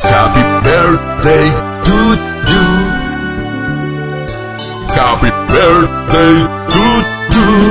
[0.04, 1.52] Happy birthday
[1.86, 2.16] to
[2.50, 2.66] you.
[4.96, 6.36] Happy birthday
[6.74, 6.84] to
[7.36, 7.70] you.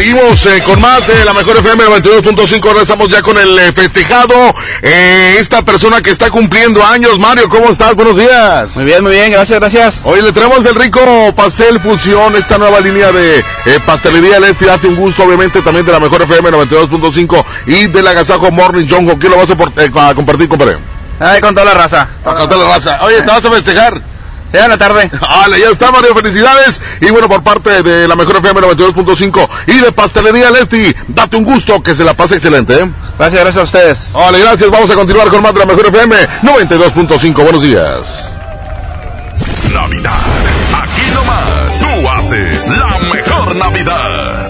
[0.00, 2.66] Seguimos eh, con más de la mejor FM 92.5.
[2.68, 4.34] Ahora estamos ya con el eh, festejado.
[4.80, 7.18] eh, esta persona que está cumpliendo años.
[7.18, 7.94] Mario, ¿cómo estás?
[7.94, 8.76] Buenos días.
[8.76, 10.00] Muy bien, muy bien, gracias, gracias.
[10.04, 11.02] Hoy le traemos el rico
[11.36, 13.44] pastel fusión, esta nueva línea de
[13.84, 14.64] pastelería Leti.
[14.64, 19.04] Date un gusto, obviamente, también de la mejor FM 92.5 y del agasajo Morning John.
[19.06, 20.78] ¿Con quién lo vas a, por- eh, a compartir, compadre?
[21.20, 22.08] Ay, con toda la raza.
[22.24, 22.98] Con toda la raza.
[23.02, 24.00] Oye, ¿te vas a festejar?
[24.52, 25.10] Ya en la tarde.
[25.20, 26.80] Vale, ya está, Mario, felicidades.
[27.00, 31.44] Y bueno, por parte de la mejor FM 92.5 y de Pastelería Leti, date un
[31.44, 32.90] gusto, que se la pase excelente, ¿eh?
[33.18, 34.12] Gracias, gracias a ustedes.
[34.12, 34.70] Vale, gracias.
[34.70, 37.42] Vamos a continuar con más de la mejor FM 92.5.
[37.42, 38.30] Buenos días.
[39.72, 40.10] Navidad.
[40.82, 41.78] Aquí nomás.
[41.78, 44.49] Tú haces la mejor Navidad.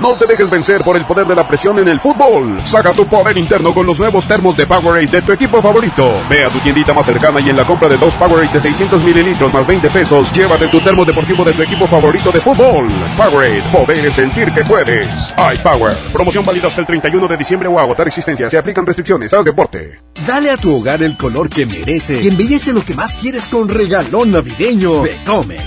[0.00, 2.58] No te dejes vencer por el poder de la presión en el fútbol.
[2.64, 6.10] Saca tu poder interno con los nuevos termos de Powerade de tu equipo favorito.
[6.30, 9.02] Ve a tu tiendita más cercana y en la compra de dos Powerade de 600
[9.02, 12.88] mililitros más 20 pesos, llévate tu termo deportivo de tu equipo favorito de fútbol.
[13.14, 15.06] Powerade, poder sentir que puedes.
[15.36, 15.94] iPower.
[16.14, 18.48] Promoción válida hasta el 31 de diciembre o agotar existencia.
[18.48, 19.34] Se aplican restricciones.
[19.34, 20.00] Haz deporte.
[20.26, 23.68] Dale a tu hogar el color que merece y embellece lo que más quieres con
[23.68, 25.20] regalón navideño de.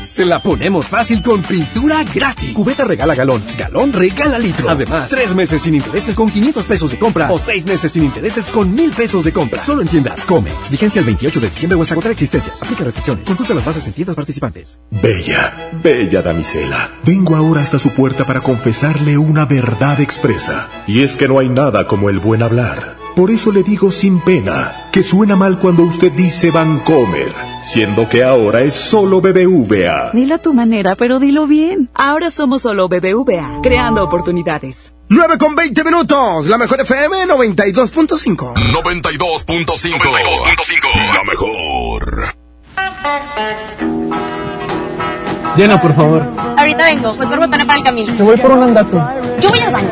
[0.05, 2.53] Se la ponemos fácil con pintura gratis.
[2.53, 4.69] Cubeta regala galón, galón regala litro.
[4.69, 8.49] Además, tres meses sin intereses con 500 pesos de compra o seis meses sin intereses
[8.49, 9.63] con mil pesos de compra.
[9.63, 10.71] Solo en tiendas Comex.
[10.71, 12.61] Vigencia el 28 de diciembre o hasta contra existencias.
[12.61, 13.27] Aplica restricciones.
[13.27, 14.79] Consulta las bases en tiendas participantes.
[14.91, 16.91] Bella, bella damisela.
[17.05, 20.69] Vengo ahora hasta su puerta para confesarle una verdad expresa.
[20.87, 23.02] Y es que no hay nada como el buen hablar.
[23.15, 28.23] Por eso le digo sin pena que suena mal cuando usted dice Vancomer, siendo que
[28.23, 30.09] ahora es solo BBVA.
[30.13, 31.91] Dilo a tu manera, pero dilo bien.
[31.93, 34.93] Ahora somos solo BBVA, creando oportunidades.
[35.09, 38.53] 9 con 20 minutos, la mejor FM 92.5.
[38.55, 41.13] 92.5.
[41.13, 42.33] La mejor.
[45.55, 46.23] Llena, por favor.
[46.57, 48.17] Ahorita vengo, voy por botones para el camino.
[48.17, 48.97] Te voy por un andate.
[49.39, 49.91] Yo voy al baño.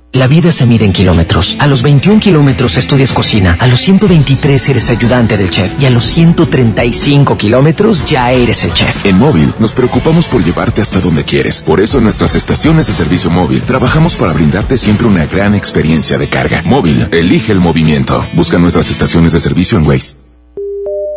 [0.13, 1.55] La vida se mide en kilómetros.
[1.59, 5.89] A los 21 kilómetros estudias cocina, a los 123 eres ayudante del chef y a
[5.89, 9.05] los 135 kilómetros ya eres el chef.
[9.05, 11.61] En móvil nos preocupamos por llevarte hasta donde quieres.
[11.61, 16.17] Por eso en nuestras estaciones de servicio móvil trabajamos para brindarte siempre una gran experiencia
[16.17, 16.61] de carga.
[16.65, 18.25] Móvil, elige el movimiento.
[18.33, 20.20] Busca nuestras estaciones de servicio en Waze.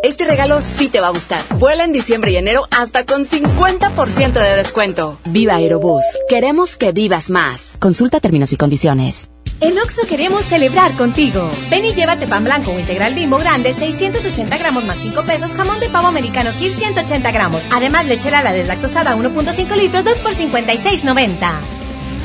[0.05, 1.43] Este regalo sí te va a gustar.
[1.59, 5.19] Vuela en diciembre y enero hasta con 50% de descuento.
[5.31, 6.05] Viva Aerobús.
[6.29, 7.73] Queremos que vivas más.
[7.79, 9.31] Consulta términos y condiciones.
[9.63, 11.51] En Oxo queremos celebrar contigo.
[11.71, 15.81] Ven y llévate pan blanco o integral bimbo grande, 680 gramos más 5 pesos, jamón
[15.81, 17.63] de pavo americano Kir 180 gramos.
[17.73, 21.51] Además, lechera la deslactosada 1.5 litros, 2 por 56.90.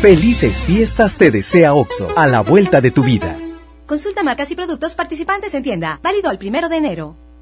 [0.01, 3.37] Felices fiestas te desea Oxo, a la vuelta de tu vida.
[3.85, 6.01] Consulta marcas y productos participantes en tienda.
[6.03, 7.28] Válido el primero de enero.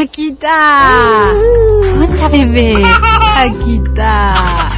[0.00, 1.32] Aquí está.
[2.00, 2.84] ¡Onta bebé!
[3.36, 4.68] Aquí está.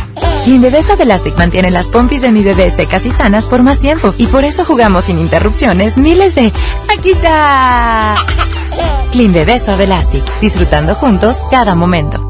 [0.47, 4.15] Mi bebé Elastic mantiene las pompis de mi bebé secas y sanas por más tiempo
[4.17, 6.53] y por eso jugamos sin interrupciones miles de
[6.97, 8.17] Aquí está.
[9.13, 12.30] Clean Bebé Elastic, disfrutando juntos cada momento.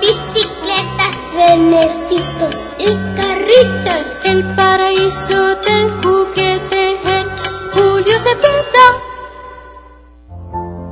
[0.00, 4.06] bicicletas, renecitos y carritas.
[4.24, 7.26] El paraíso del juguete en
[7.72, 9.06] Julio Cepeda.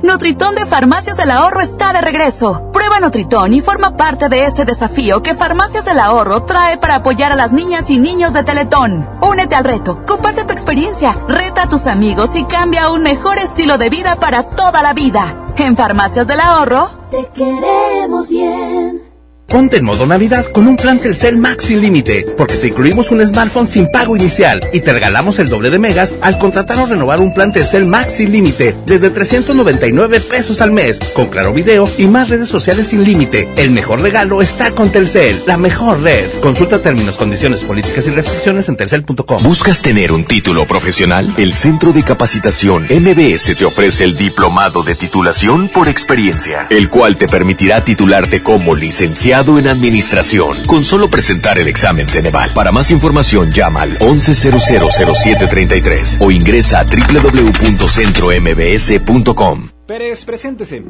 [0.01, 2.69] Nutritón de Farmacias del Ahorro está de regreso.
[2.71, 7.31] Prueba Nutritón y forma parte de este desafío que Farmacias del Ahorro trae para apoyar
[7.31, 9.07] a las niñas y niños de Teletón.
[9.21, 13.39] Únete al reto, comparte tu experiencia, reta a tus amigos y cambia a un mejor
[13.39, 15.35] estilo de vida para toda la vida.
[15.57, 19.04] En Farmacias del Ahorro, te queremos bien.
[19.47, 23.25] Ponte en modo Navidad con un plan Telcel Max sin límite, porque te incluimos un
[23.25, 27.21] smartphone sin pago inicial y te regalamos el doble de megas al contratar o renovar
[27.21, 32.07] un plan Telcel Max sin límite desde 399 pesos al mes, con claro video y
[32.07, 33.47] más redes sociales sin límite.
[33.55, 36.25] El mejor regalo está con Telcel, la mejor red.
[36.41, 39.43] Consulta términos, condiciones, políticas y restricciones en telcel.com.
[39.43, 41.31] ¿Buscas tener un título profesional?
[41.37, 47.15] El Centro de Capacitación MBS te ofrece el diplomado de titulación por experiencia, el cual
[47.15, 52.51] te permitirá titularte como licenciado licenciado en Administración, con solo presentar el examen Ceneval.
[52.53, 59.69] Para más información llama al 11000733 o ingresa a www.centrombs.com.
[59.85, 60.81] Pérez, preséntese.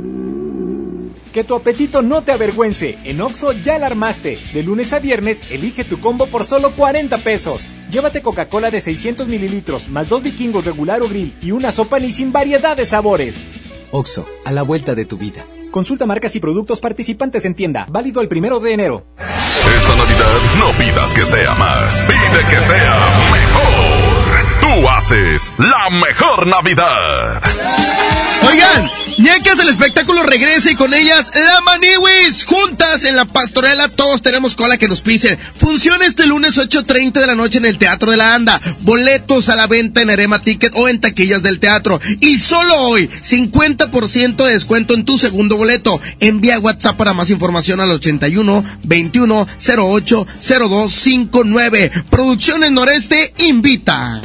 [1.34, 3.00] Que tu apetito no te avergüence.
[3.04, 4.38] En Oxo ya la armaste.
[4.54, 7.68] De lunes a viernes, elige tu combo por solo 40 pesos.
[7.92, 12.12] Llévate Coca-Cola de 600 mililitros, más dos vikingos regular o grill y una sopa ni
[12.12, 13.48] sin variedad de sabores.
[13.92, 15.44] Oxo, a la vuelta de tu vida.
[15.76, 17.86] Consulta marcas y productos participantes en tienda.
[17.90, 19.08] Válido el primero de enero.
[19.18, 22.96] Esta Navidad no pidas que sea más, pide que sea
[23.34, 24.62] mejor.
[24.62, 27.42] Tú haces la mejor Navidad.
[28.50, 32.44] Oigan, ñecas el espectáculo regresa y con ellas la Maniwis.
[32.46, 35.38] Juntas en la pastorela todos tenemos cola que nos pisen.
[35.58, 38.60] Funciona este lunes 8.30 de la noche en el Teatro de la Anda.
[38.82, 42.00] Boletos a la venta en Arema Ticket o en taquillas del teatro.
[42.20, 46.00] Y solo hoy, 50% de descuento en tu segundo boleto.
[46.20, 50.28] Envía WhatsApp para más información al 81 21 08
[50.60, 51.92] 02 59.
[52.10, 54.22] Producciones Noreste invita.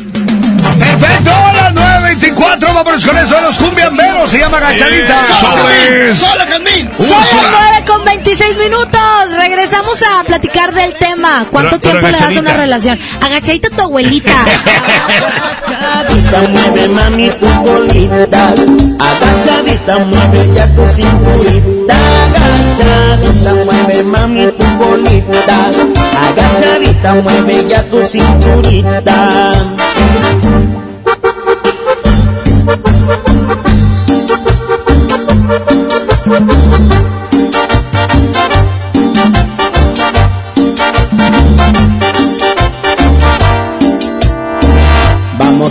[0.78, 4.79] Perfecto, a las 9.24, vámonos con eso de los cumbiamberos, se llama Agachadita.
[4.80, 6.88] ¡Solo, solo, Jazmín!
[6.98, 9.00] Son las 9 con 26 minutos.
[9.36, 11.44] Regresamos a platicar del tema.
[11.50, 12.98] ¿Cuánto Pero- pero tiempo le das a una relación?
[13.20, 14.32] Agachadita a tu abuelita.
[15.66, 18.54] Agachadita mueve mami tu colita,
[18.98, 25.70] agachadita mueve ya tu cinturita, agachadita mueve mami tu colita,
[26.28, 29.52] agachadita mueve ya tu cinturita.
[36.30, 36.46] Vamos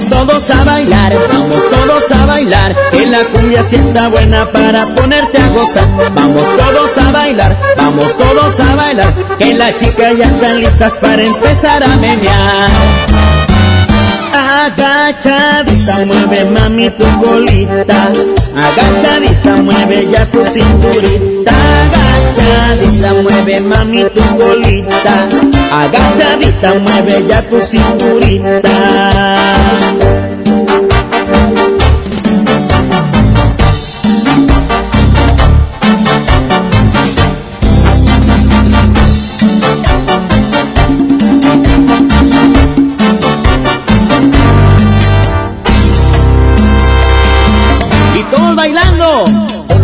[0.10, 5.48] todos a bailar, vamos todos a bailar, que la cumbia sienta buena para ponerte a
[5.48, 5.88] gozar.
[6.14, 11.24] Vamos todos a bailar, vamos todos a bailar, que las chicas ya están listas para
[11.24, 12.70] empezar a menear.
[14.34, 18.12] Agachadita mueve mami tu colita,
[18.56, 25.28] agachadita mueve ya tu cinturita, agachadita mueve mami tu colita,
[25.72, 28.76] agachadita mueve ya tu cinturita.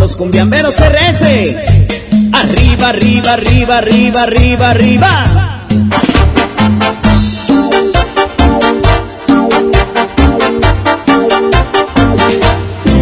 [0.06, 1.56] Los cumbiamberos RS.
[2.32, 5.24] Arriba, arriba, arriba, arriba, arriba, arriba.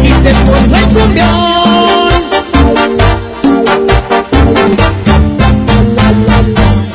[0.03, 1.55] Y se formó el cumbión.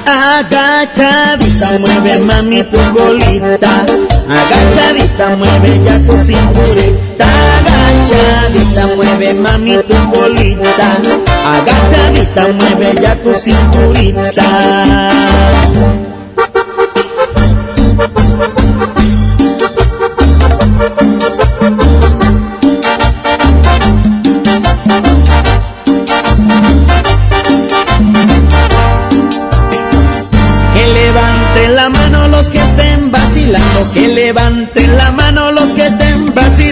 [0.06, 3.86] Agachadita mueve mami tu colita,
[4.28, 7.26] agachadita mueve ya tu cinturita,
[7.58, 8.86] agachadita
[9.20, 10.88] mueve mami tu colita,
[11.44, 14.48] agachadita mueve ya tu cinturita.
[33.94, 34.96] Que levanten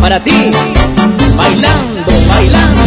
[0.00, 0.50] para ti,
[1.36, 2.86] bailando, bailando.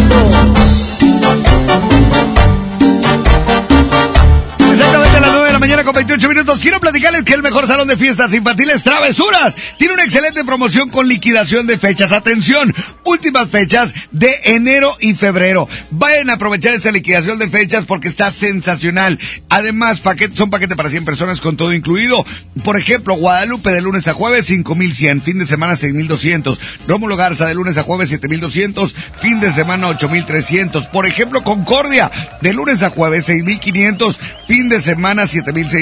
[5.89, 6.59] Con 28 minutos.
[6.59, 11.07] Quiero platicarles que el mejor salón de fiestas infantiles Travesuras tiene una excelente promoción con
[11.07, 12.11] liquidación de fechas.
[12.11, 15.67] Atención, últimas fechas de enero y febrero.
[15.89, 19.17] Vayan a aprovechar esta liquidación de fechas porque está sensacional.
[19.49, 22.23] Además, paquetes son paquetes para 100 personas con todo incluido.
[22.63, 26.59] Por ejemplo, Guadalupe de lunes a jueves 5100, fin de semana 6200.
[26.87, 30.85] Rómulo Garza de lunes a jueves 7200, fin de semana 8300.
[30.85, 32.11] Por ejemplo, Concordia
[32.41, 35.78] de lunes a jueves 6500, fin de semana 7600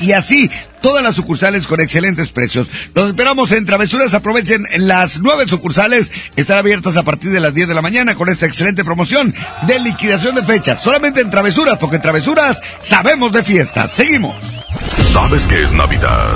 [0.00, 0.50] y así
[0.80, 2.68] todas las sucursales con excelentes precios.
[2.94, 4.14] Los esperamos en Travesuras.
[4.14, 6.12] Aprovechen las nueve sucursales.
[6.36, 9.34] Están abiertas a partir de las 10 de la mañana con esta excelente promoción
[9.66, 10.82] de liquidación de fechas.
[10.82, 13.92] Solamente en Travesuras, porque en Travesuras sabemos de fiestas.
[13.92, 14.63] Seguimos.
[15.12, 16.34] ¿Sabes qué es Navidad?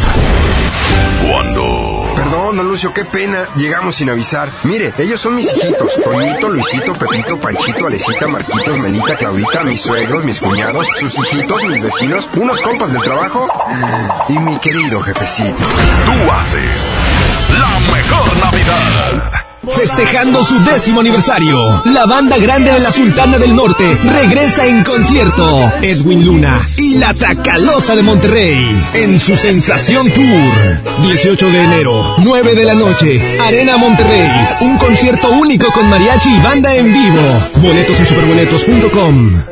[1.29, 2.15] Cuando...
[2.15, 3.49] Perdón, don Lucio, qué pena.
[3.57, 4.51] Llegamos sin avisar.
[4.65, 6.01] Mire, ellos son mis hijitos.
[6.03, 11.83] Toñito, Luisito, Pepito, Panchito, Alecita, Marquitos, Melita, Claudita, mis suegros, mis cuñados, sus hijitos, mis
[11.83, 13.47] vecinos, unos compas del trabajo
[14.29, 15.59] y mi querido jefecito.
[16.07, 16.89] Tú haces
[17.59, 19.45] la mejor Navidad.
[19.75, 25.71] Festejando su décimo aniversario, la banda grande de la Sultana del Norte regresa en concierto.
[25.83, 31.03] Edwin Luna y la Tacalosa de Monterrey en su Sensación Tour.
[31.03, 34.31] 18 de enero, 9 de la noche, Arena Monterrey.
[34.63, 37.21] Un concierto único con mariachi y banda en vivo.
[37.57, 39.43] Boletos en superboletos.com.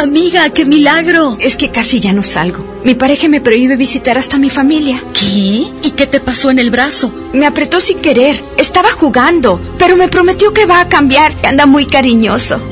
[0.00, 1.36] Amiga, qué milagro.
[1.38, 2.64] Es que casi ya no salgo.
[2.84, 5.02] Mi pareja me prohíbe visitar hasta mi familia.
[5.12, 5.70] ¿Qué?
[5.82, 7.12] ¿Y qué te pasó en el brazo?
[7.32, 8.42] Me apretó sin querer.
[8.56, 11.32] Estaba jugando, pero me prometió que va a cambiar.
[11.44, 12.71] Anda muy cariñoso.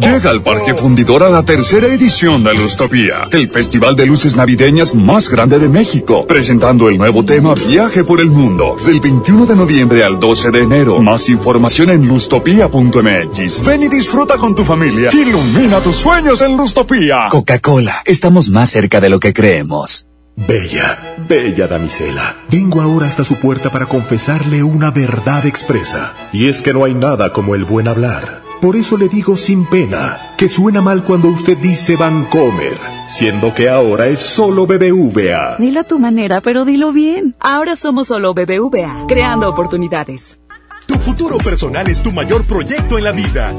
[0.00, 4.94] Llega al Parque Fundidor a la tercera edición de Lustopía, el festival de luces navideñas
[4.94, 9.56] más grande de México, presentando el nuevo tema Viaje por el Mundo, del 21 de
[9.56, 10.98] noviembre al 12 de enero.
[11.00, 13.64] Más información en lustopía.mx.
[13.64, 15.10] Ven y disfruta con tu familia.
[15.12, 17.28] Ilumina tus sueños en Lustopía.
[17.30, 20.06] Coca-Cola, estamos más cerca de lo que creemos.
[20.36, 26.62] Bella, bella damisela, vengo ahora hasta su puerta para confesarle una verdad expresa, y es
[26.62, 28.47] que no hay nada como el buen hablar.
[28.60, 32.76] Por eso le digo sin pena que suena mal cuando usted dice Vancomer,
[33.08, 35.58] siendo que ahora es solo BBVA.
[35.58, 37.36] Dilo a tu manera, pero dilo bien.
[37.38, 40.40] Ahora somos solo BBVA, creando oportunidades.
[40.86, 43.54] Tu futuro personal es tu mayor proyecto en la vida.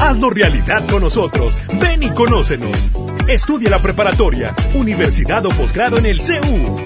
[0.00, 1.60] Hazlo realidad con nosotros.
[1.80, 2.92] Ven y conócenos.
[3.26, 6.76] Estudia la preparatoria, universidad o posgrado en el CEU.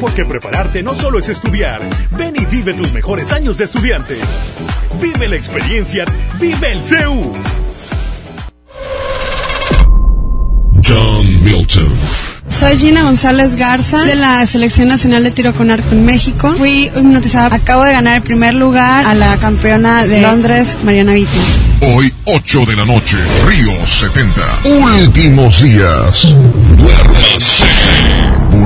[0.00, 1.82] Porque prepararte no solo es estudiar.
[2.12, 4.16] Ven y vive tus mejores años de estudiante.
[5.00, 6.04] Vive la experiencia.
[6.40, 7.32] Vive el CEU.
[10.82, 11.92] John Milton.
[12.48, 16.52] Soy Gina González Garza de la Selección Nacional de Tiro con Arco en México.
[16.56, 17.56] Fui hipnotizada.
[17.56, 21.38] Acabo de ganar el primer lugar a la campeona de Londres, Mariana Vitti.
[21.82, 24.40] Hoy, 8 de la noche, Río 70.
[24.64, 26.34] Últimos días.
[26.76, 27.64] Duérmase.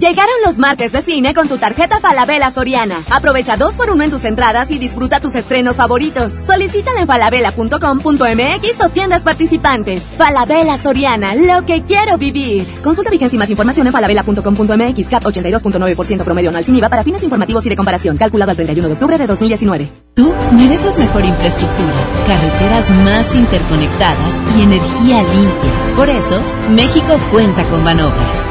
[0.00, 2.96] Llegaron los martes de cine con tu tarjeta Falabella Soriana.
[3.10, 6.32] Aprovecha dos por uno en tus entradas y disfruta tus estrenos favoritos.
[6.40, 10.02] Solicítala en falabella.com.mx o tiendas participantes.
[10.16, 12.66] Falabella Soriana, lo que quiero vivir.
[12.82, 15.08] Consulta vigencia y más información en falabella.com.mx.
[15.08, 18.16] CAT 82.9% promedio anual sin IVA para fines informativos y de comparación.
[18.16, 19.86] Calculado el 31 de octubre de 2019.
[20.14, 21.92] Tú mereces mejor infraestructura,
[22.26, 25.94] carreteras más interconectadas y energía limpia.
[25.94, 28.50] Por eso, México cuenta con Banobras.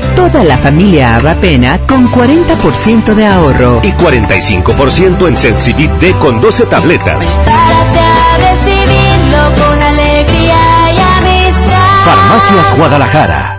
[0.15, 3.79] Toda la familia Avapena con 40% de ahorro.
[3.83, 7.39] y 45% en Sensibit D con 12 tabletas.
[7.45, 10.57] Párate a recibirlo con alegría
[10.93, 12.05] y amistad.
[12.05, 13.50] Farmacias Guadalajara.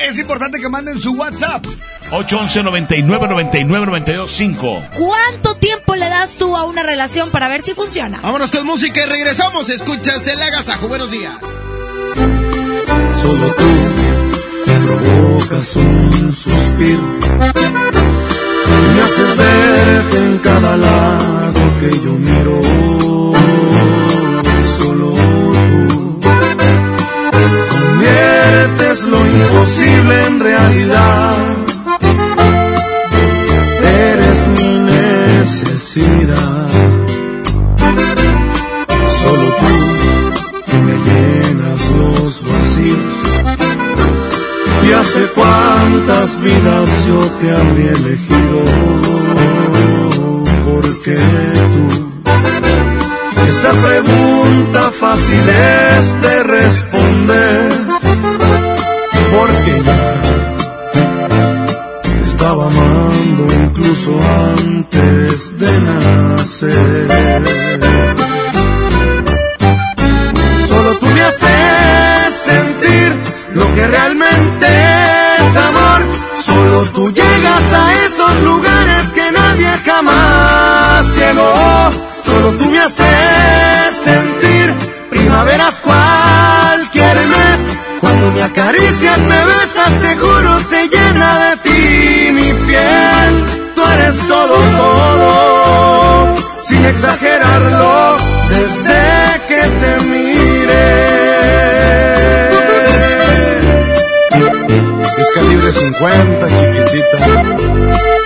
[0.00, 1.64] Es importante que manden su WhatsApp.
[2.10, 4.82] 811 99 99 92 5.
[4.96, 8.18] ¿Cuánto tiempo le das tú a una relación para ver si funciona?
[8.22, 9.68] Vámonos con música y regresamos.
[9.68, 10.88] Escuchas el agasajo.
[10.88, 11.34] Buenos días.
[13.14, 13.98] Solo tú
[14.88, 17.00] provocas un suspiro
[18.66, 22.97] y me haces verte en cada lado que yo miro.
[28.08, 31.36] Conviertes lo imposible en realidad.
[33.82, 36.68] Eres mi necesidad.
[39.08, 39.54] Solo
[40.68, 42.98] tú me llenas los vacíos.
[44.86, 48.60] Y hace cuántas vidas yo te habría elegido.
[50.66, 51.16] Porque
[51.74, 52.08] tú,
[53.46, 57.72] esa pregunta fácil es de responder.
[59.34, 61.28] Porque ya
[62.02, 64.18] te estaba amando incluso
[64.56, 67.08] antes de nacer.
[70.66, 73.12] Solo tú me haces sentir
[73.54, 74.66] lo que realmente
[75.38, 76.00] es amor.
[76.36, 79.37] Solo tú llegas a esos lugares que nadie
[81.28, 84.72] Solo tú me haces sentir
[85.10, 87.76] primaveras cualquier mes.
[88.00, 93.44] Cuando me acaricias, me besas, te juro, se llena de ti mi piel.
[93.74, 98.16] Tú eres todo, todo, sin exagerarlo,
[98.48, 101.08] desde que te miré.
[105.18, 108.17] Es calibre 50, chiquitita.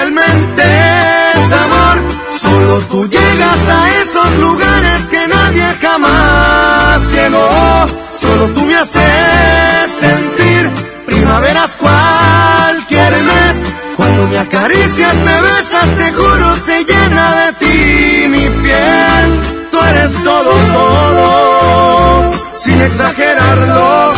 [0.00, 1.50] Realmente es.
[2.32, 7.86] Solo tú llegas a esos lugares que nadie jamás llegó.
[8.18, 10.70] Solo tú me haces sentir
[11.06, 13.56] primaveras cualquier mes.
[13.96, 19.28] Cuando me acaricias, me besas, te juro, se llena de ti mi piel.
[19.70, 24.09] Tú eres todo, todo, sin exagerarlo,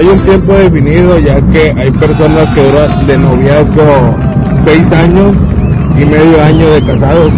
[0.00, 4.16] hay un tiempo definido ya que hay personas que duran de noviazgo
[4.64, 5.36] seis años
[5.94, 7.34] y medio año de casados.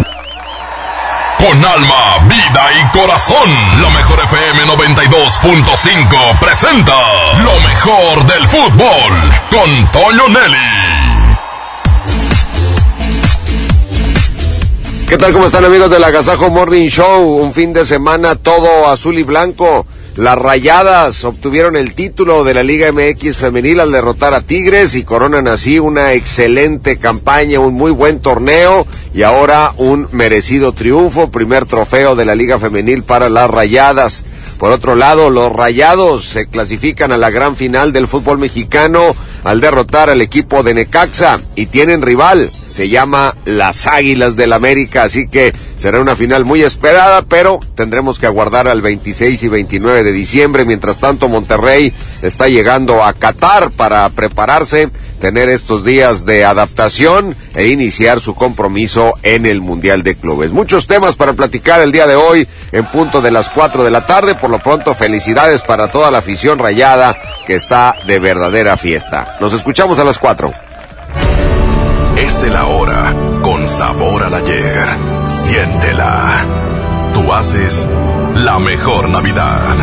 [1.37, 3.49] Con alma, vida y corazón,
[3.81, 6.93] la mejor FM 92.5 presenta
[7.43, 9.13] lo mejor del fútbol
[9.51, 10.93] con Toño Nelly.
[15.09, 15.33] ¿Qué tal?
[15.33, 17.23] ¿Cómo están amigos del Agasajo Morning Show?
[17.43, 19.85] Un fin de semana todo azul y blanco.
[20.15, 25.03] Las Rayadas obtuvieron el título de la Liga MX femenil al derrotar a Tigres y
[25.03, 28.85] coronan así una excelente campaña, un muy buen torneo
[29.15, 34.25] y ahora un merecido triunfo, primer trofeo de la Liga femenil para las Rayadas.
[34.59, 39.61] Por otro lado, los Rayados se clasifican a la gran final del fútbol mexicano al
[39.61, 42.51] derrotar al equipo de Necaxa y tienen rival.
[42.73, 48.17] Se llama las Águilas del América, así que será una final muy esperada, pero tendremos
[48.17, 50.65] que aguardar al 26 y 29 de diciembre.
[50.65, 51.93] Mientras tanto, Monterrey
[52.23, 54.89] está llegando a Qatar para prepararse
[55.21, 60.51] tener estos días de adaptación e iniciar su compromiso en el Mundial de Clubes.
[60.51, 64.07] Muchos temas para platicar el día de hoy en punto de las 4 de la
[64.07, 64.33] tarde.
[64.33, 69.37] Por lo pronto, felicidades para toda la afición rayada que está de verdadera fiesta.
[69.39, 70.72] Nos escuchamos a las 4.
[72.17, 74.87] Es el ahora con sabor al ayer.
[75.27, 76.45] Siéntela.
[77.13, 77.87] Tú haces
[78.35, 79.75] la mejor Navidad.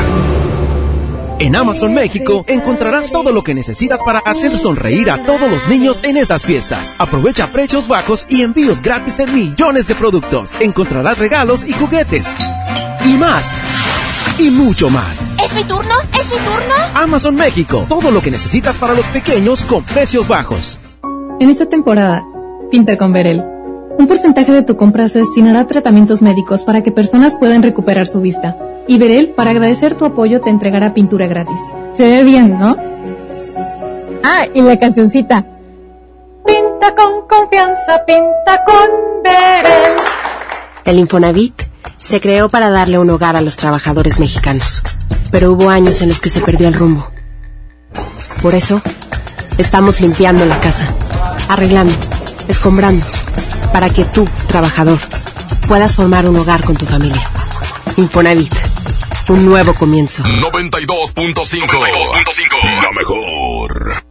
[1.41, 6.01] En Amazon México encontrarás todo lo que necesitas para hacer sonreír a todos los niños
[6.05, 6.95] en estas fiestas.
[6.99, 10.61] Aprovecha precios bajos y envíos gratis en millones de productos.
[10.61, 12.29] Encontrarás regalos y juguetes.
[13.05, 13.51] Y más.
[14.39, 15.27] Y mucho más.
[15.43, 15.95] ¿Es mi turno?
[16.19, 16.75] ¿Es mi turno?
[16.95, 17.87] Amazon México.
[17.89, 20.79] Todo lo que necesitas para los pequeños con precios bajos.
[21.41, 22.27] En esta temporada,
[22.71, 23.43] pinta con Verel.
[23.99, 28.07] Un porcentaje de tu compra se destinará a tratamientos médicos para que personas puedan recuperar
[28.07, 28.59] su vista.
[28.87, 31.59] Y Verel, para agradecer tu apoyo, te entregará pintura gratis.
[31.93, 32.77] Se ve bien, ¿no?
[34.23, 35.47] Ah, y la cancioncita.
[36.45, 39.97] Pinta con confianza, pinta con Verel.
[40.85, 41.63] El Infonavit
[41.97, 44.83] se creó para darle un hogar a los trabajadores mexicanos,
[45.31, 47.07] pero hubo años en los que se perdió el rumbo.
[48.43, 48.83] Por eso,
[49.57, 50.87] estamos limpiando la casa,
[51.51, 51.95] arreglando,
[52.49, 53.05] escombrando,
[53.73, 54.99] para que tú, trabajador,
[55.67, 57.29] puedas formar un hogar con tu familia.
[57.97, 58.55] Infonavit,
[59.29, 60.23] un nuevo comienzo.
[60.23, 62.83] 92.5.
[62.83, 64.05] La mejor.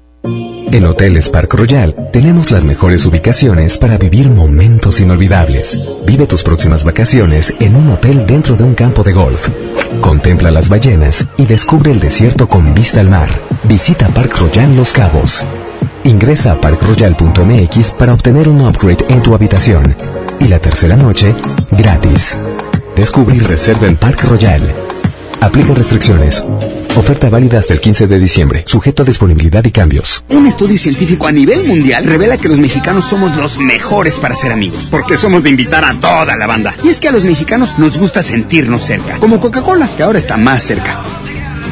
[0.71, 5.79] En Hoteles Park Royal tenemos las mejores ubicaciones para vivir momentos inolvidables.
[6.05, 9.47] Vive tus próximas vacaciones en un hotel dentro de un campo de golf.
[10.01, 13.29] Contempla las ballenas y descubre el desierto con vista al mar.
[13.63, 15.45] Visita Park Royal Los Cabos.
[16.03, 19.95] Ingresa a parkroyal.mx para obtener un upgrade en tu habitación.
[20.39, 21.35] Y la tercera noche,
[21.71, 22.39] gratis.
[22.95, 24.61] Descubre y reserva en Park Royal.
[25.41, 26.45] Aplica restricciones.
[26.97, 30.23] Oferta válida hasta el 15 de diciembre, sujeto a disponibilidad y cambios.
[30.29, 34.51] Un estudio científico a nivel mundial revela que los mexicanos somos los mejores para ser
[34.51, 36.75] amigos, porque somos de invitar a toda la banda.
[36.83, 40.35] Y es que a los mexicanos nos gusta sentirnos cerca, como Coca-Cola, que ahora está
[40.35, 41.03] más cerca.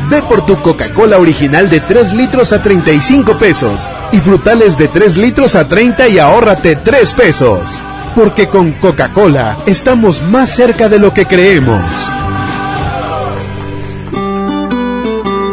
[0.09, 5.17] Ve por tu Coca-Cola original de 3 litros a 35 pesos y frutales de 3
[5.17, 7.81] litros a 30 y ahórrate 3 pesos.
[8.15, 11.81] Porque con Coca-Cola estamos más cerca de lo que creemos.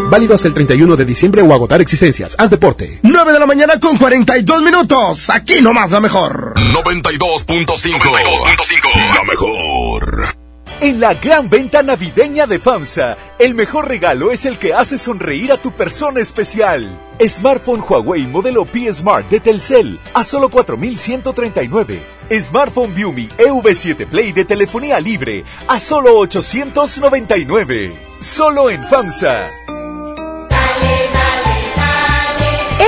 [0.08, 2.36] Válido hasta el 31 de diciembre o agotar existencias.
[2.38, 3.00] Haz deporte.
[3.02, 5.30] 9 de la mañana con 42 minutos.
[5.30, 6.54] Aquí nomás la mejor.
[6.54, 9.14] 92.5.
[9.14, 10.43] La mejor.
[10.84, 15.50] En la gran venta navideña de FAMSA, el mejor regalo es el que hace sonreír
[15.50, 17.00] a tu persona especial.
[17.26, 22.00] Smartphone Huawei modelo P Smart de Telcel a solo 4.139.
[22.38, 27.90] Smartphone Viumi EV7 Play de telefonía libre a solo 899.
[28.20, 29.48] Solo en FAMSA.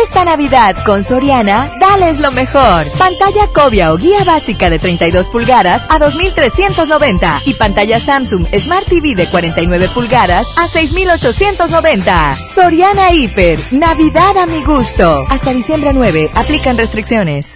[0.02, 2.84] Esta Navidad con Soriana, dales lo mejor.
[2.99, 9.15] Pantalla Cobia o guía básica de 32 pulgadas a 2.390 y pantalla Samsung Smart TV
[9.15, 12.36] de 49 pulgadas a 6.890.
[12.55, 15.25] Soriana Hiper, Navidad a mi gusto.
[15.31, 17.49] Hasta diciembre 9, aplican restricciones.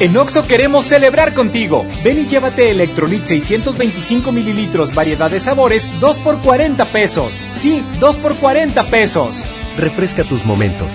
[0.00, 1.84] En Oxo queremos celebrar contigo.
[2.02, 7.38] Ven y llévate Electrolit 625 mililitros, variedad de sabores, 2 por 40 pesos.
[7.50, 9.42] Sí, 2 por 40 pesos.
[9.76, 10.92] Refresca tus momentos.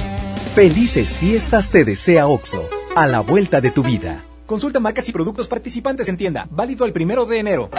[0.54, 4.24] Felices fiestas te desea OXO, a la vuelta de tu vida.
[4.46, 6.48] Consulta marcas y productos participantes en tienda.
[6.52, 7.70] Válido el primero de enero.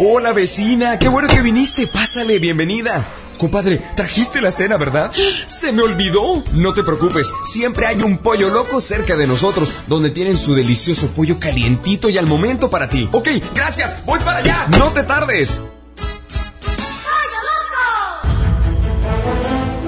[0.00, 1.86] Hola vecina, qué bueno que viniste.
[1.86, 3.06] Pásale, bienvenida.
[3.38, 5.12] Compadre, trajiste la cena, ¿verdad?
[5.46, 6.42] Se me olvidó.
[6.52, 11.08] No te preocupes, siempre hay un pollo loco cerca de nosotros, donde tienen su delicioso
[11.08, 13.08] pollo calientito y al momento para ti.
[13.12, 14.66] Ok, gracias, voy para allá.
[14.68, 15.60] No te tardes.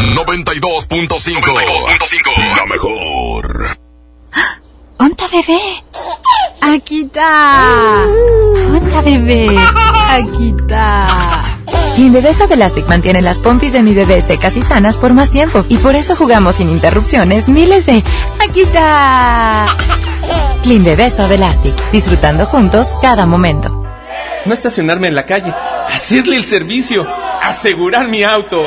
[0.00, 2.56] 92.5.
[2.56, 3.76] La mejor.
[4.98, 5.60] ¡Onta bebé!
[6.60, 8.04] Aquí está.
[8.72, 9.56] ¡Onta bebé!
[10.08, 11.42] Aquí está.
[12.34, 15.76] Suave Elastic mantiene las pompis de mi bebé secas y sanas por más tiempo y
[15.76, 18.02] por eso jugamos sin interrupciones miles de
[18.42, 19.66] aquí está.
[20.62, 23.84] Clean Bebé Suave Elastic, disfrutando juntos cada momento.
[24.46, 25.52] No estacionarme en la calle,
[25.92, 27.06] hacerle el servicio,
[27.42, 28.64] asegurar mi auto.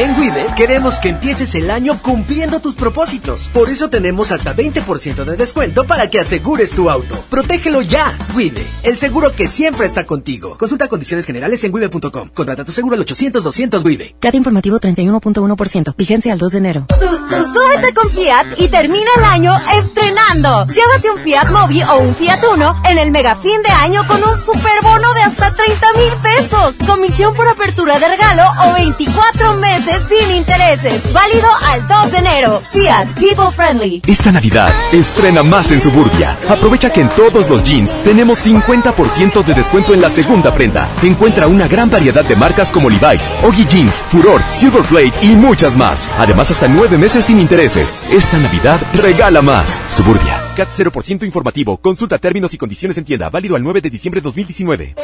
[0.00, 3.50] En Wibe queremos que empieces el año cumpliendo tus propósitos.
[3.52, 7.22] Por eso tenemos hasta 20% de descuento para que asegures tu auto.
[7.28, 8.16] Protégelo ya.
[8.34, 10.56] Wibe, el seguro que siempre está contigo.
[10.56, 12.30] Consulta condiciones generales en wibe.com.
[12.32, 14.16] Contrata tu seguro al 800-200 Wibe.
[14.18, 15.94] Cat informativo 31.1%.
[15.94, 16.86] Vigencia al 2 de enero.
[16.88, 20.64] Súbete con Fiat y termina el año estrenando.
[20.64, 24.16] Llévate un Fiat Mobi o un Fiat Uno en el mega fin de año con
[24.24, 26.76] un superbono de hasta 30 mil pesos.
[26.86, 31.12] Comisión por apertura de regalo o 24 meses sin intereses.
[31.12, 32.60] Válido al 2 de enero.
[32.64, 34.02] Fiat People Friendly.
[34.06, 36.36] Esta Navidad, estrena más en Suburbia.
[36.48, 40.88] Aprovecha que en todos los jeans tenemos 50% de descuento en la segunda prenda.
[41.02, 46.08] Encuentra una gran variedad de marcas como Levi's, Oggy Jeans, Furor, Silverplate y muchas más.
[46.18, 48.10] Además, hasta nueve meses sin intereses.
[48.10, 49.66] Esta Navidad, regala más.
[49.94, 50.40] Suburbia.
[50.56, 51.76] CAT 0% informativo.
[51.78, 53.30] Consulta términos y condiciones en tienda.
[53.30, 54.94] Válido al 9 de diciembre de 2019.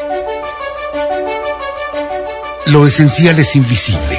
[2.67, 4.19] Lo esencial es invisible,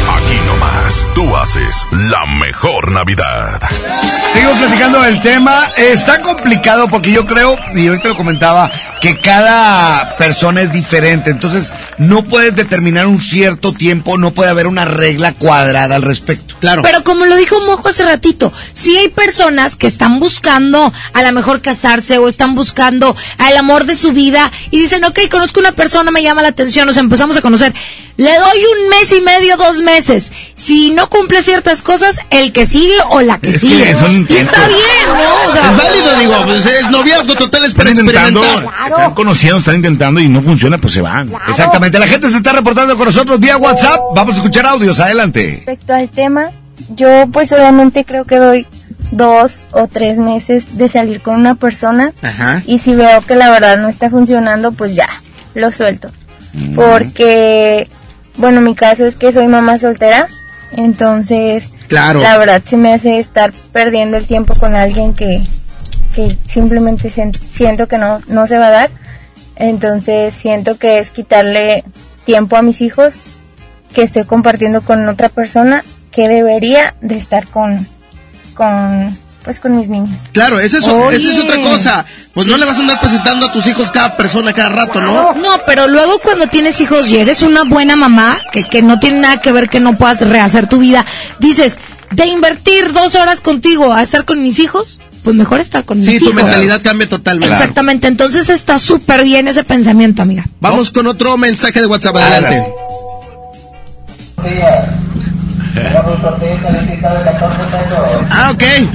[0.17, 3.61] Aquí nomás, tú haces la mejor Navidad.
[4.33, 5.67] Sigo platicando del tema.
[5.77, 11.29] Está complicado porque yo creo, y ahorita lo comentaba, que cada persona es diferente.
[11.29, 16.55] Entonces, no puedes determinar un cierto tiempo, no puede haber una regla cuadrada al respecto.
[16.59, 16.81] Claro.
[16.83, 21.31] Pero como lo dijo Mojo hace ratito, sí hay personas que están buscando a lo
[21.31, 25.71] mejor casarse o están buscando al amor de su vida y dicen, ok, conozco una
[25.71, 27.73] persona, me llama la atención, nos empezamos a conocer.
[28.17, 30.00] Le doy un mes y medio, dos meses.
[30.55, 33.83] Si no cumple ciertas cosas, el que sigue o la que Es sigue.
[33.83, 34.53] que son y intentos.
[34.55, 35.47] está bien, ¿no?
[35.47, 38.41] O sea, es válido, digo, pues es noviazgo total, es para Están intentando,
[38.89, 41.31] están conociendo, están intentando y no funciona, pues se van.
[41.47, 41.99] Exactamente.
[41.99, 43.99] La gente se está reportando con nosotros vía WhatsApp.
[44.15, 44.99] Vamos a escuchar audios.
[44.99, 45.53] Adelante.
[45.65, 46.51] Respecto al tema,
[46.95, 48.67] yo pues obviamente creo que doy
[49.11, 52.63] dos o tres meses de salir con una persona Ajá.
[52.65, 55.09] y si veo que la verdad no está funcionando, pues ya,
[55.53, 56.09] lo suelto.
[56.75, 57.87] Porque,
[58.37, 60.27] bueno, mi caso es que soy mamá soltera,
[60.71, 62.21] entonces Claro.
[62.21, 65.41] la verdad se me hace estar perdiendo el tiempo con alguien que,
[66.15, 68.89] que simplemente sien- siento que no, no se va a dar.
[69.57, 71.83] Entonces siento que es quitarle
[72.25, 73.15] tiempo a mis hijos
[73.93, 77.85] que estoy compartiendo con otra persona que debería de estar con,
[78.55, 80.23] con, pues con mis niños.
[80.31, 82.05] Claro, es, esa es otra cosa.
[82.33, 85.33] Pues no le vas a andar presentando a tus hijos cada persona, cada rato, ¿no?
[85.33, 89.19] No, pero luego cuando tienes hijos y eres una buena mamá, que, que no tiene
[89.19, 91.05] nada que ver que no puedas rehacer tu vida,
[91.39, 91.77] dices,
[92.11, 96.11] de invertir dos horas contigo a estar con mis hijos, pues mejor estar con Sí,
[96.11, 96.35] mis tu hijos.
[96.35, 97.53] mentalidad cambia totalmente.
[97.53, 100.45] Exactamente, entonces está súper bien ese pensamiento, amiga.
[100.59, 102.73] Vamos con otro mensaje de WhatsApp, adelante.
[108.29, 108.57] Ah, ok.
[108.57, 108.85] Que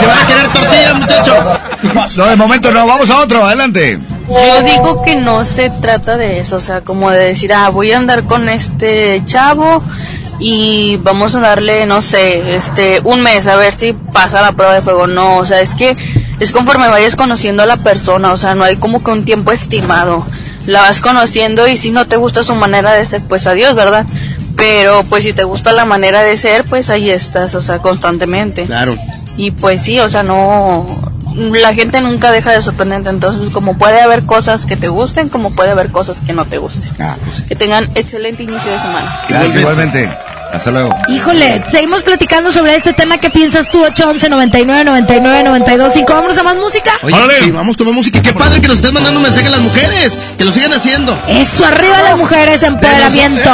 [0.00, 2.16] se van a querer tortillas, muchachos.
[2.16, 2.86] No, de momento no.
[2.86, 3.44] Vamos a otro.
[3.44, 3.98] Adelante.
[4.28, 7.92] Yo digo que no se trata de eso, o sea, como de decir, ah, voy
[7.92, 9.84] a andar con este chavo
[10.40, 14.74] y vamos a darle, no sé, este, un mes a ver si pasa la prueba
[14.74, 15.06] de fuego.
[15.06, 15.96] No, o sea, es que
[16.40, 19.52] es conforme vayas conociendo a la persona, o sea, no hay como que un tiempo
[19.52, 20.26] estimado.
[20.66, 24.04] La vas conociendo y si no te gusta su manera de ser, pues adiós, ¿verdad?
[24.56, 28.64] Pero pues si te gusta la manera de ser, pues ahí estás, o sea, constantemente.
[28.64, 28.96] Claro.
[29.36, 30.86] Y pues sí, o sea, no.
[31.36, 33.10] La gente nunca deja de sorprenderte.
[33.10, 36.56] Entonces, como puede haber cosas que te gusten, como puede haber cosas que no te
[36.56, 36.90] gusten.
[37.46, 39.20] Que tengan excelente inicio de semana.
[39.28, 40.10] Gracias, igualmente.
[40.52, 40.96] Hasta luego.
[41.08, 43.18] Híjole, seguimos platicando sobre este tema.
[43.18, 43.82] ¿Qué piensas tú?
[43.82, 46.12] 811 99 99 92 5.
[46.14, 46.92] Vámonos a más música.
[47.02, 48.22] Oye, sí, vamos más música.
[48.22, 50.12] Qué padre que nos estén mandando un mensaje a las mujeres.
[50.38, 51.18] Que lo sigan haciendo.
[51.28, 53.50] Eso, arriba las mujeres, empoderamiento.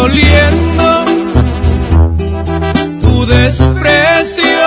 [0.00, 1.04] Doliendo
[3.02, 4.64] tu desprecio,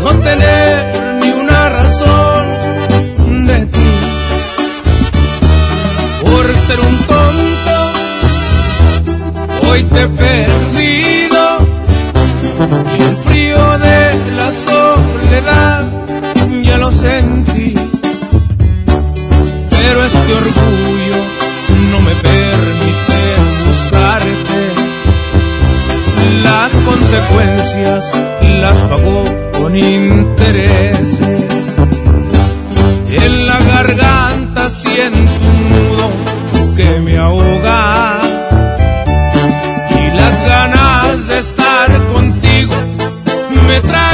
[0.00, 2.44] no tener ni una razón
[3.48, 3.90] de ti.
[6.24, 7.78] Por ser un tonto,
[9.68, 11.42] hoy te he perdido
[12.96, 14.00] Y el frío de
[14.38, 15.80] la soledad
[16.62, 17.74] ya lo sentí.
[19.76, 21.18] Pero este orgullo
[21.90, 22.41] no me permite
[26.84, 28.20] consecuencias
[28.60, 29.24] las pagó
[29.58, 31.74] con intereses.
[33.10, 36.10] En la garganta siento un nudo
[36.76, 38.20] que me ahoga.
[40.00, 42.74] Y las ganas de estar contigo
[43.66, 44.11] me traicionan.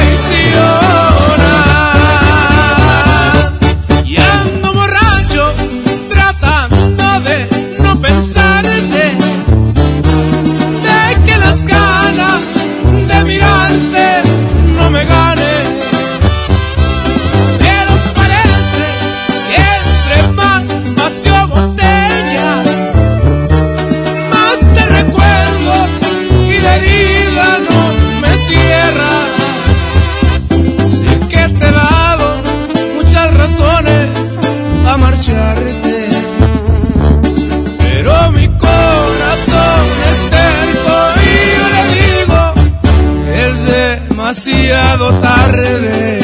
[44.89, 46.18] Demasiado tarde.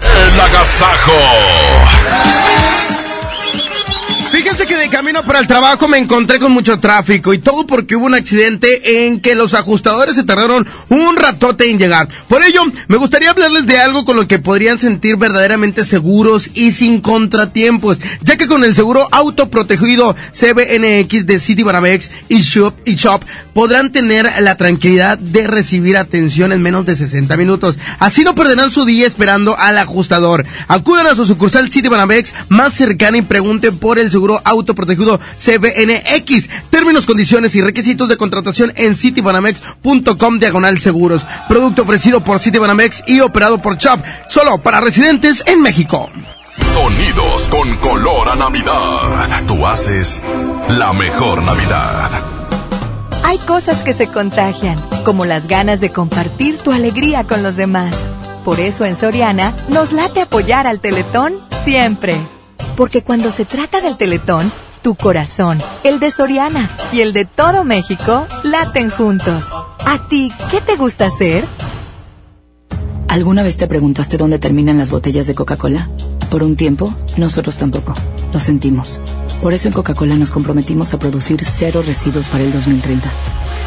[0.00, 1.37] El agasajo.
[4.98, 9.06] Camino para el trabajo me encontré con mucho tráfico y todo porque hubo un accidente
[9.06, 12.08] en que los ajustadores se tardaron un ratote en llegar.
[12.26, 16.72] Por ello, me gustaría hablarles de algo con lo que podrían sentir verdaderamente seguros y
[16.72, 22.96] sin contratiempos, ya que con el seguro autoprotegido CBNX de City Banamex y Shop, y
[22.96, 27.78] Shop podrán tener la tranquilidad de recibir atención en menos de 60 minutos.
[28.00, 30.44] Así no perderán su día esperando al ajustador.
[30.66, 36.48] Acudan a su sucursal City Banamex más cercana y pregunten por el seguro autoprotegido CBNX.
[36.70, 41.26] Términos, condiciones y requisitos de contratación en citibanamex.com diagonal seguros.
[41.48, 46.10] Producto ofrecido por Citibanamex y operado por Shop, solo para residentes en México.
[46.72, 49.42] Sonidos con color a Navidad.
[49.46, 50.20] Tú haces
[50.68, 52.10] la mejor Navidad.
[53.24, 57.94] Hay cosas que se contagian, como las ganas de compartir tu alegría con los demás.
[58.44, 61.34] Por eso en Soriana nos late apoyar al Teletón
[61.64, 62.16] siempre.
[62.76, 67.64] Porque cuando se trata del Teletón, tu corazón, el de Soriana y el de todo
[67.64, 69.44] México laten juntos.
[69.86, 71.44] ¿A ti qué te gusta hacer?
[73.08, 75.88] ¿Alguna vez te preguntaste dónde terminan las botellas de Coca-Cola?
[76.30, 77.94] Por un tiempo, nosotros tampoco.
[78.32, 79.00] Lo sentimos.
[79.42, 83.10] Por eso en Coca-Cola nos comprometimos a producir cero residuos para el 2030.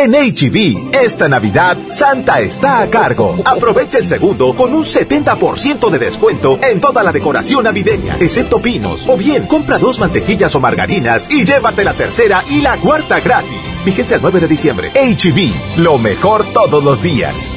[0.00, 3.34] En HB, esta Navidad, Santa está a cargo.
[3.44, 9.08] Aprovecha el segundo con un 70% de descuento en toda la decoración navideña, excepto pinos.
[9.08, 13.80] O bien, compra dos mantequillas o margarinas y llévate la tercera y la cuarta gratis.
[13.84, 14.92] Fíjense el 9 de diciembre.
[14.92, 17.56] HB, lo mejor todos los días.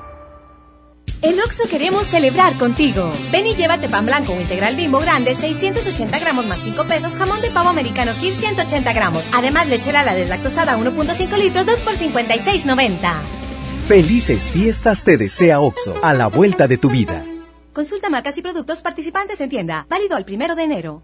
[1.23, 3.13] En Oxo queremos celebrar contigo.
[3.31, 7.41] Ven y llévate pan blanco o integral bimbo grande, 680 gramos más 5 pesos, jamón
[7.41, 9.23] de pavo americano Kir 180 gramos.
[9.31, 13.13] Además, leche la deslactosada 1.5 litros, 2 por 56.90.
[13.87, 17.23] Felices fiestas te desea Oxo, a la vuelta de tu vida.
[17.71, 19.85] Consulta marcas y productos participantes en tienda.
[19.89, 21.03] Válido al primero de enero.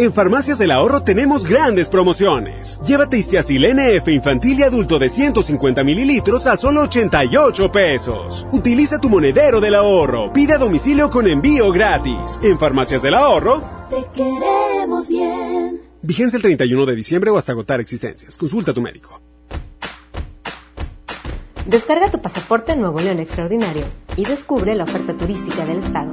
[0.00, 2.78] En Farmacias del Ahorro tenemos grandes promociones.
[2.84, 8.46] Llévate Istiazil NF infantil y adulto de 150 mililitros a solo 88 pesos.
[8.52, 10.32] Utiliza tu monedero del ahorro.
[10.32, 12.38] Pide a domicilio con envío gratis.
[12.44, 13.60] En Farmacias del Ahorro.
[13.90, 15.80] Te queremos bien.
[16.00, 18.36] Vigencia el 31 de diciembre o hasta agotar existencias.
[18.36, 19.20] Consulta a tu médico.
[21.66, 26.12] Descarga tu pasaporte Nuevo León Extraordinario y descubre la oferta turística del estado.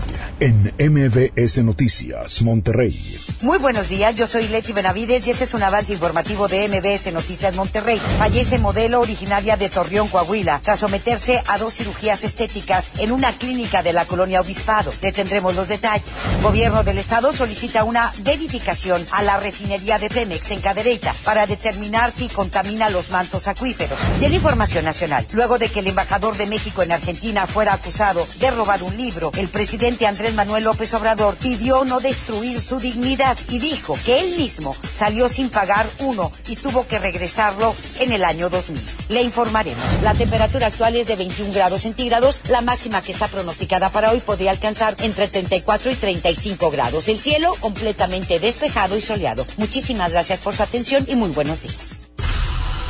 [0.41, 3.19] en MBS Noticias, Monterrey.
[3.43, 7.13] Muy buenos días, yo soy Leti Benavides y este es un avance informativo de MBS
[7.13, 8.01] Noticias Monterrey.
[8.17, 13.83] Fallece modelo originaria de Torreón, Coahuila, tras someterse a dos cirugías estéticas en una clínica
[13.83, 14.91] de la colonia Obispado.
[15.03, 16.23] Le tendremos los detalles.
[16.41, 22.11] Gobierno del Estado solicita una verificación a la refinería de Pemex en Cadereyta para determinar
[22.11, 23.99] si contamina los mantos acuíferos.
[24.19, 28.25] Y en información nacional, luego de que el embajador de México en Argentina fuera acusado
[28.39, 33.37] de robar un libro, el presidente Andrés Manuel López Obrador pidió no destruir su dignidad
[33.49, 38.23] y dijo que él mismo salió sin pagar uno y tuvo que regresarlo en el
[38.23, 38.81] año 2000.
[39.09, 40.01] Le informaremos.
[40.03, 42.41] La temperatura actual es de 21 grados centígrados.
[42.49, 47.07] La máxima que está pronosticada para hoy podría alcanzar entre 34 y 35 grados.
[47.07, 49.45] El cielo completamente despejado y soleado.
[49.57, 52.07] Muchísimas gracias por su atención y muy buenos días.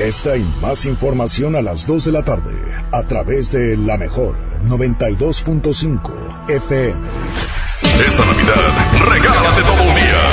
[0.02, 2.56] Esta y más información a las 2 de la tarde
[2.92, 7.00] a través de la mejor 92.5 FM.
[8.08, 8.56] Esta Navidad,
[9.08, 10.24] regálate todo un día.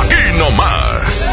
[0.00, 1.26] Aquí nomás.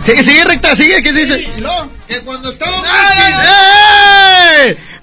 [0.00, 1.46] Sigue, sigue recta, sigue, ¿qué dice?
[1.60, 2.86] No, que cuando estábamos...
[2.86, 3.83] ¡Eh!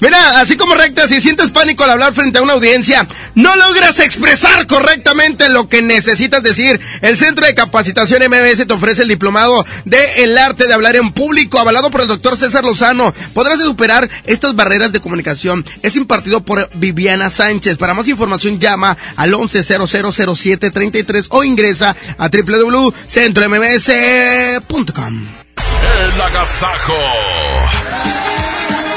[0.02, 4.00] Mira, así como recta, si sientes pánico al hablar frente a una audiencia, no logras
[4.00, 6.82] expresar correctamente lo que necesitas decir.
[7.02, 11.12] El Centro de Capacitación MBS te ofrece el diplomado de El Arte de Hablar en
[11.12, 13.14] Público, avalado por el doctor César Lozano.
[13.36, 15.64] Podrás superar estas barreras de comunicación.
[15.84, 17.78] Es impartido por Viviana Sánchez.
[17.78, 25.28] Para más información llama al 11000733 o ingresa a www.centrombs.com.
[26.16, 26.98] El agasajo.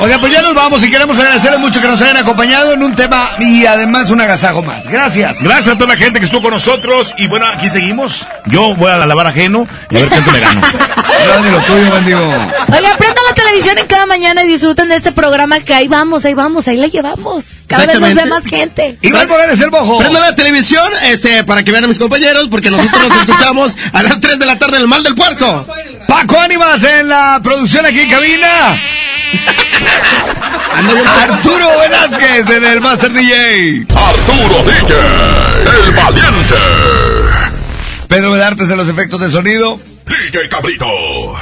[0.05, 2.94] Oiga, pues ya nos vamos y queremos agradecerles mucho que nos hayan acompañado en un
[2.94, 4.86] tema y además un agasajo más.
[4.86, 5.42] Gracias.
[5.42, 8.26] Gracias a toda la gente que estuvo con nosotros y bueno, aquí seguimos.
[8.44, 10.60] Yo voy a lavar ajeno y a ver cuánto le gano.
[11.26, 12.20] Dale lo tuyo, bendigo.
[12.20, 16.26] Oiga, prenda la televisión en cada mañana y disfruten de este programa que ahí vamos,
[16.26, 17.47] ahí vamos, ahí la llevamos.
[17.66, 18.99] Cada vez nos ve más gente.
[19.00, 20.00] Iván Morales el Bojo.
[20.00, 24.02] Prendo la televisión, este, para que vean a mis compañeros, porque nosotros nos escuchamos a
[24.02, 25.66] las 3 de la tarde en el Mal del Puerco.
[26.07, 28.76] Paco Ánimas en la producción aquí en cabina.
[31.22, 33.86] Arturo Velázquez en el Master DJ.
[33.94, 34.94] Arturo DJ,
[35.86, 36.54] el valiente.
[38.08, 39.78] Pedro Medartes en los efectos de sonido.
[40.06, 40.86] DJ Cabrito.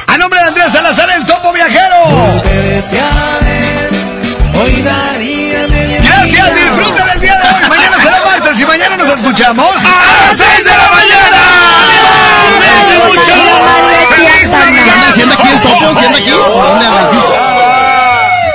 [0.07, 2.43] A nombre de Andrés Salazar, el topo viajero.
[6.05, 7.69] Gracias, disfruten el día de hoy.
[7.69, 11.13] Mañana será martes y mañana nos escuchamos a las 6 de la mañana.
[15.15, 16.31] Siendo aquí el topo, siendo aquí.
[16.31, 17.09] ¿Dónde anda?
[17.13, 17.42] Houston.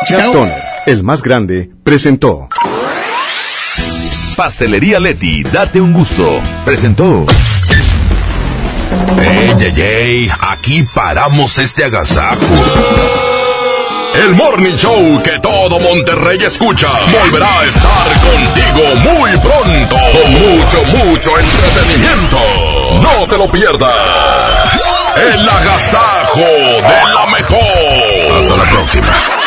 [0.07, 0.49] Chapton,
[0.85, 2.47] el más grande, presentó.
[4.37, 6.39] Pastelería Leti, date un gusto.
[6.63, 7.25] Presentó.
[9.19, 12.37] Ey, ey, ey, aquí paramos este agasajo.
[14.13, 16.87] El Morning Show que todo Monterrey escucha
[17.21, 22.37] volverá a estar contigo muy pronto con mucho, mucho entretenimiento.
[23.01, 24.93] No te lo pierdas.
[25.17, 28.37] El agasajo de la mejor.
[28.39, 29.46] Hasta la próxima.